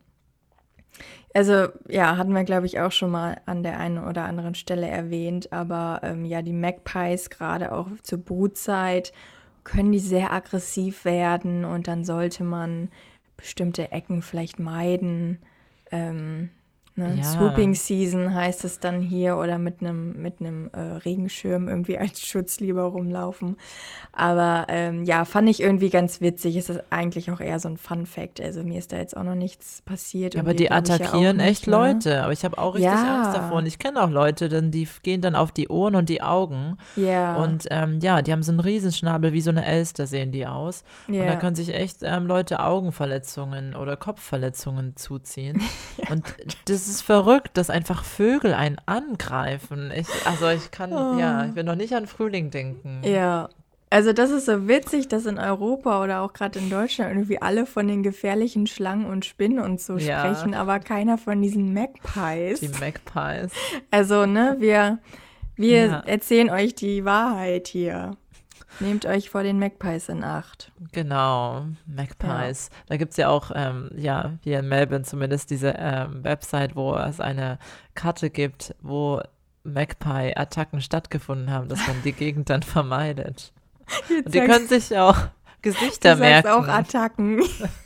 Also, 1.34 1.68
ja, 1.86 2.16
hatten 2.16 2.32
wir, 2.32 2.44
glaube 2.44 2.64
ich, 2.64 2.80
auch 2.80 2.92
schon 2.92 3.10
mal 3.10 3.36
an 3.44 3.62
der 3.62 3.78
einen 3.78 3.98
oder 4.02 4.24
anderen 4.24 4.54
Stelle 4.54 4.88
erwähnt, 4.88 5.52
aber 5.52 6.00
ähm, 6.02 6.24
ja, 6.24 6.40
die 6.40 6.54
Magpies, 6.54 7.28
gerade 7.28 7.72
auch 7.72 7.88
zur 8.02 8.18
Brutzeit, 8.24 9.12
können 9.64 9.92
die 9.92 9.98
sehr 9.98 10.32
aggressiv 10.32 11.04
werden 11.04 11.66
und 11.66 11.88
dann 11.88 12.04
sollte 12.04 12.42
man 12.42 12.88
bestimmte 13.36 13.92
Ecken 13.92 14.22
vielleicht 14.22 14.58
meiden. 14.58 15.40
Ähm, 15.90 16.48
ne? 16.96 17.14
Ja. 17.16 17.22
Swooping 17.24 17.74
Season 17.74 18.34
heißt 18.34 18.64
es 18.64 18.80
dann 18.80 19.00
hier 19.00 19.36
oder 19.36 19.58
mit 19.58 19.80
einem 19.80 20.20
mit 20.20 20.40
einem 20.40 20.70
äh, 20.72 20.80
Regenschirm 20.80 21.68
irgendwie 21.68 21.98
als 21.98 22.20
Schutz 22.26 22.60
lieber 22.60 22.82
rumlaufen. 22.82 23.56
Aber 24.12 24.66
ähm, 24.68 25.04
ja, 25.04 25.24
fand 25.24 25.48
ich 25.48 25.60
irgendwie 25.60 25.90
ganz 25.90 26.20
witzig. 26.20 26.56
Es 26.56 26.70
ist 26.70 26.82
eigentlich 26.90 27.30
auch 27.30 27.40
eher 27.40 27.60
so 27.60 27.68
ein 27.68 27.76
Fun 27.76 28.06
Fact. 28.06 28.40
Also 28.40 28.62
mir 28.62 28.78
ist 28.78 28.92
da 28.92 28.96
jetzt 28.96 29.16
auch 29.16 29.24
noch 29.24 29.34
nichts 29.34 29.82
passiert. 29.82 30.34
und 30.34 30.40
Aber 30.40 30.54
die 30.54 30.64
ich, 30.64 30.70
ja 30.70 30.76
attackieren 30.76 31.36
nicht, 31.36 31.46
echt 31.46 31.66
ne? 31.66 31.72
Leute. 31.72 32.22
Aber 32.22 32.32
ich 32.32 32.44
habe 32.44 32.56
auch 32.58 32.74
richtig 32.74 32.92
Ja. 32.92 33.22
Angst 33.24 33.36
davor. 33.36 33.58
Und 33.58 33.66
ich 33.66 33.78
kenne 33.78 34.02
auch 34.02 34.10
Leute, 34.10 34.48
denn 34.48 34.70
die 34.70 34.88
gehen 35.02 35.20
dann 35.20 35.34
auf 35.34 35.52
die 35.52 35.68
Ohren 35.68 35.94
und 35.96 36.08
die 36.08 36.22
Augen. 36.22 36.78
Ja. 36.96 37.36
Und 37.36 37.66
ähm, 37.70 37.98
ja, 38.00 38.22
die 38.22 38.32
haben 38.32 38.42
so 38.42 38.52
einen 38.52 38.60
Riesenschnabel, 38.60 39.32
wie 39.34 39.40
so 39.42 39.50
eine 39.50 39.66
Elster 39.66 40.06
sehen 40.06 40.32
die 40.32 40.46
aus. 40.46 40.82
Und 41.08 41.14
da 41.18 41.24
Ja. 41.24 41.36
können 41.36 41.54
sich 41.56 41.74
echt 41.74 41.98
ähm, 42.02 42.26
Leute 42.26 42.60
Augenverletzungen 42.60 43.74
oder 43.74 43.96
Kopfverletzungen 43.96 44.96
zuziehen. 44.96 45.60
Und 46.10 46.22
das 46.66 46.85
ist 46.88 47.02
verrückt, 47.02 47.50
dass 47.56 47.70
einfach 47.70 48.04
Vögel 48.04 48.54
einen 48.54 48.78
angreifen. 48.86 49.90
Ich, 49.94 50.06
also 50.26 50.48
ich 50.48 50.70
kann, 50.70 50.90
ja, 51.18 51.44
ich 51.46 51.54
will 51.54 51.64
noch 51.64 51.74
nicht 51.76 51.94
an 51.94 52.06
Frühling 52.06 52.50
denken. 52.50 53.02
Oh. 53.04 53.08
Ja. 53.08 53.48
Also 53.88 54.12
das 54.12 54.30
ist 54.30 54.46
so 54.46 54.66
witzig, 54.66 55.06
dass 55.08 55.26
in 55.26 55.38
Europa 55.38 56.02
oder 56.02 56.22
auch 56.22 56.32
gerade 56.32 56.58
in 56.58 56.68
Deutschland 56.70 57.12
irgendwie 57.12 57.40
alle 57.40 57.66
von 57.66 57.86
den 57.86 58.02
gefährlichen 58.02 58.66
Schlangen 58.66 59.06
und 59.06 59.24
Spinnen 59.24 59.60
und 59.60 59.80
so 59.80 59.96
Ja. 59.96 60.18
sprechen, 60.34 60.54
aber 60.54 60.80
keiner 60.80 61.18
von 61.18 61.40
diesen 61.40 61.72
Magpies. 61.72 62.60
Die 62.60 62.68
Magpies. 62.68 63.52
Also, 63.92 64.26
ne, 64.26 64.56
wir, 64.58 64.98
wir 65.54 65.86
Ja. 65.86 66.00
erzählen 66.00 66.50
euch 66.50 66.74
die 66.74 67.04
Wahrheit 67.04 67.68
hier. 67.68 68.16
Nehmt 68.80 69.06
euch 69.06 69.30
vor 69.30 69.42
den 69.42 69.58
Magpies 69.58 70.08
in 70.08 70.22
Acht. 70.22 70.70
Genau, 70.92 71.66
Magpies. 71.86 72.70
Da 72.88 72.96
gibt 72.96 73.12
es 73.12 73.16
ja 73.16 73.28
auch, 73.28 73.50
ähm, 73.54 73.90
ja, 73.96 74.32
hier 74.42 74.58
in 74.58 74.68
Melbourne 74.68 75.04
zumindest 75.04 75.50
diese 75.50 75.74
ähm, 75.78 76.22
Website, 76.24 76.76
wo 76.76 76.94
es 76.94 77.20
eine 77.20 77.58
Karte 77.94 78.30
gibt, 78.30 78.74
wo 78.82 79.20
Magpie-Attacken 79.64 80.80
stattgefunden 80.80 81.50
haben, 81.50 81.68
dass 81.68 81.86
man 81.86 82.02
die 82.02 82.12
Gegend 82.12 82.50
dann 82.50 82.62
vermeidet. 82.62 83.52
Und 84.24 84.34
die 84.34 84.40
können 84.40 84.68
sich 84.68 84.96
auch 84.96 85.16
Gesichter 85.62 86.14
du 86.14 86.20
merken. 86.20 86.48
auch 86.48 86.68
Attacken. 86.68 87.42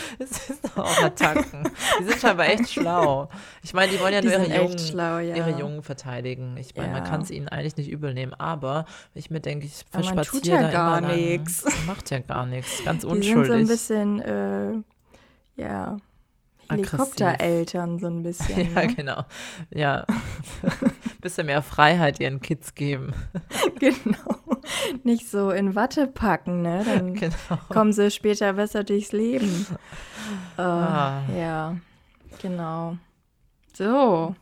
Es 0.18 0.46
sind 0.46 0.60
auch 0.76 1.02
Attacken. 1.02 1.70
Die 2.00 2.04
sind 2.04 2.20
scheinbar 2.20 2.46
echt 2.48 2.70
schlau. 2.70 3.28
Ich 3.62 3.74
meine, 3.74 3.92
die 3.92 4.00
wollen 4.00 4.14
ja 4.14 4.20
Die 4.20 4.28
nur 4.28 4.38
ihre 4.38 4.62
Jungen, 4.62 4.78
schlau, 4.78 5.18
ja. 5.18 5.34
ihre 5.36 5.50
Jungen 5.58 5.82
verteidigen. 5.82 6.56
Ich 6.56 6.74
meine, 6.76 6.92
man 6.92 7.04
Ja. 7.04 7.08
kann 7.10 7.22
es 7.22 7.30
ihnen 7.30 7.48
eigentlich 7.48 7.76
nicht 7.76 7.90
übel 7.90 8.14
nehmen, 8.14 8.34
aber 8.34 8.84
ich 9.14 9.30
mir 9.30 9.40
denke, 9.40 9.66
ich 9.66 9.84
Aber 9.92 10.04
man 10.04 10.16
tut 10.16 10.26
verspaziere 10.46 10.62
ja 10.62 10.70
gar 10.70 11.00
nix. 11.00 11.64
Macht 11.86 12.10
ja 12.10 12.18
gar 12.20 12.46
nichts. 12.46 12.82
Ganz 12.84 13.02
Die 13.02 13.08
sind 13.08 13.16
unschuldig. 13.18 13.46
so 13.48 13.52
ein 13.54 13.66
bisschen, 13.66 14.20
äh, 14.20 14.72
ja. 15.62 15.96
Helikoptereltern 16.72 17.98
so 17.98 18.06
ein 18.08 18.22
bisschen. 18.22 18.70
Ja, 18.74 18.82
ne? 18.86 18.94
genau. 18.94 19.24
Ja. 19.70 20.06
Bisschen 21.20 21.46
mehr 21.46 21.62
Freiheit 21.62 22.18
ihren 22.20 22.40
Kids 22.40 22.74
geben. 22.74 23.12
genau. 23.78 24.36
Nicht 25.04 25.30
so 25.30 25.50
in 25.50 25.74
Watte 25.76 26.06
packen, 26.08 26.62
ne? 26.62 26.82
Dann 26.84 27.14
Genau. 27.14 27.34
kommen 27.68 27.92
sie 27.92 28.10
später 28.10 28.52
besser 28.54 28.82
durchs 28.84 29.12
Leben. 29.12 29.66
Äh, 30.56 30.62
Ah. 30.62 31.22
Ja, 31.36 31.76
genau. 32.40 32.96
So, 33.74 34.34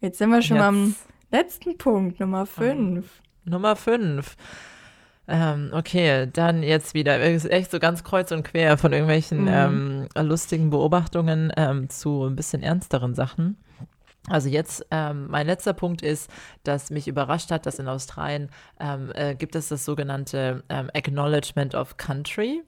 jetzt 0.00 0.18
sind 0.18 0.30
wir 0.30 0.42
schon 0.42 0.56
Jetzt 0.56 0.66
am 0.66 0.94
letzten 1.30 1.78
Punkt, 1.78 2.18
Nummer 2.20 2.46
5. 2.46 3.06
Nummer 3.44 3.76
5. 3.76 4.36
Ähm, 5.28 5.70
okay, 5.74 6.26
dann 6.32 6.62
jetzt 6.62 6.94
wieder. 6.94 7.20
Ist 7.20 7.50
echt 7.50 7.70
so 7.70 7.78
ganz 7.78 8.02
kreuz 8.02 8.32
und 8.32 8.44
quer 8.44 8.78
von 8.78 8.92
irgendwelchen 8.92 9.42
Mhm. 9.42 10.08
ähm, 10.16 10.26
lustigen 10.26 10.70
Beobachtungen 10.70 11.52
ähm, 11.56 11.90
zu 11.90 12.24
ein 12.24 12.34
bisschen 12.34 12.62
ernsteren 12.62 13.14
Sachen. 13.14 13.58
Also 14.30 14.48
jetzt, 14.48 14.86
ähm, 14.90 15.26
mein 15.30 15.46
letzter 15.46 15.72
Punkt 15.72 16.02
ist, 16.02 16.30
dass 16.62 16.90
mich 16.90 17.08
überrascht 17.08 17.50
hat, 17.50 17.64
dass 17.66 17.78
in 17.78 17.88
Australien 17.88 18.50
ähm, 18.80 19.10
äh, 19.14 19.34
gibt 19.34 19.54
es 19.54 19.68
das 19.68 19.84
sogenannte 19.84 20.64
ähm, 20.68 20.90
Acknowledgement 20.94 21.74
of 21.74 21.96
Country. 21.96 22.62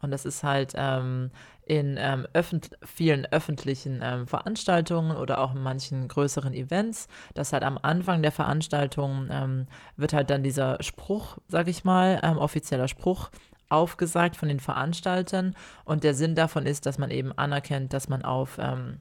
Und 0.00 0.10
das 0.10 0.24
ist 0.24 0.42
halt 0.42 0.72
ähm, 0.76 1.30
in 1.66 1.96
ähm, 1.98 2.26
öffent 2.32 2.70
vielen 2.84 3.26
öffentlichen 3.26 4.00
ähm, 4.02 4.26
Veranstaltungen 4.26 5.16
oder 5.16 5.40
auch 5.40 5.54
in 5.54 5.62
manchen 5.62 6.08
größeren 6.08 6.52
Events, 6.52 7.08
dass 7.34 7.52
halt 7.52 7.62
am 7.62 7.78
Anfang 7.80 8.22
der 8.22 8.32
Veranstaltung 8.32 9.28
ähm, 9.30 9.66
wird 9.96 10.12
halt 10.12 10.30
dann 10.30 10.42
dieser 10.42 10.82
Spruch, 10.82 11.38
sag 11.48 11.68
ich 11.68 11.84
mal, 11.84 12.20
ähm, 12.22 12.38
offizieller 12.38 12.88
Spruch 12.88 13.30
aufgesagt 13.68 14.36
von 14.36 14.48
den 14.48 14.60
Veranstaltern. 14.60 15.54
Und 15.84 16.04
der 16.04 16.14
Sinn 16.14 16.34
davon 16.34 16.66
ist, 16.66 16.86
dass 16.86 16.98
man 16.98 17.10
eben 17.10 17.32
anerkennt, 17.32 17.92
dass 17.92 18.08
man 18.08 18.24
auf 18.24 18.58
ähm, 18.60 18.98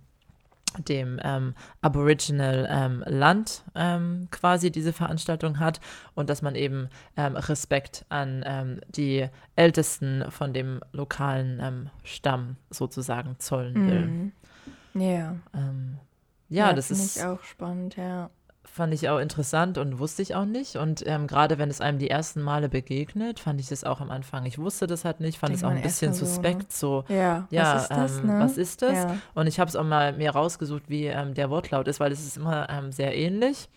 dem 0.79 1.19
ähm, 1.23 1.53
Aboriginal 1.81 2.67
ähm, 2.69 3.03
Land 3.07 3.63
ähm, 3.75 4.27
quasi 4.31 4.71
diese 4.71 4.93
Veranstaltung 4.93 5.59
hat 5.59 5.79
und 6.15 6.29
dass 6.29 6.41
man 6.41 6.55
eben 6.55 6.89
ähm, 7.17 7.35
Respekt 7.35 8.05
an 8.09 8.43
ähm, 8.45 8.81
die 8.89 9.27
Ältesten 9.55 10.25
von 10.29 10.53
dem 10.53 10.81
lokalen 10.91 11.59
ähm, 11.61 11.89
Stamm 12.03 12.57
sozusagen 12.69 13.35
zollen 13.39 13.87
will. 13.87 14.07
Mhm. 14.07 14.31
Ja, 14.95 15.35
Ähm, 15.53 15.97
ja, 16.49 16.73
das 16.73 16.87
finde 16.87 17.03
ist 17.03 17.17
ich 17.17 17.23
auch 17.23 17.41
spannend, 17.43 17.95
ja. 17.95 18.29
Fand 18.63 18.93
ich 18.93 19.09
auch 19.09 19.19
interessant 19.19 19.77
und 19.77 19.99
wusste 19.99 20.21
ich 20.21 20.35
auch 20.35 20.45
nicht. 20.45 20.77
Und 20.77 21.05
ähm, 21.05 21.27
gerade 21.27 21.57
wenn 21.57 21.69
es 21.69 21.81
einem 21.81 21.99
die 21.99 22.09
ersten 22.09 22.41
Male 22.41 22.69
begegnet, 22.69 23.39
fand 23.39 23.59
ich 23.59 23.67
das 23.67 23.83
auch 23.83 24.01
am 24.01 24.09
Anfang. 24.09 24.45
Ich 24.45 24.57
wusste 24.57 24.87
das 24.87 25.05
halt 25.05 25.19
nicht, 25.19 25.37
fand 25.37 25.51
Denkt 25.51 25.63
es 25.63 25.67
auch 25.67 25.71
ein 25.71 25.81
bisschen 25.81 26.13
so, 26.13 26.25
ne? 26.25 26.31
suspekt, 26.31 26.71
so, 26.71 27.05
Ja, 27.07 27.47
ja, 27.49 27.75
was 27.75 27.81
ist 27.83 27.91
das, 27.91 28.17
ähm, 28.17 28.27
ne? 28.27 28.39
was 28.39 28.57
ist 28.57 28.81
das? 28.81 28.93
Ja. 28.93 29.17
Und 29.35 29.47
ich 29.47 29.59
habe 29.59 29.69
es 29.69 29.75
auch 29.75 29.83
mal 29.83 30.13
mir 30.13 30.31
rausgesucht, 30.31 30.83
wie 30.87 31.05
ähm, 31.05 31.33
der 31.33 31.49
Wortlaut 31.49 31.87
ist, 31.87 31.99
weil 31.99 32.11
es 32.11 32.25
ist 32.25 32.37
immer 32.37 32.69
ähm, 32.69 32.91
sehr 32.91 33.15
ähnlich. 33.15 33.69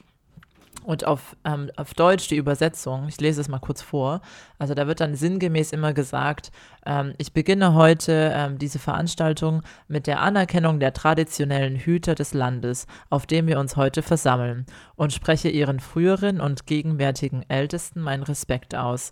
Und 0.86 1.04
auf, 1.04 1.34
ähm, 1.44 1.68
auf 1.74 1.94
Deutsch 1.94 2.28
die 2.28 2.36
Übersetzung, 2.36 3.08
ich 3.08 3.20
lese 3.20 3.40
es 3.40 3.48
mal 3.48 3.58
kurz 3.58 3.82
vor. 3.82 4.20
Also 4.56 4.72
da 4.72 4.86
wird 4.86 5.00
dann 5.00 5.16
sinngemäß 5.16 5.72
immer 5.72 5.92
gesagt, 5.92 6.52
ähm, 6.86 7.12
ich 7.18 7.32
beginne 7.32 7.74
heute 7.74 8.30
ähm, 8.32 8.56
diese 8.58 8.78
Veranstaltung 8.78 9.62
mit 9.88 10.06
der 10.06 10.20
Anerkennung 10.20 10.78
der 10.78 10.92
traditionellen 10.92 11.74
Hüter 11.74 12.14
des 12.14 12.34
Landes, 12.34 12.86
auf 13.10 13.26
dem 13.26 13.48
wir 13.48 13.58
uns 13.58 13.74
heute 13.74 14.00
versammeln, 14.02 14.64
und 14.94 15.12
spreche 15.12 15.48
ihren 15.48 15.80
früheren 15.80 16.40
und 16.40 16.66
gegenwärtigen 16.66 17.44
Ältesten 17.48 18.00
meinen 18.00 18.22
Respekt 18.22 18.76
aus. 18.76 19.10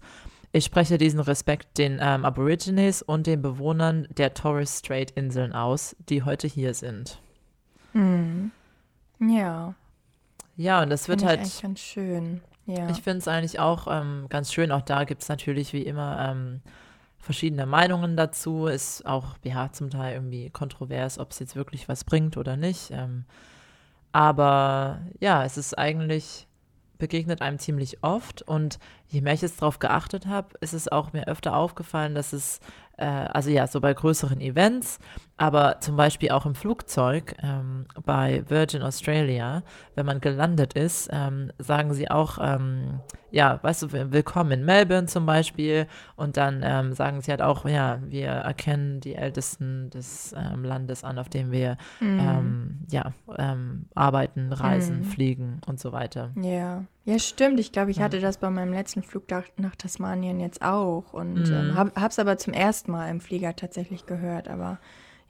Ich 0.52 0.66
spreche 0.66 0.96
diesen 0.96 1.18
Respekt 1.18 1.76
den 1.78 1.98
ähm, 2.00 2.24
Aborigines 2.24 3.02
und 3.02 3.26
den 3.26 3.42
Bewohnern 3.42 4.06
der 4.16 4.32
Torres 4.32 4.78
Strait 4.78 5.10
Inseln 5.10 5.52
aus, 5.52 5.96
die 6.08 6.22
heute 6.22 6.46
hier 6.46 6.72
sind. 6.72 7.20
Mhm. 7.94 8.52
Ja, 9.18 9.74
Ja, 10.56 10.82
und 10.82 10.90
das 10.90 11.08
wird 11.08 11.20
finde 11.20 11.34
ich 11.34 11.38
halt, 11.38 11.40
eigentlich 11.40 11.62
ganz 11.62 11.80
schön. 11.80 12.40
Ja. 12.66 12.88
ich 12.88 13.02
finde 13.02 13.18
es 13.18 13.28
eigentlich 13.28 13.58
auch 13.58 13.86
ähm, 13.90 14.26
ganz 14.28 14.52
schön. 14.52 14.72
Auch 14.72 14.82
da 14.82 15.04
gibt 15.04 15.22
es 15.22 15.28
natürlich 15.28 15.72
wie 15.72 15.82
immer 15.82 16.30
ähm, 16.30 16.60
verschiedene 17.18 17.66
Meinungen 17.66 18.16
dazu. 18.16 18.66
Ist 18.66 19.04
auch, 19.06 19.36
ja, 19.42 19.70
zum 19.72 19.90
Teil 19.90 20.14
irgendwie 20.14 20.50
kontrovers, 20.50 21.18
ob 21.18 21.32
es 21.32 21.38
jetzt 21.40 21.56
wirklich 21.56 21.88
was 21.88 22.04
bringt 22.04 22.36
oder 22.36 22.56
nicht. 22.56 22.90
Ähm, 22.90 23.24
aber 24.12 25.00
ja, 25.20 25.44
es 25.44 25.58
ist 25.58 25.76
eigentlich, 25.76 26.46
begegnet 26.98 27.42
einem 27.42 27.58
ziemlich 27.58 28.02
oft. 28.02 28.42
Und 28.42 28.78
je 29.08 29.20
mehr 29.20 29.34
ich 29.34 29.42
jetzt 29.42 29.60
darauf 29.60 29.78
geachtet 29.78 30.26
habe, 30.26 30.56
ist 30.60 30.72
es 30.72 30.88
auch 30.88 31.12
mir 31.12 31.26
öfter 31.26 31.56
aufgefallen, 31.56 32.14
dass 32.14 32.32
es, 32.32 32.60
äh, 32.96 33.04
also 33.04 33.50
ja, 33.50 33.66
so 33.66 33.80
bei 33.80 33.92
größeren 33.92 34.40
Events, 34.40 35.00
aber 35.36 35.80
zum 35.80 35.96
Beispiel 35.96 36.30
auch 36.30 36.46
im 36.46 36.54
Flugzeug 36.54 37.34
ähm, 37.42 37.86
bei 38.04 38.44
Virgin 38.48 38.82
Australia, 38.82 39.62
wenn 39.96 40.06
man 40.06 40.20
gelandet 40.20 40.74
ist, 40.74 41.08
ähm, 41.12 41.50
sagen 41.58 41.92
sie 41.92 42.08
auch, 42.10 42.38
ähm, 42.40 43.00
ja, 43.32 43.58
weißt 43.62 43.82
du, 43.82 43.92
will- 43.92 44.12
willkommen 44.12 44.52
in 44.52 44.64
Melbourne 44.64 45.06
zum 45.08 45.26
Beispiel. 45.26 45.88
Und 46.14 46.36
dann 46.36 46.62
ähm, 46.64 46.92
sagen 46.92 47.20
sie 47.20 47.32
halt 47.32 47.42
auch, 47.42 47.64
ja, 47.66 47.98
wir 48.06 48.28
erkennen 48.28 49.00
die 49.00 49.16
Ältesten 49.16 49.90
des 49.90 50.32
ähm, 50.38 50.62
Landes 50.64 51.02
an, 51.02 51.18
auf 51.18 51.28
dem 51.28 51.50
wir 51.50 51.76
ähm, 52.00 52.78
ja, 52.88 53.12
arbeiten, 53.94 54.52
reisen, 54.52 54.98
Mhm. 54.98 55.04
fliegen 55.04 55.60
und 55.66 55.80
so 55.80 55.90
weiter. 55.92 56.30
Ja, 56.40 56.84
ja, 57.04 57.18
stimmt. 57.18 57.58
Ich 57.58 57.72
glaube, 57.72 57.90
ich 57.90 57.96
Ja. 57.98 58.04
hatte 58.04 58.20
das 58.20 58.38
bei 58.38 58.50
meinem 58.50 58.72
letzten 58.72 59.02
Flug 59.02 59.28
nach, 59.30 59.44
nach 59.56 59.74
Tasmanien 59.76 60.38
jetzt 60.38 60.62
auch 60.62 61.12
und 61.12 61.50
Mhm. 61.50 61.54
ähm, 61.56 61.74
hab, 61.76 62.00
hab's 62.00 62.18
aber 62.20 62.38
zum 62.38 62.52
ersten 62.52 62.92
Mal 62.92 63.08
im 63.10 63.20
Flieger 63.20 63.56
tatsächlich 63.56 64.06
gehört. 64.06 64.48
Aber 64.48 64.78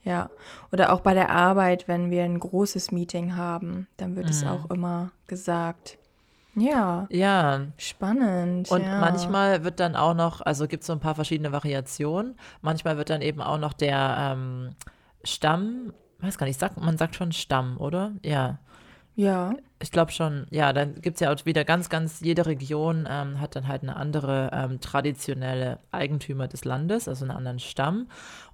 ja, 0.05 0.29
oder 0.71 0.93
auch 0.93 1.01
bei 1.01 1.13
der 1.13 1.29
Arbeit, 1.31 1.87
wenn 1.89 2.09
wir 2.11 2.23
ein 2.23 2.39
großes 2.39 2.91
Meeting 2.93 3.35
haben, 3.35 3.87
dann 3.97 4.15
wird 4.15 4.29
es 4.29 4.43
Mhm. 4.43 4.49
auch 4.49 4.69
immer 4.69 5.11
gesagt. 5.27 5.97
Ja, 6.57 7.05
Ja, 7.09 7.63
spannend. 7.77 8.71
Und 8.71 8.83
ja. 8.83 8.97
manchmal 8.97 9.65
wird 9.65 9.81
dann 9.81 9.97
auch 9.97 10.13
noch, 10.13 10.39
also 10.39 10.67
gibt 10.67 10.83
es 10.83 10.87
so 10.87 10.93
ein 10.93 11.01
paar 11.01 11.15
verschiedene 11.15 11.51
Variationen. 11.51 12.37
Manchmal 12.61 12.95
wird 12.95 13.09
dann 13.09 13.21
eben 13.21 13.41
auch 13.41 13.57
noch 13.57 13.73
der 13.73 14.15
ähm, 14.17 14.69
Stamm, 15.25 15.91
weiß 16.19 16.37
gar 16.37 16.45
nicht, 16.45 16.57
sagt, 16.59 16.79
man 16.79 16.97
sagt 16.97 17.15
schon 17.15 17.33
Stamm, 17.33 17.77
oder? 17.77 18.13
Ja, 18.23 18.59
Ja, 19.17 19.53
ich 19.81 19.91
glaube 19.91 20.11
schon. 20.11 20.45
Ja, 20.51 20.73
dann 20.73 20.95
gibt 21.01 21.15
es 21.15 21.21
ja 21.21 21.33
auch 21.33 21.45
wieder 21.45 21.63
ganz, 21.63 21.89
ganz, 21.89 22.19
jede 22.19 22.45
Region 22.45 23.07
ähm, 23.09 23.39
hat 23.39 23.55
dann 23.55 23.67
halt 23.67 23.83
eine 23.83 23.95
andere 23.95 24.49
ähm, 24.51 24.81
traditionelle 24.81 25.79
Eigentümer 25.91 26.47
des 26.49 26.65
Landes, 26.65 27.07
also 27.07 27.23
einen 27.23 27.31
anderen 27.31 27.59
Stamm. 27.59 28.07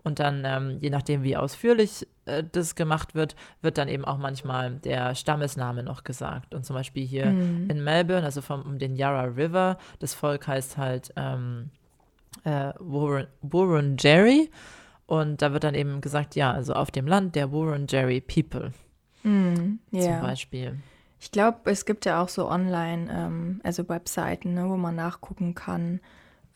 Und 0.04 0.19
dann, 0.19 0.43
ähm, 0.45 0.78
je 0.80 0.89
nachdem, 0.91 1.24
wie 1.24 1.36
ausführlich 1.36 2.08
äh, 2.26 2.43
das 2.52 2.76
gemacht 2.76 3.15
wird, 3.15 3.36
wird 3.62 3.78
dann 3.80 3.88
eben 3.88 4.06
auch 4.06 4.17
manchmal 4.19 4.71
der 4.71 5.15
Stammesname 5.15 5.82
noch 5.84 6.04
gesagt. 6.04 6.54
Und 6.54 6.63
zum 6.65 6.76
Beispiel 6.76 7.06
hier 7.06 7.32
Mhm. 7.32 7.69
in 7.69 7.84
Melbourne, 7.84 8.24
also 8.24 8.41
vom 8.41 8.62
um 8.62 8.78
den 8.78 8.95
Yarra 8.95 9.24
River, 9.24 9.78
das 10.00 10.13
Volk 10.13 10.47
heißt 10.47 10.78
halt 10.78 11.12
ähm, 11.15 11.69
äh, 12.43 12.71
Wurundjeri. 12.80 14.50
Und 15.08 15.41
da 15.41 15.54
wird 15.54 15.63
dann 15.63 15.76
eben 15.76 16.02
gesagt, 16.02 16.36
ja, 16.36 16.52
also 16.52 16.74
auf 16.74 16.91
dem 16.91 17.08
Land 17.08 17.36
der 17.36 17.52
Wurundjeri 17.52 18.21
People 18.21 18.71
Mhm. 19.23 19.79
zum 19.91 19.99
ja. 19.99 20.21
Beispiel. 20.21 20.79
Ich 21.19 21.31
glaube, 21.31 21.69
es 21.69 21.86
gibt 21.86 22.05
ja 22.05 22.21
auch 22.21 22.29
so 22.29 22.49
online, 22.49 23.07
ähm, 23.12 23.62
also 23.63 23.88
Webseiten, 23.88 24.53
ne, 24.55 24.67
wo 24.69 24.77
man 24.77 24.95
nachgucken 24.95 25.53
kann, 25.53 25.99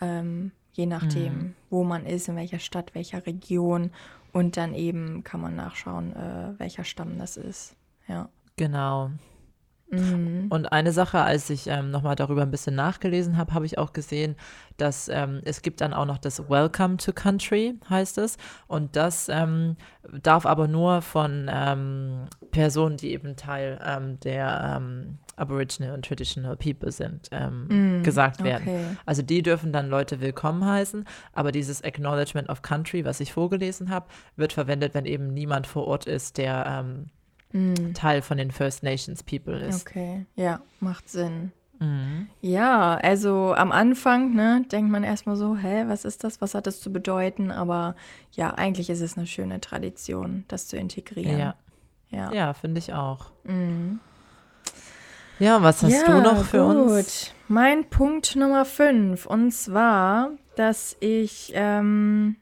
ähm, 0.02 0.52
je 0.74 0.88
nachdem, 0.88 1.34
Mhm. 1.38 1.56
wo 1.70 1.84
man 1.84 2.06
ist, 2.06 2.28
in 2.28 2.36
welcher 2.36 2.60
Stadt, 2.60 2.96
welcher 2.96 3.26
Region. 3.26 3.92
Und 4.34 4.58
dann 4.58 4.74
eben 4.74 5.24
kann 5.24 5.40
man 5.40 5.56
nachschauen, 5.56 6.14
äh, 6.16 6.60
welcher 6.60 6.84
Stamm 6.84 7.18
das 7.20 7.38
ist. 7.38 7.76
Ja. 8.08 8.28
Genau. 8.58 9.12
Mhm. 9.90 10.48
Und 10.50 10.72
eine 10.72 10.92
Sache, 10.92 11.22
als 11.22 11.50
ich 11.50 11.68
ähm, 11.68 11.92
nochmal 11.92 12.16
darüber 12.16 12.42
ein 12.42 12.52
bisschen 12.52 12.76
nachgelesen 12.76 13.38
habe, 13.38 13.54
habe 13.54 13.66
ich 13.66 13.78
auch 13.78 13.94
gesehen, 13.94 14.36
dass 14.78 15.08
ähm, 15.10 15.42
es 15.46 15.62
gibt 15.62 15.80
dann 15.82 15.94
auch 15.94 16.06
noch 16.06 16.18
das 16.18 16.50
Welcome 16.50 16.98
to 16.98 17.14
Country, 17.14 17.76
heißt 17.90 18.18
es. 18.18 18.38
Und 18.68 18.96
das 18.96 19.30
ähm, 19.30 19.78
darf 20.24 20.46
aber 20.46 20.68
nur 20.68 21.02
von 21.02 21.50
ähm, 21.54 22.26
Personen, 22.52 22.98
die 22.98 23.12
eben 23.12 23.36
Teil 23.36 23.80
ähm, 23.86 24.20
der 24.22 24.78
ähm, 24.78 25.20
Aboriginal 25.38 25.94
und 25.94 26.06
Traditional 26.06 26.56
People 26.56 26.92
sind, 26.92 27.30
ähm, 27.32 27.68
Mhm. 27.68 28.04
gesagt 28.04 28.44
werden. 28.44 28.64
Okay. 28.68 28.86
Also 29.06 29.22
die 29.22 29.42
dürfen 29.44 29.72
dann 29.72 29.90
Leute 29.90 30.20
willkommen 30.22 30.66
heißen, 30.66 31.06
aber 31.34 31.52
dieses 31.52 31.84
Acknowledgement 31.84 32.50
of 32.50 32.62
Country, 32.62 33.06
was 33.06 33.20
ich 33.20 33.34
vorgelesen 33.34 33.90
habe, 33.90 34.08
wird 34.36 34.54
verwendet, 34.54 34.94
wenn 34.94 35.06
eben 35.06 35.28
niemand 35.34 35.68
vor 35.68 35.86
Ort 35.88 36.06
ist, 36.06 36.38
der 36.38 36.66
Mhm. 37.56 37.94
Teil 37.94 38.22
von 38.22 38.38
den 38.38 38.52
First 38.52 38.84
Nations 38.84 39.24
People 39.24 39.58
ist. 39.58 39.88
Okay. 39.88 40.26
Ja, 40.36 40.60
macht 40.82 41.08
Sinn. 41.08 41.54
Mhm. 41.80 42.28
Ja, 42.42 42.96
also 42.96 43.54
am 43.56 43.72
Anfang, 43.72 44.34
ne, 44.34 44.66
denkt 44.70 44.92
man 44.92 45.06
erstmal 45.06 45.38
so, 45.38 45.56
hä, 45.56 45.86
was 45.88 46.04
ist 46.04 46.26
das? 46.26 46.42
Was 46.42 46.54
hat 46.54 46.68
das 46.68 46.82
zu 46.82 46.92
bedeuten? 46.92 47.52
Aber 47.52 47.96
ja, 48.34 48.54
eigentlich 48.54 48.90
ist 48.90 49.00
es 49.00 49.18
eine 49.18 49.26
schöne 49.26 49.62
Tradition, 49.62 50.44
das 50.50 50.68
zu 50.68 50.76
integrieren. 50.76 51.40
Ja, 51.40 51.56
ja. 52.10 52.32
ja 52.34 52.54
finde 52.54 52.80
ich 52.80 52.94
auch. 52.94 53.32
Mhm. 53.46 54.00
Ja, 55.40 55.64
was 55.64 55.82
hast 55.82 55.94
ja, 55.94 56.08
du 56.08 56.22
noch 56.22 56.44
für 56.44 56.66
gut. 56.66 56.76
uns? 56.76 57.32
Mein 57.48 57.90
Punkt 57.90 58.36
Nummer 58.36 58.66
5 58.66 59.26
und 59.26 59.52
zwar, 59.52 60.32
dass 60.58 60.98
ich 61.00 61.52
ähm, 61.56 62.36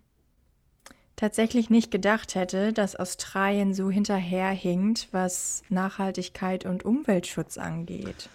tatsächlich 1.16 1.70
nicht 1.70 1.92
gedacht 1.92 2.36
hätte, 2.36 2.74
dass 2.74 2.96
Australien 2.96 3.74
so 3.74 3.90
hinterherhinkt, 3.90 5.10
was 5.12 5.64
Nachhaltigkeit 5.70 6.66
und 6.66 6.86
Umweltschutz 6.86 7.58
angeht. 7.58 8.30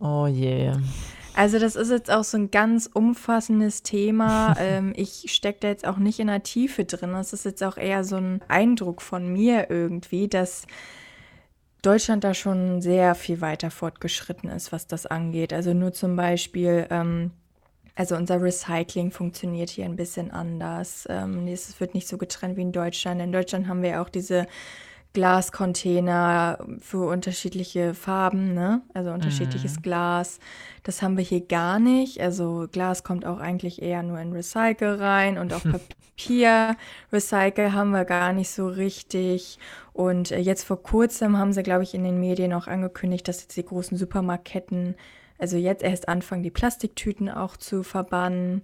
Oh 0.00 0.26
je. 0.26 0.72
Also 1.36 1.58
das 1.58 1.74
ist 1.74 1.90
jetzt 1.90 2.10
auch 2.10 2.24
so 2.24 2.36
ein 2.36 2.50
ganz 2.50 2.88
umfassendes 2.92 3.82
Thema. 3.82 4.56
ähm, 4.60 4.92
ich 4.96 5.32
stecke 5.32 5.58
da 5.60 5.68
jetzt 5.68 5.86
auch 5.86 5.98
nicht 5.98 6.20
in 6.20 6.28
der 6.28 6.42
Tiefe 6.42 6.84
drin. 6.84 7.12
Das 7.12 7.32
ist 7.32 7.44
jetzt 7.44 7.62
auch 7.62 7.76
eher 7.76 8.04
so 8.04 8.16
ein 8.16 8.40
Eindruck 8.48 9.02
von 9.02 9.32
mir 9.32 9.70
irgendwie, 9.70 10.28
dass 10.28 10.66
Deutschland 11.82 12.24
da 12.24 12.34
schon 12.34 12.80
sehr 12.80 13.14
viel 13.14 13.40
weiter 13.40 13.70
fortgeschritten 13.70 14.48
ist, 14.48 14.72
was 14.72 14.86
das 14.86 15.06
angeht. 15.06 15.52
Also 15.52 15.74
nur 15.74 15.92
zum 15.92 16.16
Beispiel, 16.16 16.86
ähm, 16.90 17.32
also 17.94 18.16
unser 18.16 18.42
Recycling 18.42 19.10
funktioniert 19.10 19.70
hier 19.70 19.84
ein 19.84 19.96
bisschen 19.96 20.30
anders. 20.30 21.06
Ähm, 21.08 21.46
es 21.46 21.78
wird 21.80 21.94
nicht 21.94 22.08
so 22.08 22.18
getrennt 22.18 22.56
wie 22.56 22.62
in 22.62 22.72
Deutschland. 22.72 23.20
In 23.20 23.32
Deutschland 23.32 23.68
haben 23.68 23.82
wir 23.82 24.02
auch 24.02 24.08
diese 24.08 24.46
Glascontainer 25.14 26.58
für 26.80 27.06
unterschiedliche 27.06 27.94
Farben, 27.94 28.52
ne? 28.52 28.82
Also 28.94 29.12
unterschiedliches 29.12 29.76
mhm. 29.76 29.82
Glas. 29.82 30.40
Das 30.82 31.02
haben 31.02 31.16
wir 31.16 31.22
hier 31.22 31.40
gar 31.40 31.78
nicht. 31.78 32.20
Also 32.20 32.66
Glas 32.70 33.04
kommt 33.04 33.24
auch 33.24 33.38
eigentlich 33.38 33.80
eher 33.80 34.02
nur 34.02 34.18
in 34.18 34.32
Recycle 34.32 35.00
rein 35.00 35.38
und 35.38 35.52
auch 35.52 35.62
Papier. 36.16 36.76
Recycle 37.12 37.72
haben 37.72 37.92
wir 37.92 38.04
gar 38.04 38.32
nicht 38.32 38.50
so 38.50 38.66
richtig. 38.66 39.60
Und 39.92 40.32
äh, 40.32 40.40
jetzt 40.40 40.64
vor 40.64 40.82
kurzem 40.82 41.38
haben 41.38 41.52
sie, 41.52 41.62
glaube 41.62 41.84
ich, 41.84 41.94
in 41.94 42.02
den 42.02 42.18
Medien 42.18 42.52
auch 42.52 42.66
angekündigt, 42.66 43.28
dass 43.28 43.42
jetzt 43.42 43.56
die 43.56 43.64
großen 43.64 43.96
Supermarktketten, 43.96 44.96
also 45.38 45.56
jetzt 45.56 45.82
erst 45.82 46.08
anfangen, 46.08 46.42
die 46.42 46.50
Plastiktüten 46.50 47.28
auch 47.28 47.56
zu 47.56 47.82
verbannen, 47.82 48.62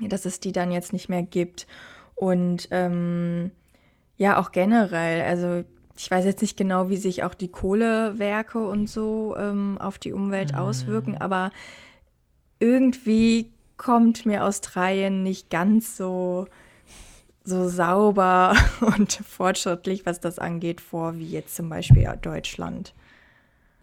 dass 0.00 0.24
es 0.24 0.40
die 0.40 0.52
dann 0.52 0.72
jetzt 0.72 0.92
nicht 0.92 1.08
mehr 1.08 1.22
gibt. 1.22 1.66
Und 2.14 2.68
ähm, 2.70 3.50
ja, 4.16 4.38
auch 4.38 4.52
generell. 4.52 5.22
Also 5.22 5.64
ich 5.96 6.10
weiß 6.10 6.24
jetzt 6.24 6.42
nicht 6.42 6.56
genau, 6.56 6.88
wie 6.88 6.96
sich 6.96 7.22
auch 7.22 7.34
die 7.34 7.48
Kohlewerke 7.48 8.66
und 8.66 8.88
so 8.88 9.36
ähm, 9.38 9.78
auf 9.78 9.98
die 9.98 10.12
Umwelt 10.12 10.52
mhm. 10.52 10.58
auswirken, 10.58 11.16
aber 11.16 11.50
irgendwie 12.58 13.52
kommt 13.76 14.26
mir 14.26 14.44
Australien 14.44 15.22
nicht 15.22 15.50
ganz 15.50 15.96
so, 15.96 16.46
so 17.44 17.68
sauber 17.68 18.56
und 18.80 19.12
fortschrittlich, 19.12 20.06
was 20.06 20.20
das 20.20 20.38
angeht, 20.38 20.80
vor, 20.80 21.16
wie 21.16 21.28
jetzt 21.28 21.54
zum 21.54 21.68
Beispiel 21.68 22.08
Deutschland. 22.20 22.94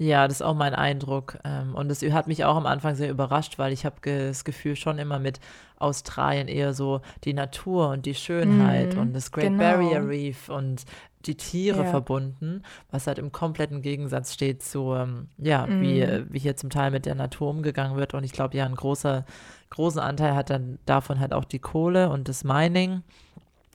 Ja, 0.02 0.28
das 0.28 0.38
ist 0.38 0.42
auch 0.42 0.56
mein 0.56 0.74
Eindruck. 0.74 1.38
Ähm, 1.44 1.76
und 1.76 1.88
das 1.88 2.02
hat 2.02 2.26
mich 2.26 2.44
auch 2.44 2.56
am 2.56 2.66
Anfang 2.66 2.96
sehr 2.96 3.12
überrascht, 3.12 3.60
weil 3.60 3.72
ich 3.72 3.86
habe 3.86 3.98
das 4.02 4.44
Gefühl 4.44 4.76
schon 4.76 4.98
immer 4.98 5.20
mit 5.20 5.40
Australien 5.78 6.48
eher 6.48 6.74
so 6.74 7.02
die 7.24 7.36
Natur 7.36 7.90
und 7.90 8.08
die 8.08 8.16
Schönheit 8.16 8.96
mm, 8.96 9.00
und 9.00 9.14
das 9.14 9.32
Great 9.32 9.50
genau. 9.50 9.60
Barrier 9.60 10.08
Reef 10.08 10.50
und 10.50 10.86
die 11.28 11.36
Tiere 11.38 11.84
ja. 11.84 11.90
verbunden, 11.92 12.64
was 12.90 13.06
halt 13.06 13.20
im 13.20 13.32
kompletten 13.32 13.84
Gegensatz 13.84 14.34
steht 14.34 14.64
zu, 14.64 14.96
ähm, 14.96 15.28
ja, 15.38 15.68
mm. 15.68 15.82
wie, 15.82 16.24
wie 16.30 16.40
hier 16.40 16.56
zum 16.56 16.72
Teil 16.72 16.90
mit 16.90 17.06
der 17.06 17.14
Natur 17.14 17.52
umgegangen 17.52 17.96
wird. 17.96 18.16
Und 18.16 18.24
ich 18.24 18.32
glaube, 18.32 18.58
ja, 18.58 18.66
ein 18.66 18.74
großer, 18.74 19.24
großen 19.70 20.02
Anteil 20.02 20.34
hat 20.34 20.50
dann 20.50 20.80
davon 20.88 21.20
halt 21.20 21.32
auch 21.32 21.46
die 21.46 21.60
Kohle 21.60 22.10
und 22.10 22.28
das 22.28 22.44
Mining, 22.44 23.04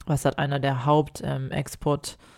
was 0.06 0.24
halt 0.24 0.40
einer 0.40 0.58
der 0.58 0.86
Hauptexport- 0.86 2.16
ähm, 2.16 2.35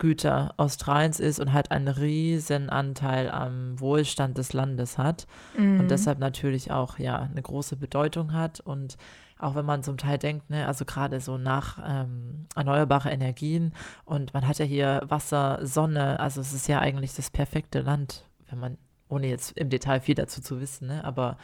Güter 0.00 0.54
Australiens 0.56 1.20
ist 1.20 1.38
und 1.38 1.52
halt 1.52 1.70
einen 1.70 1.86
riesen 1.86 2.70
Anteil 2.70 3.30
am 3.30 3.78
Wohlstand 3.78 4.38
des 4.38 4.54
Landes 4.54 4.98
hat 4.98 5.26
mhm. 5.56 5.80
und 5.80 5.90
deshalb 5.90 6.18
natürlich 6.18 6.72
auch 6.72 6.98
ja 6.98 7.18
eine 7.18 7.42
große 7.42 7.76
Bedeutung 7.76 8.32
hat 8.32 8.60
und 8.60 8.96
auch 9.38 9.54
wenn 9.54 9.66
man 9.66 9.82
zum 9.82 9.98
Teil 9.98 10.18
denkt, 10.18 10.50
ne, 10.50 10.66
also 10.66 10.84
gerade 10.84 11.20
so 11.20 11.38
nach 11.38 11.78
ähm, 11.86 12.46
erneuerbare 12.56 13.10
Energien 13.10 13.74
und 14.04 14.32
man 14.32 14.48
hat 14.48 14.58
ja 14.58 14.64
hier 14.64 15.02
Wasser, 15.06 15.60
Sonne, 15.62 16.18
also 16.18 16.40
es 16.40 16.52
ist 16.54 16.66
ja 16.66 16.80
eigentlich 16.80 17.14
das 17.14 17.30
perfekte 17.30 17.80
Land, 17.80 18.26
wenn 18.48 18.58
man, 18.58 18.78
ohne 19.08 19.28
jetzt 19.28 19.56
im 19.58 19.68
Detail 19.68 20.00
viel 20.00 20.14
dazu 20.14 20.40
zu 20.40 20.60
wissen, 20.60 20.88
ne, 20.88 21.04
aber 21.04 21.36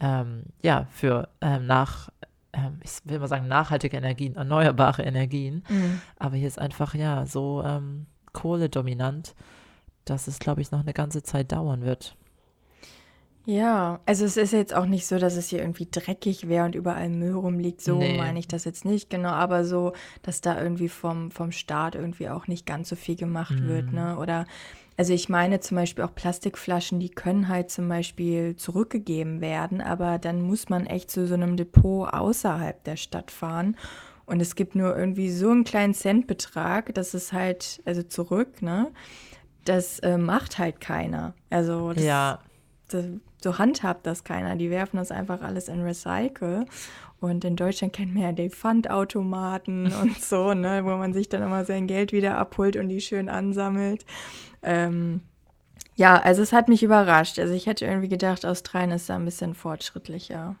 ähm, 0.00 0.44
ja, 0.62 0.86
für 0.90 1.28
ähm, 1.40 1.66
nach 1.66 2.10
ähm, 2.54 2.78
ich 2.82 3.00
will 3.04 3.18
mal 3.18 3.28
sagen, 3.28 3.48
nachhaltige 3.48 3.96
Energien, 3.96 4.36
erneuerbare 4.36 5.02
Energien. 5.02 5.64
Mhm. 5.68 6.00
Aber 6.18 6.36
hier 6.36 6.48
ist 6.48 6.58
einfach, 6.58 6.94
ja, 6.94 7.26
so 7.26 7.62
ähm, 7.64 8.06
kohledominant, 8.32 9.34
dass 10.04 10.26
es, 10.26 10.38
glaube 10.38 10.60
ich, 10.60 10.70
noch 10.70 10.80
eine 10.80 10.92
ganze 10.92 11.22
Zeit 11.22 11.52
dauern 11.52 11.82
wird. 11.82 12.16
Ja, 13.46 14.00
also 14.06 14.24
es 14.24 14.38
ist 14.38 14.52
jetzt 14.52 14.74
auch 14.74 14.86
nicht 14.86 15.06
so, 15.06 15.18
dass 15.18 15.36
es 15.36 15.48
hier 15.48 15.60
irgendwie 15.60 15.86
dreckig 15.90 16.48
wäre 16.48 16.64
und 16.64 16.74
überall 16.74 17.10
Müll 17.10 17.34
rumliegt. 17.34 17.82
So 17.82 17.98
nee. 17.98 18.16
meine 18.16 18.38
ich 18.38 18.48
das 18.48 18.64
jetzt 18.64 18.86
nicht, 18.86 19.10
genau. 19.10 19.30
Aber 19.30 19.66
so, 19.66 19.92
dass 20.22 20.40
da 20.40 20.60
irgendwie 20.60 20.88
vom, 20.88 21.30
vom 21.30 21.52
Staat 21.52 21.94
irgendwie 21.94 22.30
auch 22.30 22.46
nicht 22.46 22.64
ganz 22.64 22.88
so 22.88 22.96
viel 22.96 23.16
gemacht 23.16 23.58
mhm. 23.60 23.68
wird, 23.68 23.92
ne? 23.92 24.16
Oder 24.16 24.46
also 24.96 25.12
ich 25.12 25.28
meine 25.28 25.60
zum 25.60 25.76
Beispiel 25.76 26.04
auch 26.04 26.14
Plastikflaschen, 26.14 27.00
die 27.00 27.10
können 27.10 27.48
halt 27.48 27.70
zum 27.70 27.88
Beispiel 27.88 28.54
zurückgegeben 28.56 29.40
werden, 29.40 29.80
aber 29.80 30.18
dann 30.18 30.40
muss 30.42 30.68
man 30.68 30.86
echt 30.86 31.10
zu 31.10 31.26
so 31.26 31.34
einem 31.34 31.56
Depot 31.56 32.12
außerhalb 32.12 32.82
der 32.84 32.96
Stadt 32.96 33.30
fahren. 33.30 33.76
Und 34.26 34.40
es 34.40 34.54
gibt 34.54 34.74
nur 34.74 34.96
irgendwie 34.96 35.30
so 35.30 35.50
einen 35.50 35.64
kleinen 35.64 35.94
Centbetrag, 35.94 36.94
das 36.94 37.12
ist 37.12 37.32
halt, 37.32 37.82
also 37.84 38.02
zurück, 38.02 38.62
ne? 38.62 38.90
Das 39.64 39.98
äh, 39.98 40.16
macht 40.16 40.58
halt 40.58 40.80
keiner. 40.80 41.34
Also 41.50 41.92
das, 41.92 42.04
ja. 42.04 42.38
Das, 42.88 43.06
so 43.44 43.58
handhabt 43.58 44.06
das 44.06 44.24
keiner. 44.24 44.56
Die 44.56 44.70
werfen 44.70 44.96
das 44.96 45.12
einfach 45.12 45.42
alles 45.42 45.68
in 45.68 45.82
Recycle. 45.82 46.66
Und 47.20 47.44
in 47.44 47.54
Deutschland 47.54 47.92
kennt 47.92 48.12
man 48.12 48.22
ja 48.24 48.32
die 48.32 48.50
Pfandautomaten 48.50 49.92
und 50.02 50.20
so, 50.20 50.52
ne, 50.52 50.84
wo 50.84 50.96
man 50.96 51.12
sich 51.12 51.28
dann 51.28 51.42
immer 51.42 51.64
sein 51.64 51.86
Geld 51.86 52.12
wieder 52.12 52.36
abholt 52.36 52.76
und 52.76 52.88
die 52.88 53.00
schön 53.00 53.28
ansammelt. 53.28 54.04
Ähm, 54.62 55.20
ja, 55.94 56.16
also 56.20 56.42
es 56.42 56.52
hat 56.52 56.68
mich 56.68 56.82
überrascht. 56.82 57.38
Also 57.38 57.54
ich 57.54 57.66
hätte 57.66 57.84
irgendwie 57.84 58.08
gedacht, 58.08 58.44
Australien 58.44 58.90
ist 58.90 59.08
da 59.08 59.14
ein 59.14 59.24
bisschen 59.24 59.54
fortschrittlicher. 59.54 60.56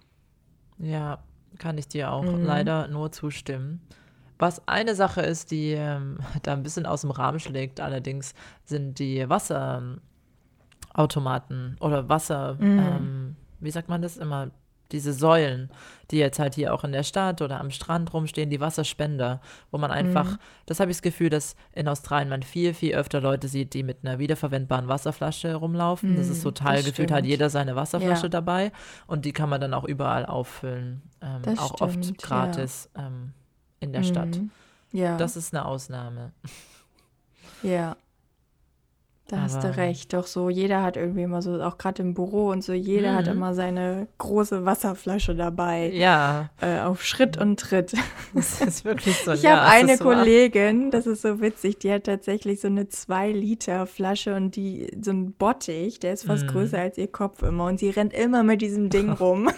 Ja, 0.78 1.18
kann 1.58 1.76
ich 1.76 1.88
dir 1.88 2.12
auch 2.12 2.22
mhm. 2.22 2.44
leider 2.44 2.86
nur 2.88 3.10
zustimmen. 3.10 3.80
Was 4.38 4.66
eine 4.66 4.94
Sache 4.94 5.22
ist, 5.22 5.50
die 5.50 5.72
ähm, 5.72 6.18
da 6.42 6.52
ein 6.52 6.62
bisschen 6.62 6.86
aus 6.86 7.00
dem 7.00 7.10
Rahmen 7.10 7.40
schlägt, 7.40 7.80
allerdings 7.80 8.34
sind 8.64 8.98
die 8.98 9.28
Wasserautomaten 10.94 11.76
oder 11.80 12.08
Wasser, 12.08 12.56
mhm. 12.58 12.78
ähm, 12.78 13.36
wie 13.60 13.70
sagt 13.70 13.88
man 13.88 14.02
das 14.02 14.16
immer, 14.16 14.50
diese 14.92 15.12
Säulen, 15.12 15.70
die 16.10 16.18
jetzt 16.18 16.38
halt 16.38 16.54
hier 16.54 16.72
auch 16.72 16.84
in 16.84 16.92
der 16.92 17.02
Stadt 17.02 17.42
oder 17.42 17.58
am 17.58 17.70
Strand 17.70 18.12
rumstehen, 18.12 18.50
die 18.50 18.60
Wasserspender, 18.60 19.40
wo 19.70 19.78
man 19.78 19.90
einfach, 19.90 20.32
mhm. 20.32 20.38
das 20.66 20.78
habe 20.78 20.90
ich 20.90 20.98
das 20.98 21.02
Gefühl, 21.02 21.30
dass 21.30 21.56
in 21.72 21.88
Australien 21.88 22.28
man 22.28 22.42
viel, 22.42 22.74
viel 22.74 22.94
öfter 22.94 23.20
Leute 23.20 23.48
sieht, 23.48 23.74
die 23.74 23.82
mit 23.82 23.98
einer 24.02 24.18
wiederverwendbaren 24.18 24.86
Wasserflasche 24.86 25.54
rumlaufen. 25.54 26.12
Mhm, 26.12 26.16
das 26.16 26.28
ist 26.28 26.42
total 26.42 26.76
das 26.76 26.84
gefühlt, 26.84 27.10
hat 27.10 27.24
jeder 27.24 27.50
seine 27.50 27.74
Wasserflasche 27.74 28.24
ja. 28.24 28.28
dabei 28.28 28.72
und 29.06 29.24
die 29.24 29.32
kann 29.32 29.48
man 29.48 29.60
dann 29.60 29.74
auch 29.74 29.84
überall 29.84 30.26
auffüllen, 30.26 31.02
ähm, 31.22 31.58
auch 31.58 31.74
stimmt, 31.76 31.80
oft 31.80 32.18
gratis 32.22 32.90
ja. 32.94 33.06
ähm, 33.06 33.32
in 33.80 33.92
der 33.92 34.02
mhm. 34.02 34.06
Stadt. 34.06 34.40
Ja. 34.92 35.16
Das 35.16 35.36
ist 35.36 35.52
eine 35.52 35.64
Ausnahme. 35.64 36.32
Ja. 37.62 37.96
Da 39.28 39.40
hast 39.40 39.64
du 39.64 39.74
recht. 39.74 40.12
Doch 40.12 40.26
so, 40.26 40.50
jeder 40.50 40.82
hat 40.82 40.98
irgendwie 40.98 41.22
immer 41.22 41.40
so, 41.40 41.62
auch 41.62 41.78
gerade 41.78 42.02
im 42.02 42.12
Büro 42.12 42.50
und 42.50 42.62
so, 42.62 42.74
jeder 42.74 43.12
mhm. 43.12 43.16
hat 43.16 43.26
immer 43.28 43.54
seine 43.54 44.06
große 44.18 44.66
Wasserflasche 44.66 45.34
dabei. 45.34 45.90
Ja. 45.94 46.50
Äh, 46.60 46.80
auf 46.80 47.02
Schritt 47.02 47.38
und 47.38 47.58
Tritt. 47.58 47.94
Das 48.34 48.60
ist 48.60 48.84
wirklich 48.84 49.16
so. 49.16 49.32
Ich 49.34 49.42
ja, 49.42 49.62
habe 49.62 49.70
eine 49.70 49.96
Kollegin, 49.96 50.90
das 50.90 51.06
ist 51.06 51.22
so 51.22 51.40
witzig, 51.40 51.78
die 51.78 51.90
hat 51.90 52.04
tatsächlich 52.04 52.60
so 52.60 52.68
eine 52.68 52.84
2-Liter-Flasche 52.84 54.34
und 54.34 54.56
die, 54.56 54.90
so 55.00 55.12
ein 55.12 55.32
Bottich, 55.32 56.00
der 56.00 56.12
ist 56.12 56.26
fast 56.26 56.44
mhm. 56.44 56.48
größer 56.48 56.78
als 56.78 56.98
ihr 56.98 57.08
Kopf 57.08 57.42
immer 57.42 57.66
und 57.66 57.78
sie 57.78 57.90
rennt 57.90 58.12
immer 58.12 58.42
mit 58.42 58.60
diesem 58.60 58.90
Ding 58.90 59.10
rum. 59.20 59.48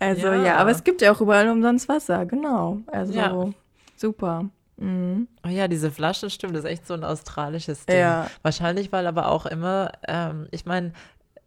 also 0.00 0.26
ja. 0.26 0.44
ja. 0.44 0.56
aber 0.56 0.70
es 0.70 0.82
gibt 0.82 1.02
ja 1.02 1.12
auch 1.12 1.20
überall 1.20 1.48
umsonst 1.48 1.88
Wasser, 1.88 2.26
genau. 2.26 2.80
Also 2.88 3.12
ja. 3.12 3.48
super. 3.96 4.50
Mhm. 4.80 5.28
Oh 5.46 5.48
ja, 5.48 5.68
diese 5.68 5.90
Flasche, 5.90 6.30
stimmt, 6.30 6.54
das 6.54 6.64
ist 6.64 6.70
echt 6.70 6.86
so 6.86 6.94
ein 6.94 7.04
australisches 7.04 7.86
Ding. 7.86 7.98
Ja. 7.98 8.30
Wahrscheinlich, 8.42 8.92
weil 8.92 9.06
aber 9.06 9.28
auch 9.28 9.46
immer, 9.46 9.92
ähm, 10.08 10.48
ich 10.50 10.64
meine, 10.64 10.92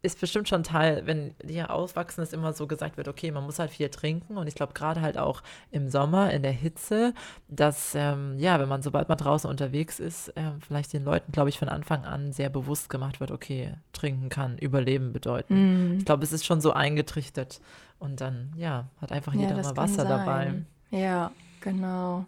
ist 0.03 0.19
bestimmt 0.19 0.49
schon 0.49 0.63
Teil, 0.63 1.03
wenn 1.05 1.33
hier 1.47 1.71
auswachsen, 1.71 2.21
dass 2.21 2.33
immer 2.33 2.51
so 2.51 2.67
gesagt 2.67 2.97
wird, 2.97 3.07
okay, 3.07 3.31
man 3.31 3.45
muss 3.45 3.57
halt 3.57 3.71
viel 3.71 3.87
trinken. 3.87 4.35
Und 4.35 4.47
ich 4.47 4.55
glaube, 4.55 4.73
gerade 4.73 5.01
halt 5.01 5.17
auch 5.17 5.41
im 5.71 5.89
Sommer, 5.89 6.31
in 6.31 6.43
der 6.43 6.51
Hitze, 6.51 7.13
dass, 7.47 7.95
ähm, 7.95 8.37
ja, 8.37 8.59
wenn 8.59 8.67
man, 8.67 8.81
sobald 8.81 9.07
man 9.07 9.17
draußen 9.17 9.49
unterwegs 9.49 10.01
ist, 10.01 10.27
äh, 10.35 10.51
vielleicht 10.59 10.91
den 10.91 11.05
Leuten, 11.05 11.31
glaube 11.31 11.47
ich, 11.47 11.57
von 11.57 11.69
Anfang 11.69 12.03
an 12.03 12.33
sehr 12.33 12.49
bewusst 12.49 12.89
gemacht 12.89 13.21
wird, 13.21 13.31
okay, 13.31 13.75
trinken 13.93 14.27
kann 14.27 14.57
Überleben 14.57 15.13
bedeuten. 15.13 15.93
Mm. 15.93 15.97
Ich 15.99 16.05
glaube, 16.05 16.23
es 16.23 16.33
ist 16.33 16.45
schon 16.45 16.59
so 16.59 16.73
eingetrichtert. 16.73 17.61
Und 17.97 18.19
dann, 18.19 18.51
ja, 18.57 18.87
hat 18.99 19.13
einfach 19.13 19.33
jeder 19.33 19.55
ja, 19.55 19.63
mal 19.63 19.77
Wasser 19.77 20.03
dabei. 20.03 20.53
Ja, 20.91 21.31
genau. 21.61 22.25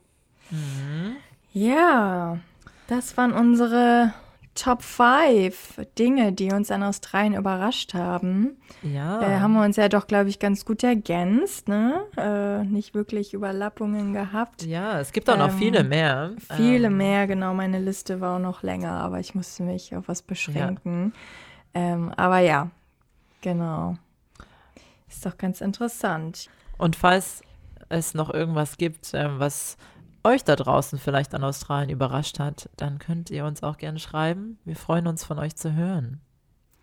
Mhm. 0.51 1.15
Ja, 1.53 2.39
das 2.87 3.17
waren 3.17 3.33
unsere 3.33 4.13
Top 4.55 4.83
5 4.83 5.81
Dinge, 5.99 6.31
die 6.31 6.51
uns 6.51 6.71
an 6.71 6.81
Australien 6.81 7.33
überrascht 7.33 7.93
haben. 7.93 8.55
Ja. 8.83 9.21
Äh, 9.21 9.39
haben 9.39 9.53
wir 9.53 9.65
uns 9.65 9.75
ja 9.75 9.89
doch, 9.89 10.07
glaube 10.07 10.29
ich, 10.29 10.39
ganz 10.39 10.63
gut 10.63 10.81
ergänzt, 10.81 11.67
ne? 11.67 12.05
Äh, 12.15 12.63
nicht 12.63 12.93
wirklich 12.93 13.33
Überlappungen 13.33 14.13
gehabt. 14.13 14.63
Ja, 14.63 14.99
es 15.01 15.11
gibt 15.11 15.29
auch 15.29 15.33
ähm, 15.33 15.39
noch 15.39 15.51
viele 15.51 15.83
mehr. 15.83 16.31
Viele 16.55 16.87
ähm. 16.87 16.97
mehr, 16.97 17.27
genau. 17.27 17.53
Meine 17.53 17.79
Liste 17.79 18.21
war 18.21 18.37
auch 18.37 18.41
noch 18.41 18.63
länger, 18.63 18.93
aber 18.93 19.19
ich 19.19 19.35
musste 19.35 19.63
mich 19.63 19.93
auf 19.93 20.07
was 20.07 20.21
beschränken. 20.21 21.11
Ja. 21.73 21.81
Ähm, 21.81 22.13
aber 22.15 22.39
ja, 22.39 22.69
genau. 23.41 23.97
Ist 25.09 25.25
doch 25.25 25.37
ganz 25.37 25.59
interessant. 25.59 26.49
Und 26.77 26.95
falls 26.95 27.41
es 27.89 28.13
noch 28.13 28.33
irgendwas 28.33 28.77
gibt, 28.77 29.11
ähm, 29.13 29.35
was 29.37 29.75
euch 30.25 30.43
da 30.43 30.55
draußen 30.55 30.99
vielleicht 30.99 31.33
an 31.33 31.43
Australien 31.43 31.89
überrascht 31.89 32.39
hat, 32.39 32.69
dann 32.75 32.99
könnt 32.99 33.29
ihr 33.29 33.45
uns 33.45 33.63
auch 33.63 33.77
gerne 33.77 33.99
schreiben. 33.99 34.59
Wir 34.65 34.75
freuen 34.75 35.07
uns 35.07 35.23
von 35.23 35.39
euch 35.39 35.55
zu 35.55 35.73
hören. 35.73 36.19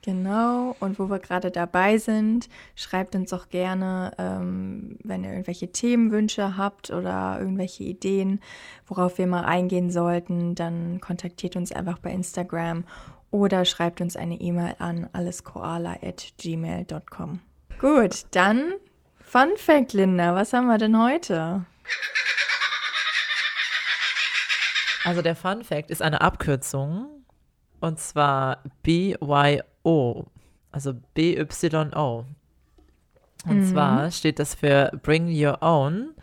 Genau, 0.05 0.75
und 0.81 0.99
wo 0.99 1.09
wir 1.09 1.21
gerade 1.21 1.53
dabei 1.53 1.97
sind, 1.97 2.49
schreibt 2.75 3.15
uns 3.15 3.33
auch 3.33 3.51
gerne, 3.51 4.11
ähm, 4.19 4.99
wenn 5.05 5.23
ihr 5.23 5.31
irgendwelche 5.31 5.71
Themenwünsche 5.71 6.57
habt 6.57 6.91
oder 6.91 7.37
irgendwelche 7.39 7.85
Ideen, 7.85 8.41
worauf 8.87 9.19
wir 9.19 9.29
mal 9.29 9.45
eingehen 9.45 9.93
sollten, 9.93 10.57
dann 10.57 11.01
kontaktiert 11.01 11.55
uns 11.55 11.71
einfach 11.71 12.01
bei 12.01 12.11
Instagram 12.11 12.83
oder 13.31 13.65
schreibt 13.65 14.01
uns 14.01 14.17
eine 14.17 14.41
E-Mail 14.41 14.75
an 14.81 15.09
alleskoala.gmail.com. 15.13 17.39
Gut, 17.79 18.27
dann 18.33 18.73
Fun 19.21 19.53
Fact, 19.57 19.93
Linda, 19.93 20.35
was 20.35 20.53
haben 20.53 20.67
wir 20.67 20.79
denn 20.79 21.01
heute? 21.01 21.65
Also 25.05 25.23
der 25.23 25.37
Fun 25.37 25.65
Fact 25.65 25.91
ist 25.91 26.03
eine 26.03 26.21
Abkürzung 26.21 27.09
und 27.81 27.99
zwar 27.99 28.63
BYO, 28.83 30.27
also 30.71 30.95
BYO. 31.15 32.25
Und 33.45 33.59
mhm. 33.59 33.67
zwar 33.67 34.11
steht 34.13 34.39
das 34.39 34.55
für 34.55 34.93
Bring 35.03 35.29
Your 35.29 35.63
Own. 35.63 36.15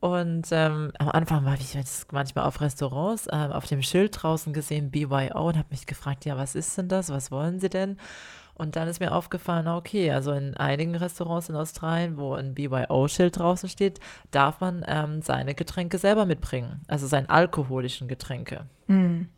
Und 0.00 0.48
ähm, 0.50 0.90
am 0.98 1.08
Anfang 1.10 1.44
war 1.44 1.54
ich 1.54 1.74
jetzt 1.74 2.12
manchmal 2.12 2.46
auf 2.46 2.60
Restaurants 2.60 3.28
ähm, 3.30 3.52
auf 3.52 3.66
dem 3.66 3.82
Schild 3.82 4.20
draußen 4.20 4.52
gesehen, 4.52 4.90
BYO, 4.90 5.48
und 5.48 5.56
habe 5.56 5.68
mich 5.70 5.86
gefragt, 5.86 6.24
ja, 6.24 6.36
was 6.36 6.54
ist 6.54 6.76
denn 6.76 6.88
das? 6.88 7.10
Was 7.10 7.30
wollen 7.30 7.60
Sie 7.60 7.68
denn? 7.68 7.98
Und 8.54 8.76
dann 8.76 8.86
ist 8.86 9.00
mir 9.00 9.12
aufgefallen, 9.12 9.66
okay, 9.66 10.10
also 10.10 10.32
in 10.32 10.56
einigen 10.56 10.94
Restaurants 10.94 11.48
in 11.48 11.56
Australien, 11.56 12.18
wo 12.18 12.34
ein 12.34 12.54
BYO-Schild 12.54 13.38
draußen 13.38 13.68
steht, 13.68 13.98
darf 14.30 14.60
man 14.60 14.84
ähm, 14.86 15.22
seine 15.22 15.54
Getränke 15.54 15.98
selber 15.98 16.26
mitbringen, 16.26 16.82
also 16.86 17.06
seine 17.06 17.30
alkoholischen 17.30 18.08
Getränke. 18.08 18.66
Mhm. 18.86 19.28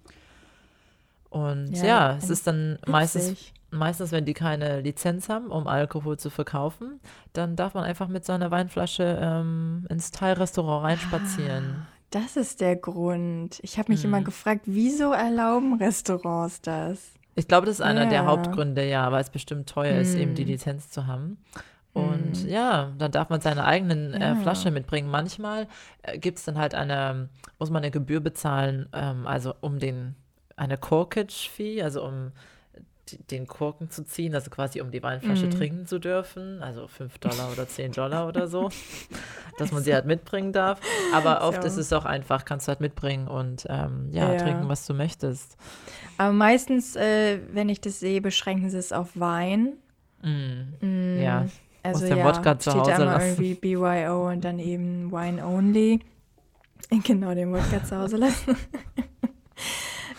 Und 1.30 1.72
ja, 1.72 1.84
ja 1.84 2.16
es 2.16 2.30
ist 2.30 2.46
dann 2.46 2.78
meistens, 2.86 3.52
meistens, 3.70 4.12
wenn 4.12 4.24
die 4.24 4.34
keine 4.34 4.80
Lizenz 4.80 5.28
haben, 5.28 5.48
um 5.48 5.66
Alkohol 5.66 6.18
zu 6.18 6.30
verkaufen, 6.30 7.00
dann 7.32 7.56
darf 7.56 7.74
man 7.74 7.84
einfach 7.84 8.08
mit 8.08 8.24
seiner 8.24 8.50
Weinflasche 8.50 9.18
ähm, 9.20 9.86
ins 9.90 10.10
Teilrestaurant 10.10 10.84
reinspazieren. 10.84 11.76
Ah, 11.80 11.86
das 12.10 12.36
ist 12.36 12.60
der 12.60 12.76
Grund. 12.76 13.58
Ich 13.62 13.78
habe 13.78 13.92
mich 13.92 14.02
hm. 14.02 14.10
immer 14.10 14.22
gefragt, 14.22 14.62
wieso 14.66 15.12
erlauben 15.12 15.74
Restaurants 15.74 16.60
das? 16.60 17.00
Ich 17.34 17.48
glaube, 17.48 17.66
das 17.66 17.76
ist 17.76 17.80
einer 17.80 18.04
ja. 18.04 18.10
der 18.10 18.26
Hauptgründe, 18.26 18.88
ja, 18.88 19.10
weil 19.10 19.20
es 19.20 19.30
bestimmt 19.30 19.68
teuer 19.68 19.94
mm. 19.94 20.00
ist, 20.00 20.14
eben 20.14 20.34
die 20.34 20.42
hm. 20.42 20.50
Lizenz 20.50 20.90
zu 20.90 21.06
haben. 21.06 21.38
Und 21.92 22.44
mm. 22.44 22.48
ja, 22.48 22.92
dann 22.98 23.12
darf 23.12 23.30
man 23.30 23.40
seine 23.40 23.64
eigenen 23.64 24.14
äh, 24.14 24.36
Flasche 24.36 24.70
mitbringen. 24.70 25.10
Manchmal 25.10 25.68
äh, 26.02 26.18
gibt 26.18 26.38
es 26.38 26.44
dann 26.44 26.58
halt 26.58 26.74
eine, 26.74 27.28
muss 27.58 27.70
man 27.70 27.82
eine 27.82 27.90
Gebühr 27.90 28.20
bezahlen, 28.20 28.88
ähm, 28.92 29.26
also 29.26 29.54
um 29.60 29.78
den, 29.78 30.16
eine 30.56 30.76
Corkage-Fee, 30.76 31.82
also 31.82 32.04
um 32.04 32.32
den 33.30 33.46
Korken 33.46 33.90
zu 33.90 34.04
ziehen, 34.04 34.34
also 34.34 34.50
quasi 34.50 34.80
um 34.80 34.90
die 34.90 35.02
Weinflasche 35.02 35.46
mm. 35.46 35.50
trinken 35.50 35.86
zu 35.86 35.98
dürfen, 35.98 36.62
also 36.62 36.88
5 36.88 37.18
Dollar 37.18 37.52
oder 37.52 37.68
10 37.68 37.92
Dollar 37.92 38.26
oder 38.26 38.48
so, 38.48 38.70
dass 39.58 39.72
man 39.72 39.82
sie 39.82 39.92
halt 39.92 40.06
mitbringen 40.06 40.52
darf. 40.52 40.80
Aber 41.12 41.42
oft 41.42 41.62
so. 41.62 41.68
ist 41.68 41.76
es 41.76 41.92
auch 41.92 42.06
einfach, 42.06 42.44
kannst 42.44 42.66
du 42.66 42.70
halt 42.70 42.80
mitbringen 42.80 43.28
und 43.28 43.66
ähm, 43.68 44.08
ja, 44.10 44.32
ja, 44.32 44.38
trinken, 44.38 44.68
was 44.68 44.86
du 44.86 44.94
möchtest. 44.94 45.56
Aber 46.18 46.32
meistens, 46.32 46.96
äh, 46.96 47.40
wenn 47.52 47.68
ich 47.68 47.80
das 47.80 48.00
sehe, 48.00 48.20
beschränken 48.20 48.70
sie 48.70 48.78
es 48.78 48.92
auf 48.92 49.18
Wein. 49.18 49.74
Mm. 50.22 50.84
Mm. 50.86 51.22
Ja. 51.22 51.46
Also 51.82 52.06
ja, 52.06 52.24
Wodka 52.24 52.58
zu 52.58 52.70
steht 52.70 52.80
Hause 52.80 52.90
da 52.90 52.96
immer 52.96 53.04
lassen. 53.06 53.28
irgendwie 53.42 53.54
BYO 53.54 54.28
und 54.30 54.44
dann 54.44 54.58
eben 54.58 55.12
Wine 55.12 55.44
Only. 55.44 56.00
Genau, 57.02 57.34
den 57.34 57.50
Wodka 57.52 57.82
zu 57.82 57.96
Hause 57.96 58.18
lassen. 58.18 58.56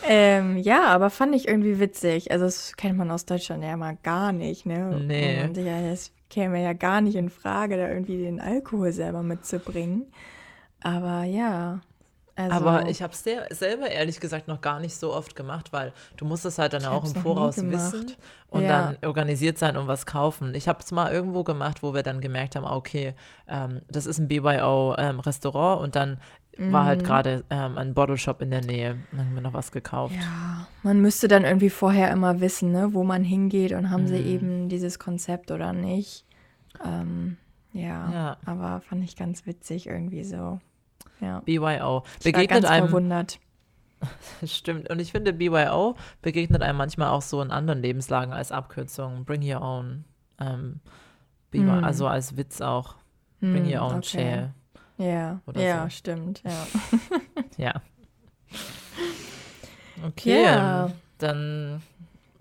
Ähm, 0.07 0.57
ja, 0.57 0.85
aber 0.87 1.09
fand 1.09 1.33
ich 1.35 1.47
irgendwie 1.47 1.79
witzig. 1.79 2.31
Also 2.31 2.45
das 2.45 2.75
kennt 2.77 2.97
man 2.97 3.09
aus 3.09 3.25
Deutschland 3.25 3.63
ja 3.63 3.75
mal 3.75 3.97
gar 4.03 4.31
nicht, 4.31 4.65
ne? 4.65 5.01
Nee. 5.03 5.43
Und 5.43 5.57
ja, 5.57 5.79
es 5.79 6.11
käme 6.29 6.61
ja 6.61 6.73
gar 6.73 7.01
nicht 7.01 7.15
in 7.15 7.29
Frage, 7.29 7.77
da 7.77 7.89
irgendwie 7.89 8.17
den 8.17 8.39
Alkohol 8.39 8.91
selber 8.91 9.23
mitzubringen. 9.23 10.05
Aber 10.81 11.23
ja. 11.23 11.81
Also, 12.38 12.53
aber 12.53 12.89
ich 12.89 13.01
habe 13.01 13.13
es 13.13 13.23
selber 13.57 13.89
ehrlich 13.89 14.19
gesagt 14.19 14.49
noch 14.49 14.59
gar 14.59 14.81
nicht 14.81 14.97
so 14.97 15.13
oft 15.13 15.38
gemacht, 15.38 15.71
weil 15.71 15.93
du 16.17 16.25
musst 16.25 16.43
es 16.45 16.59
halt 16.59 16.73
dann 16.73 16.83
auch 16.86 17.05
im 17.05 17.15
Voraus 17.15 17.55
wissen 17.57 18.11
und 18.49 18.63
ja. 18.63 18.67
dann 18.67 18.97
organisiert 19.07 19.57
sein 19.57 19.77
und 19.77 19.88
was 19.88 20.05
kaufen. 20.05 20.53
Ich 20.53 20.67
habe 20.67 20.79
es 20.81 20.91
mal 20.91 21.13
irgendwo 21.13 21.45
gemacht, 21.45 21.81
wo 21.81 21.93
wir 21.93 22.03
dann 22.03 22.19
gemerkt 22.19 22.57
haben, 22.57 22.65
okay, 22.65 23.13
ähm, 23.47 23.81
das 23.88 24.05
ist 24.05 24.19
ein 24.19 24.27
BYO-Restaurant 24.27 25.79
ähm, 25.79 25.83
und 25.83 25.95
dann 25.95 26.17
war 26.57 26.86
halt 26.86 27.01
mhm. 27.01 27.05
gerade 27.05 27.43
ähm, 27.49 27.77
ein 27.77 27.93
Bottle 27.93 28.17
Shop 28.17 28.41
in 28.41 28.51
der 28.51 28.63
Nähe. 28.63 28.97
Dann 29.11 29.27
haben 29.27 29.36
wir 29.36 29.41
noch 29.41 29.53
was 29.53 29.71
gekauft. 29.71 30.15
Ja, 30.15 30.67
man 30.83 31.01
müsste 31.01 31.27
dann 31.27 31.45
irgendwie 31.45 31.69
vorher 31.69 32.11
immer 32.11 32.41
wissen, 32.41 32.71
ne, 32.71 32.93
wo 32.93 33.03
man 33.03 33.23
hingeht 33.23 33.71
und 33.71 33.91
haben 33.91 34.03
mhm. 34.03 34.07
sie 34.07 34.19
eben 34.19 34.69
dieses 34.69 34.99
Konzept 34.99 35.51
oder 35.51 35.73
nicht. 35.73 36.25
Ähm, 36.83 37.38
ja, 37.71 38.11
ja, 38.11 38.38
aber 38.45 38.81
fand 38.81 39.03
ich 39.03 39.15
ganz 39.15 39.45
witzig 39.45 39.88
irgendwie 39.88 40.23
so. 40.23 40.59
Ja. 41.22 41.39
BYO. 41.41 42.03
Begegnet 42.24 42.26
ich 42.26 42.36
war 42.36 42.45
ganz 42.47 42.66
einem. 42.66 42.88
Verwundert. 42.89 43.39
Stimmt. 44.45 44.89
Und 44.89 44.99
ich 44.99 45.11
finde, 45.11 45.34
BYO 45.34 45.95
begegnet 46.22 46.61
einem 46.61 46.78
manchmal 46.78 47.09
auch 47.09 47.22
so 47.22 47.41
in 47.41 47.51
anderen 47.51 47.82
Lebenslagen 47.82 48.34
als 48.34 48.51
Abkürzung. 48.51 49.26
Bring 49.26 49.41
your 49.41 49.61
own. 49.61 50.05
Ähm, 50.39 50.80
mm. 51.53 51.84
Also 51.84 52.07
als 52.07 52.38
Witz 52.38 52.61
auch. 52.61 52.95
Bring 53.39 53.66
mm, 53.66 53.74
your 53.74 53.82
own 53.82 53.95
okay. 53.95 54.01
chair. 54.01 54.53
Ja, 54.97 55.41
ja, 55.55 55.84
so. 55.84 55.89
stimmt, 55.89 56.41
ja. 56.43 56.68
ja. 57.57 57.82
Okay, 60.05 60.43
ja. 60.43 60.91
dann 61.18 61.82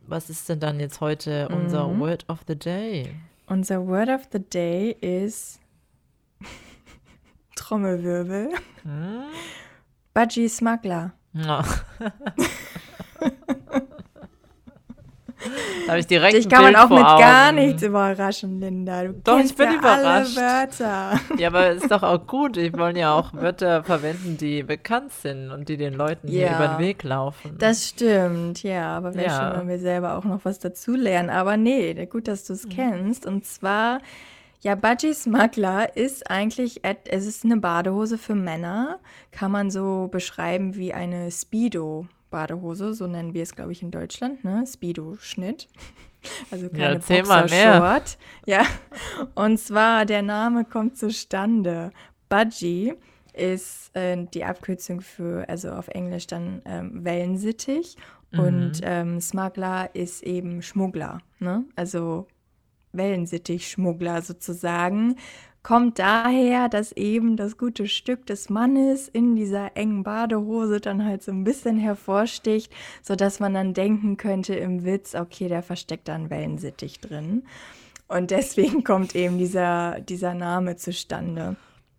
was 0.07 0.31
ist 0.31 0.49
denn 0.49 0.61
dann 0.61 0.81
jetzt 0.81 1.01
heute 1.01 1.49
unser 1.49 1.89
mhm. 1.89 2.01
Word 2.01 2.29
of 2.29 2.41
the 2.47 2.57
Day? 2.57 3.14
Unser 3.47 3.87
Word 3.87 4.09
of 4.09 4.29
the 4.33 4.39
Day 4.39 4.97
ist 5.01 5.61
Trommelwirbel. 7.57 8.50
Hm? 8.82 9.24
Budgie 10.12 10.48
Smuggler. 10.48 11.12
Oh. 11.36 11.62
Da 15.86 15.92
habe 15.92 16.00
ich 16.00 16.07
direkt 16.07 16.34
Dich 16.34 16.48
kann 16.48 16.62
man 16.62 16.76
auch 16.76 16.88
mit 16.88 17.00
gar 17.00 17.52
nichts 17.52 17.82
überraschen, 17.82 18.61
Linda. 18.61 19.05
Du 19.05 19.12
Doch, 19.24 19.38
ich 19.38 19.55
bin 19.55 19.72
ja 19.72 19.78
überrascht. 19.78 20.38
Alle 20.38 20.70
Wörter. 20.70 21.20
Ja, 21.38 21.48
aber 21.48 21.70
ist 21.70 21.90
doch 21.90 22.02
auch 22.02 22.26
gut. 22.26 22.57
Ich 22.57 22.76
wollen 22.76 22.96
ja 22.96 23.12
auch 23.12 23.32
Wörter 23.34 23.84
verwenden, 23.84 24.36
die 24.38 24.62
bekannt 24.62 25.12
sind 25.12 25.50
und 25.50 25.68
die 25.68 25.76
den 25.76 25.94
Leuten 25.94 26.28
ja, 26.28 26.48
hier 26.48 26.57
über 26.57 26.68
den 26.68 26.78
Weg 26.78 27.02
laufen. 27.02 27.57
Das 27.59 27.88
stimmt, 27.88 28.62
ja. 28.62 28.96
Aber 28.96 29.14
wäre 29.14 29.26
ja. 29.26 29.50
schön, 29.50 29.61
wenn 29.61 29.68
wir 29.68 29.78
selber 29.78 30.16
auch 30.16 30.24
noch 30.24 30.44
was 30.44 30.59
dazulernen. 30.59 31.30
Aber 31.30 31.57
nee, 31.57 32.07
gut, 32.07 32.28
dass 32.28 32.44
du 32.44 32.55
es 32.55 32.64
mhm. 32.64 32.70
kennst. 32.70 33.26
Und 33.26 33.44
zwar, 33.44 33.98
ja, 34.64 34.74
Budgie 34.76 35.12
Smuggler 35.12 35.94
ist 35.94 36.30
eigentlich, 36.30 36.80
es 36.82 37.26
ist 37.26 37.44
eine 37.44 37.58
Badehose 37.58 38.16
für 38.16 38.34
Männer. 38.34 38.98
Kann 39.30 39.50
man 39.50 39.70
so 39.70 40.08
beschreiben 40.10 40.74
wie 40.74 40.94
eine 40.94 41.30
Speedo. 41.30 42.06
Badehose, 42.30 42.94
so 42.94 43.06
nennen 43.06 43.34
wir 43.34 43.42
es, 43.42 43.54
glaube 43.54 43.72
ich, 43.72 43.82
in 43.82 43.90
Deutschland, 43.90 44.42
ne? 44.42 44.64
Speedo-Schnitt. 44.66 45.68
Also 46.50 46.70
keine 46.70 47.00
ja, 47.06 47.22
Boxershort. 47.22 48.16
Ja, 48.46 48.64
und 49.34 49.60
zwar 49.60 50.06
der 50.06 50.22
Name 50.22 50.64
kommt 50.64 50.96
zustande. 50.96 51.92
Budgie 52.30 52.94
ist 53.34 53.94
äh, 53.94 54.24
die 54.32 54.42
Abkürzung 54.42 55.02
für, 55.02 55.46
also 55.50 55.72
auf 55.72 55.88
Englisch 55.88 56.26
dann 56.26 56.62
ähm, 56.64 57.04
Wellensittich 57.04 57.98
Und 58.38 58.80
ähm, 58.82 59.20
Smuggler 59.20 59.94
ist 59.94 60.22
eben 60.22 60.62
Schmuggler, 60.62 61.18
ne? 61.40 61.64
Also 61.76 62.26
Wellensittich-Schmuggler 62.97 64.22
sozusagen. 64.22 65.16
Kommt 65.62 65.99
daher, 65.99 66.68
dass 66.68 66.92
eben 66.92 67.36
das 67.38 67.57
gute 67.57 67.88
Stück 67.88 68.26
des 68.26 68.51
Mannes 68.51 69.09
in 69.09 69.34
dieser 69.34 69.76
engen 69.76 70.03
Badehose 70.03 70.78
dann 70.78 71.05
halt 71.05 71.22
so 71.22 71.32
ein 71.32 71.42
bisschen 71.42 71.78
hervorsticht, 71.78 72.70
sodass 73.03 73.40
man 73.40 73.55
dann 73.55 73.72
denken 73.72 74.18
könnte 74.18 74.55
im 74.55 74.84
Witz, 74.84 75.14
okay, 75.14 75.49
der 75.49 75.62
versteckt 75.62 76.09
da 76.09 76.16
einen 76.16 76.28
Wellensittich 76.28 77.01
drin. 77.01 77.45
Und 78.09 78.30
deswegen 78.30 78.84
kommt 78.84 79.14
eben 79.14 79.38
dieser, 79.38 80.01
dieser 80.01 80.34
Name 80.34 80.76
zustande. 80.76 81.57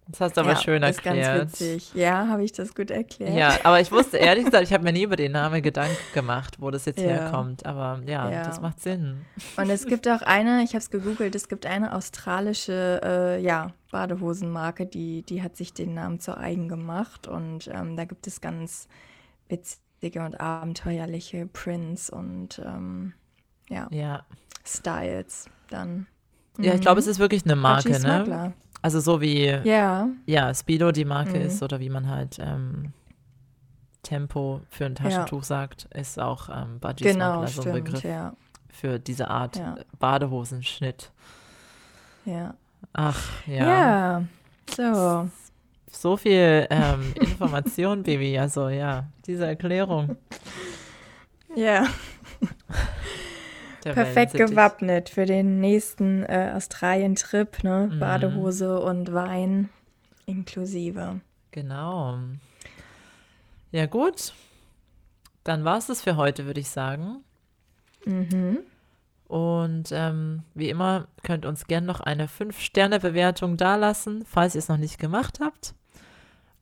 Das 0.08 0.22
hast 0.22 0.38
du 0.38 0.42
aber 0.42 0.52
ja, 0.52 0.56
schön 0.58 0.84
ist 0.84 1.04
erklärt. 1.04 1.40
ganz 1.40 1.52
witzig. 1.60 1.94
Ja, 1.96 2.28
habe 2.28 2.44
ich 2.44 2.52
das 2.52 2.76
gut 2.76 2.92
erklärt? 2.92 3.34
Ja, 3.36 3.58
aber 3.64 3.80
ich 3.82 3.92
wusste 3.92 4.18
ehrlich 4.18 4.46
gesagt, 4.46 4.64
ich 4.64 4.72
habe 4.72 4.84
mir 4.84 4.94
nie 4.94 5.02
über 5.04 5.16
den 5.16 5.32
Namen 5.32 5.64
Gedanken 5.64 5.98
gemacht, 6.14 6.58
wo 6.60 6.70
das 6.70 6.86
jetzt 6.86 7.00
Ja. 7.00 7.06
herkommt. 7.08 7.66
Aber 7.66 8.02
ja, 8.06 8.30
Ja. 8.30 8.44
das 8.44 8.62
macht 8.62 8.80
Sinn. 8.82 9.26
Und 9.58 9.70
es 9.72 9.88
gibt 9.88 10.08
auch 10.08 10.22
eine, 10.22 10.62
ich 10.64 10.70
habe 10.70 10.78
es 10.78 10.92
gegoogelt, 10.92 11.34
es 11.34 11.48
gibt 11.48 11.66
eine 11.66 11.94
australische 11.96 13.02
äh, 13.04 13.42
ja, 13.42 13.74
Badehosenmarke, 13.92 14.86
die, 14.86 15.24
die 15.24 15.42
hat 15.42 15.58
sich 15.58 15.74
den 15.74 15.96
Namen 15.96 16.20
zu 16.20 16.38
eigen 16.38 16.70
gemacht. 16.70 17.28
Und 17.28 17.68
ähm, 17.74 17.96
da 17.98 18.06
gibt 18.06 18.28
es 18.28 18.42
ganz 18.42 18.88
witzige 19.50 20.24
und 20.24 20.40
abenteuerliche 20.40 21.48
Prints 21.48 22.12
und 22.12 22.62
ähm, 22.64 23.14
ja, 23.70 23.88
Ja. 23.90 24.24
Styles 24.64 25.46
dann. 25.70 26.06
Ja, 26.60 26.74
ich 26.76 26.82
glaube, 26.82 27.00
es 27.00 27.08
ist 27.08 27.20
wirklich 27.20 27.44
eine 27.46 27.56
Marke, 27.56 28.00
ne? 28.00 28.54
Also 28.86 29.00
so 29.00 29.20
wie 29.20 29.46
Ja, 29.64 30.08
ja, 30.28 30.54
Speedo 30.54 30.92
die 30.92 31.06
Marke 31.06 31.40
Mhm. 31.40 31.46
ist 31.48 31.64
oder 31.64 31.80
wie 31.80 31.90
man 31.90 32.08
halt 32.08 32.38
ähm, 32.40 32.94
Tempo 34.04 34.62
für 34.70 34.86
ein 34.86 34.94
Taschentuch 34.94 35.44
sagt, 35.44 35.86
ist 35.86 36.20
auch 36.20 36.50
ähm, 36.50 36.80
Budgie 36.80 37.06
genau, 37.06 37.44
so 37.48 37.64
ein 37.64 37.74
Begriff 37.74 38.04
ja. 38.04 38.34
für 38.70 39.00
diese 39.00 39.28
Art 39.28 39.56
Ja. 39.56 39.76
Badehosenschnitt. 39.98 41.12
Ja. 42.26 42.54
Ach 42.94 43.20
ja. 43.48 43.66
ja, 44.20 44.24
so. 44.76 45.30
So 45.92 46.16
viel 46.18 46.68
ähm, 46.70 47.12
Information, 47.20 48.04
Baby. 48.08 48.38
Also 48.38 48.70
ja, 48.70 49.06
diese 49.26 49.48
Erklärung. 49.48 50.16
Ja, 51.56 51.88
der 53.86 53.94
perfekt 53.94 54.34
gewappnet 54.34 55.10
für 55.10 55.26
den 55.26 55.60
nächsten 55.60 56.24
äh, 56.24 56.52
Australien-Trip, 56.56 57.64
ne? 57.64 57.90
Mhm. 57.94 58.00
Badehose 58.00 58.80
und 58.82 59.14
Wein 59.14 59.70
inklusive. 60.26 61.22
Genau. 61.52 62.18
Ja, 63.72 63.86
gut. 63.86 64.34
Dann 65.44 65.64
war 65.64 65.78
es 65.78 65.86
das 65.88 66.02
für 66.02 66.18
heute, 66.18 66.46
würde 66.46 66.60
ich 66.60 66.70
sagen. 66.70 67.24
Mhm. 68.06 68.60
Und 69.28 69.90
ähm, 69.92 70.44
wie 70.54 70.70
immer 70.70 71.08
könnt 71.24 71.46
uns 71.46 71.66
gern 71.68 71.86
noch 71.86 72.00
eine 72.00 72.28
5-Sterne-Bewertung 72.28 73.58
dalassen, 73.58 74.26
falls 74.26 74.56
ihr 74.56 74.60
es 74.60 74.70
noch 74.70 74.78
nicht 74.78 75.00
gemacht 75.00 75.40
habt. 75.40 75.74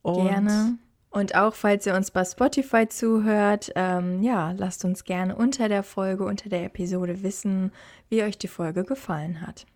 Und 0.02 0.28
Gerne. 0.28 0.78
Und 1.14 1.36
auch 1.36 1.54
falls 1.54 1.86
ihr 1.86 1.94
uns 1.94 2.10
bei 2.10 2.26
Spotify 2.26 2.90
zuhört, 2.90 3.72
ähm, 3.76 4.24
ja, 4.24 4.52
lasst 4.54 4.84
uns 4.84 5.04
gerne 5.04 5.36
unter 5.36 5.70
der 5.70 5.84
Folge, 5.84 6.26
unter 6.26 6.50
der 6.50 6.66
Episode 6.66 7.22
wissen, 7.22 7.72
wie 8.10 8.24
euch 8.24 8.40
die 8.40 8.48
Folge 8.48 8.84
gefallen 8.84 9.42
hat. 9.46 9.68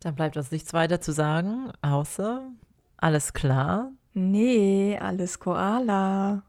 Dann 0.00 0.14
bleibt 0.14 0.38
uns 0.38 0.50
nichts 0.50 0.72
weiter 0.72 1.02
zu 1.02 1.12
sagen, 1.12 1.70
außer 1.82 2.40
alles 2.96 3.34
klar. 3.34 3.92
Nee, 4.14 4.98
alles 4.98 5.38
Koala. 5.38 6.42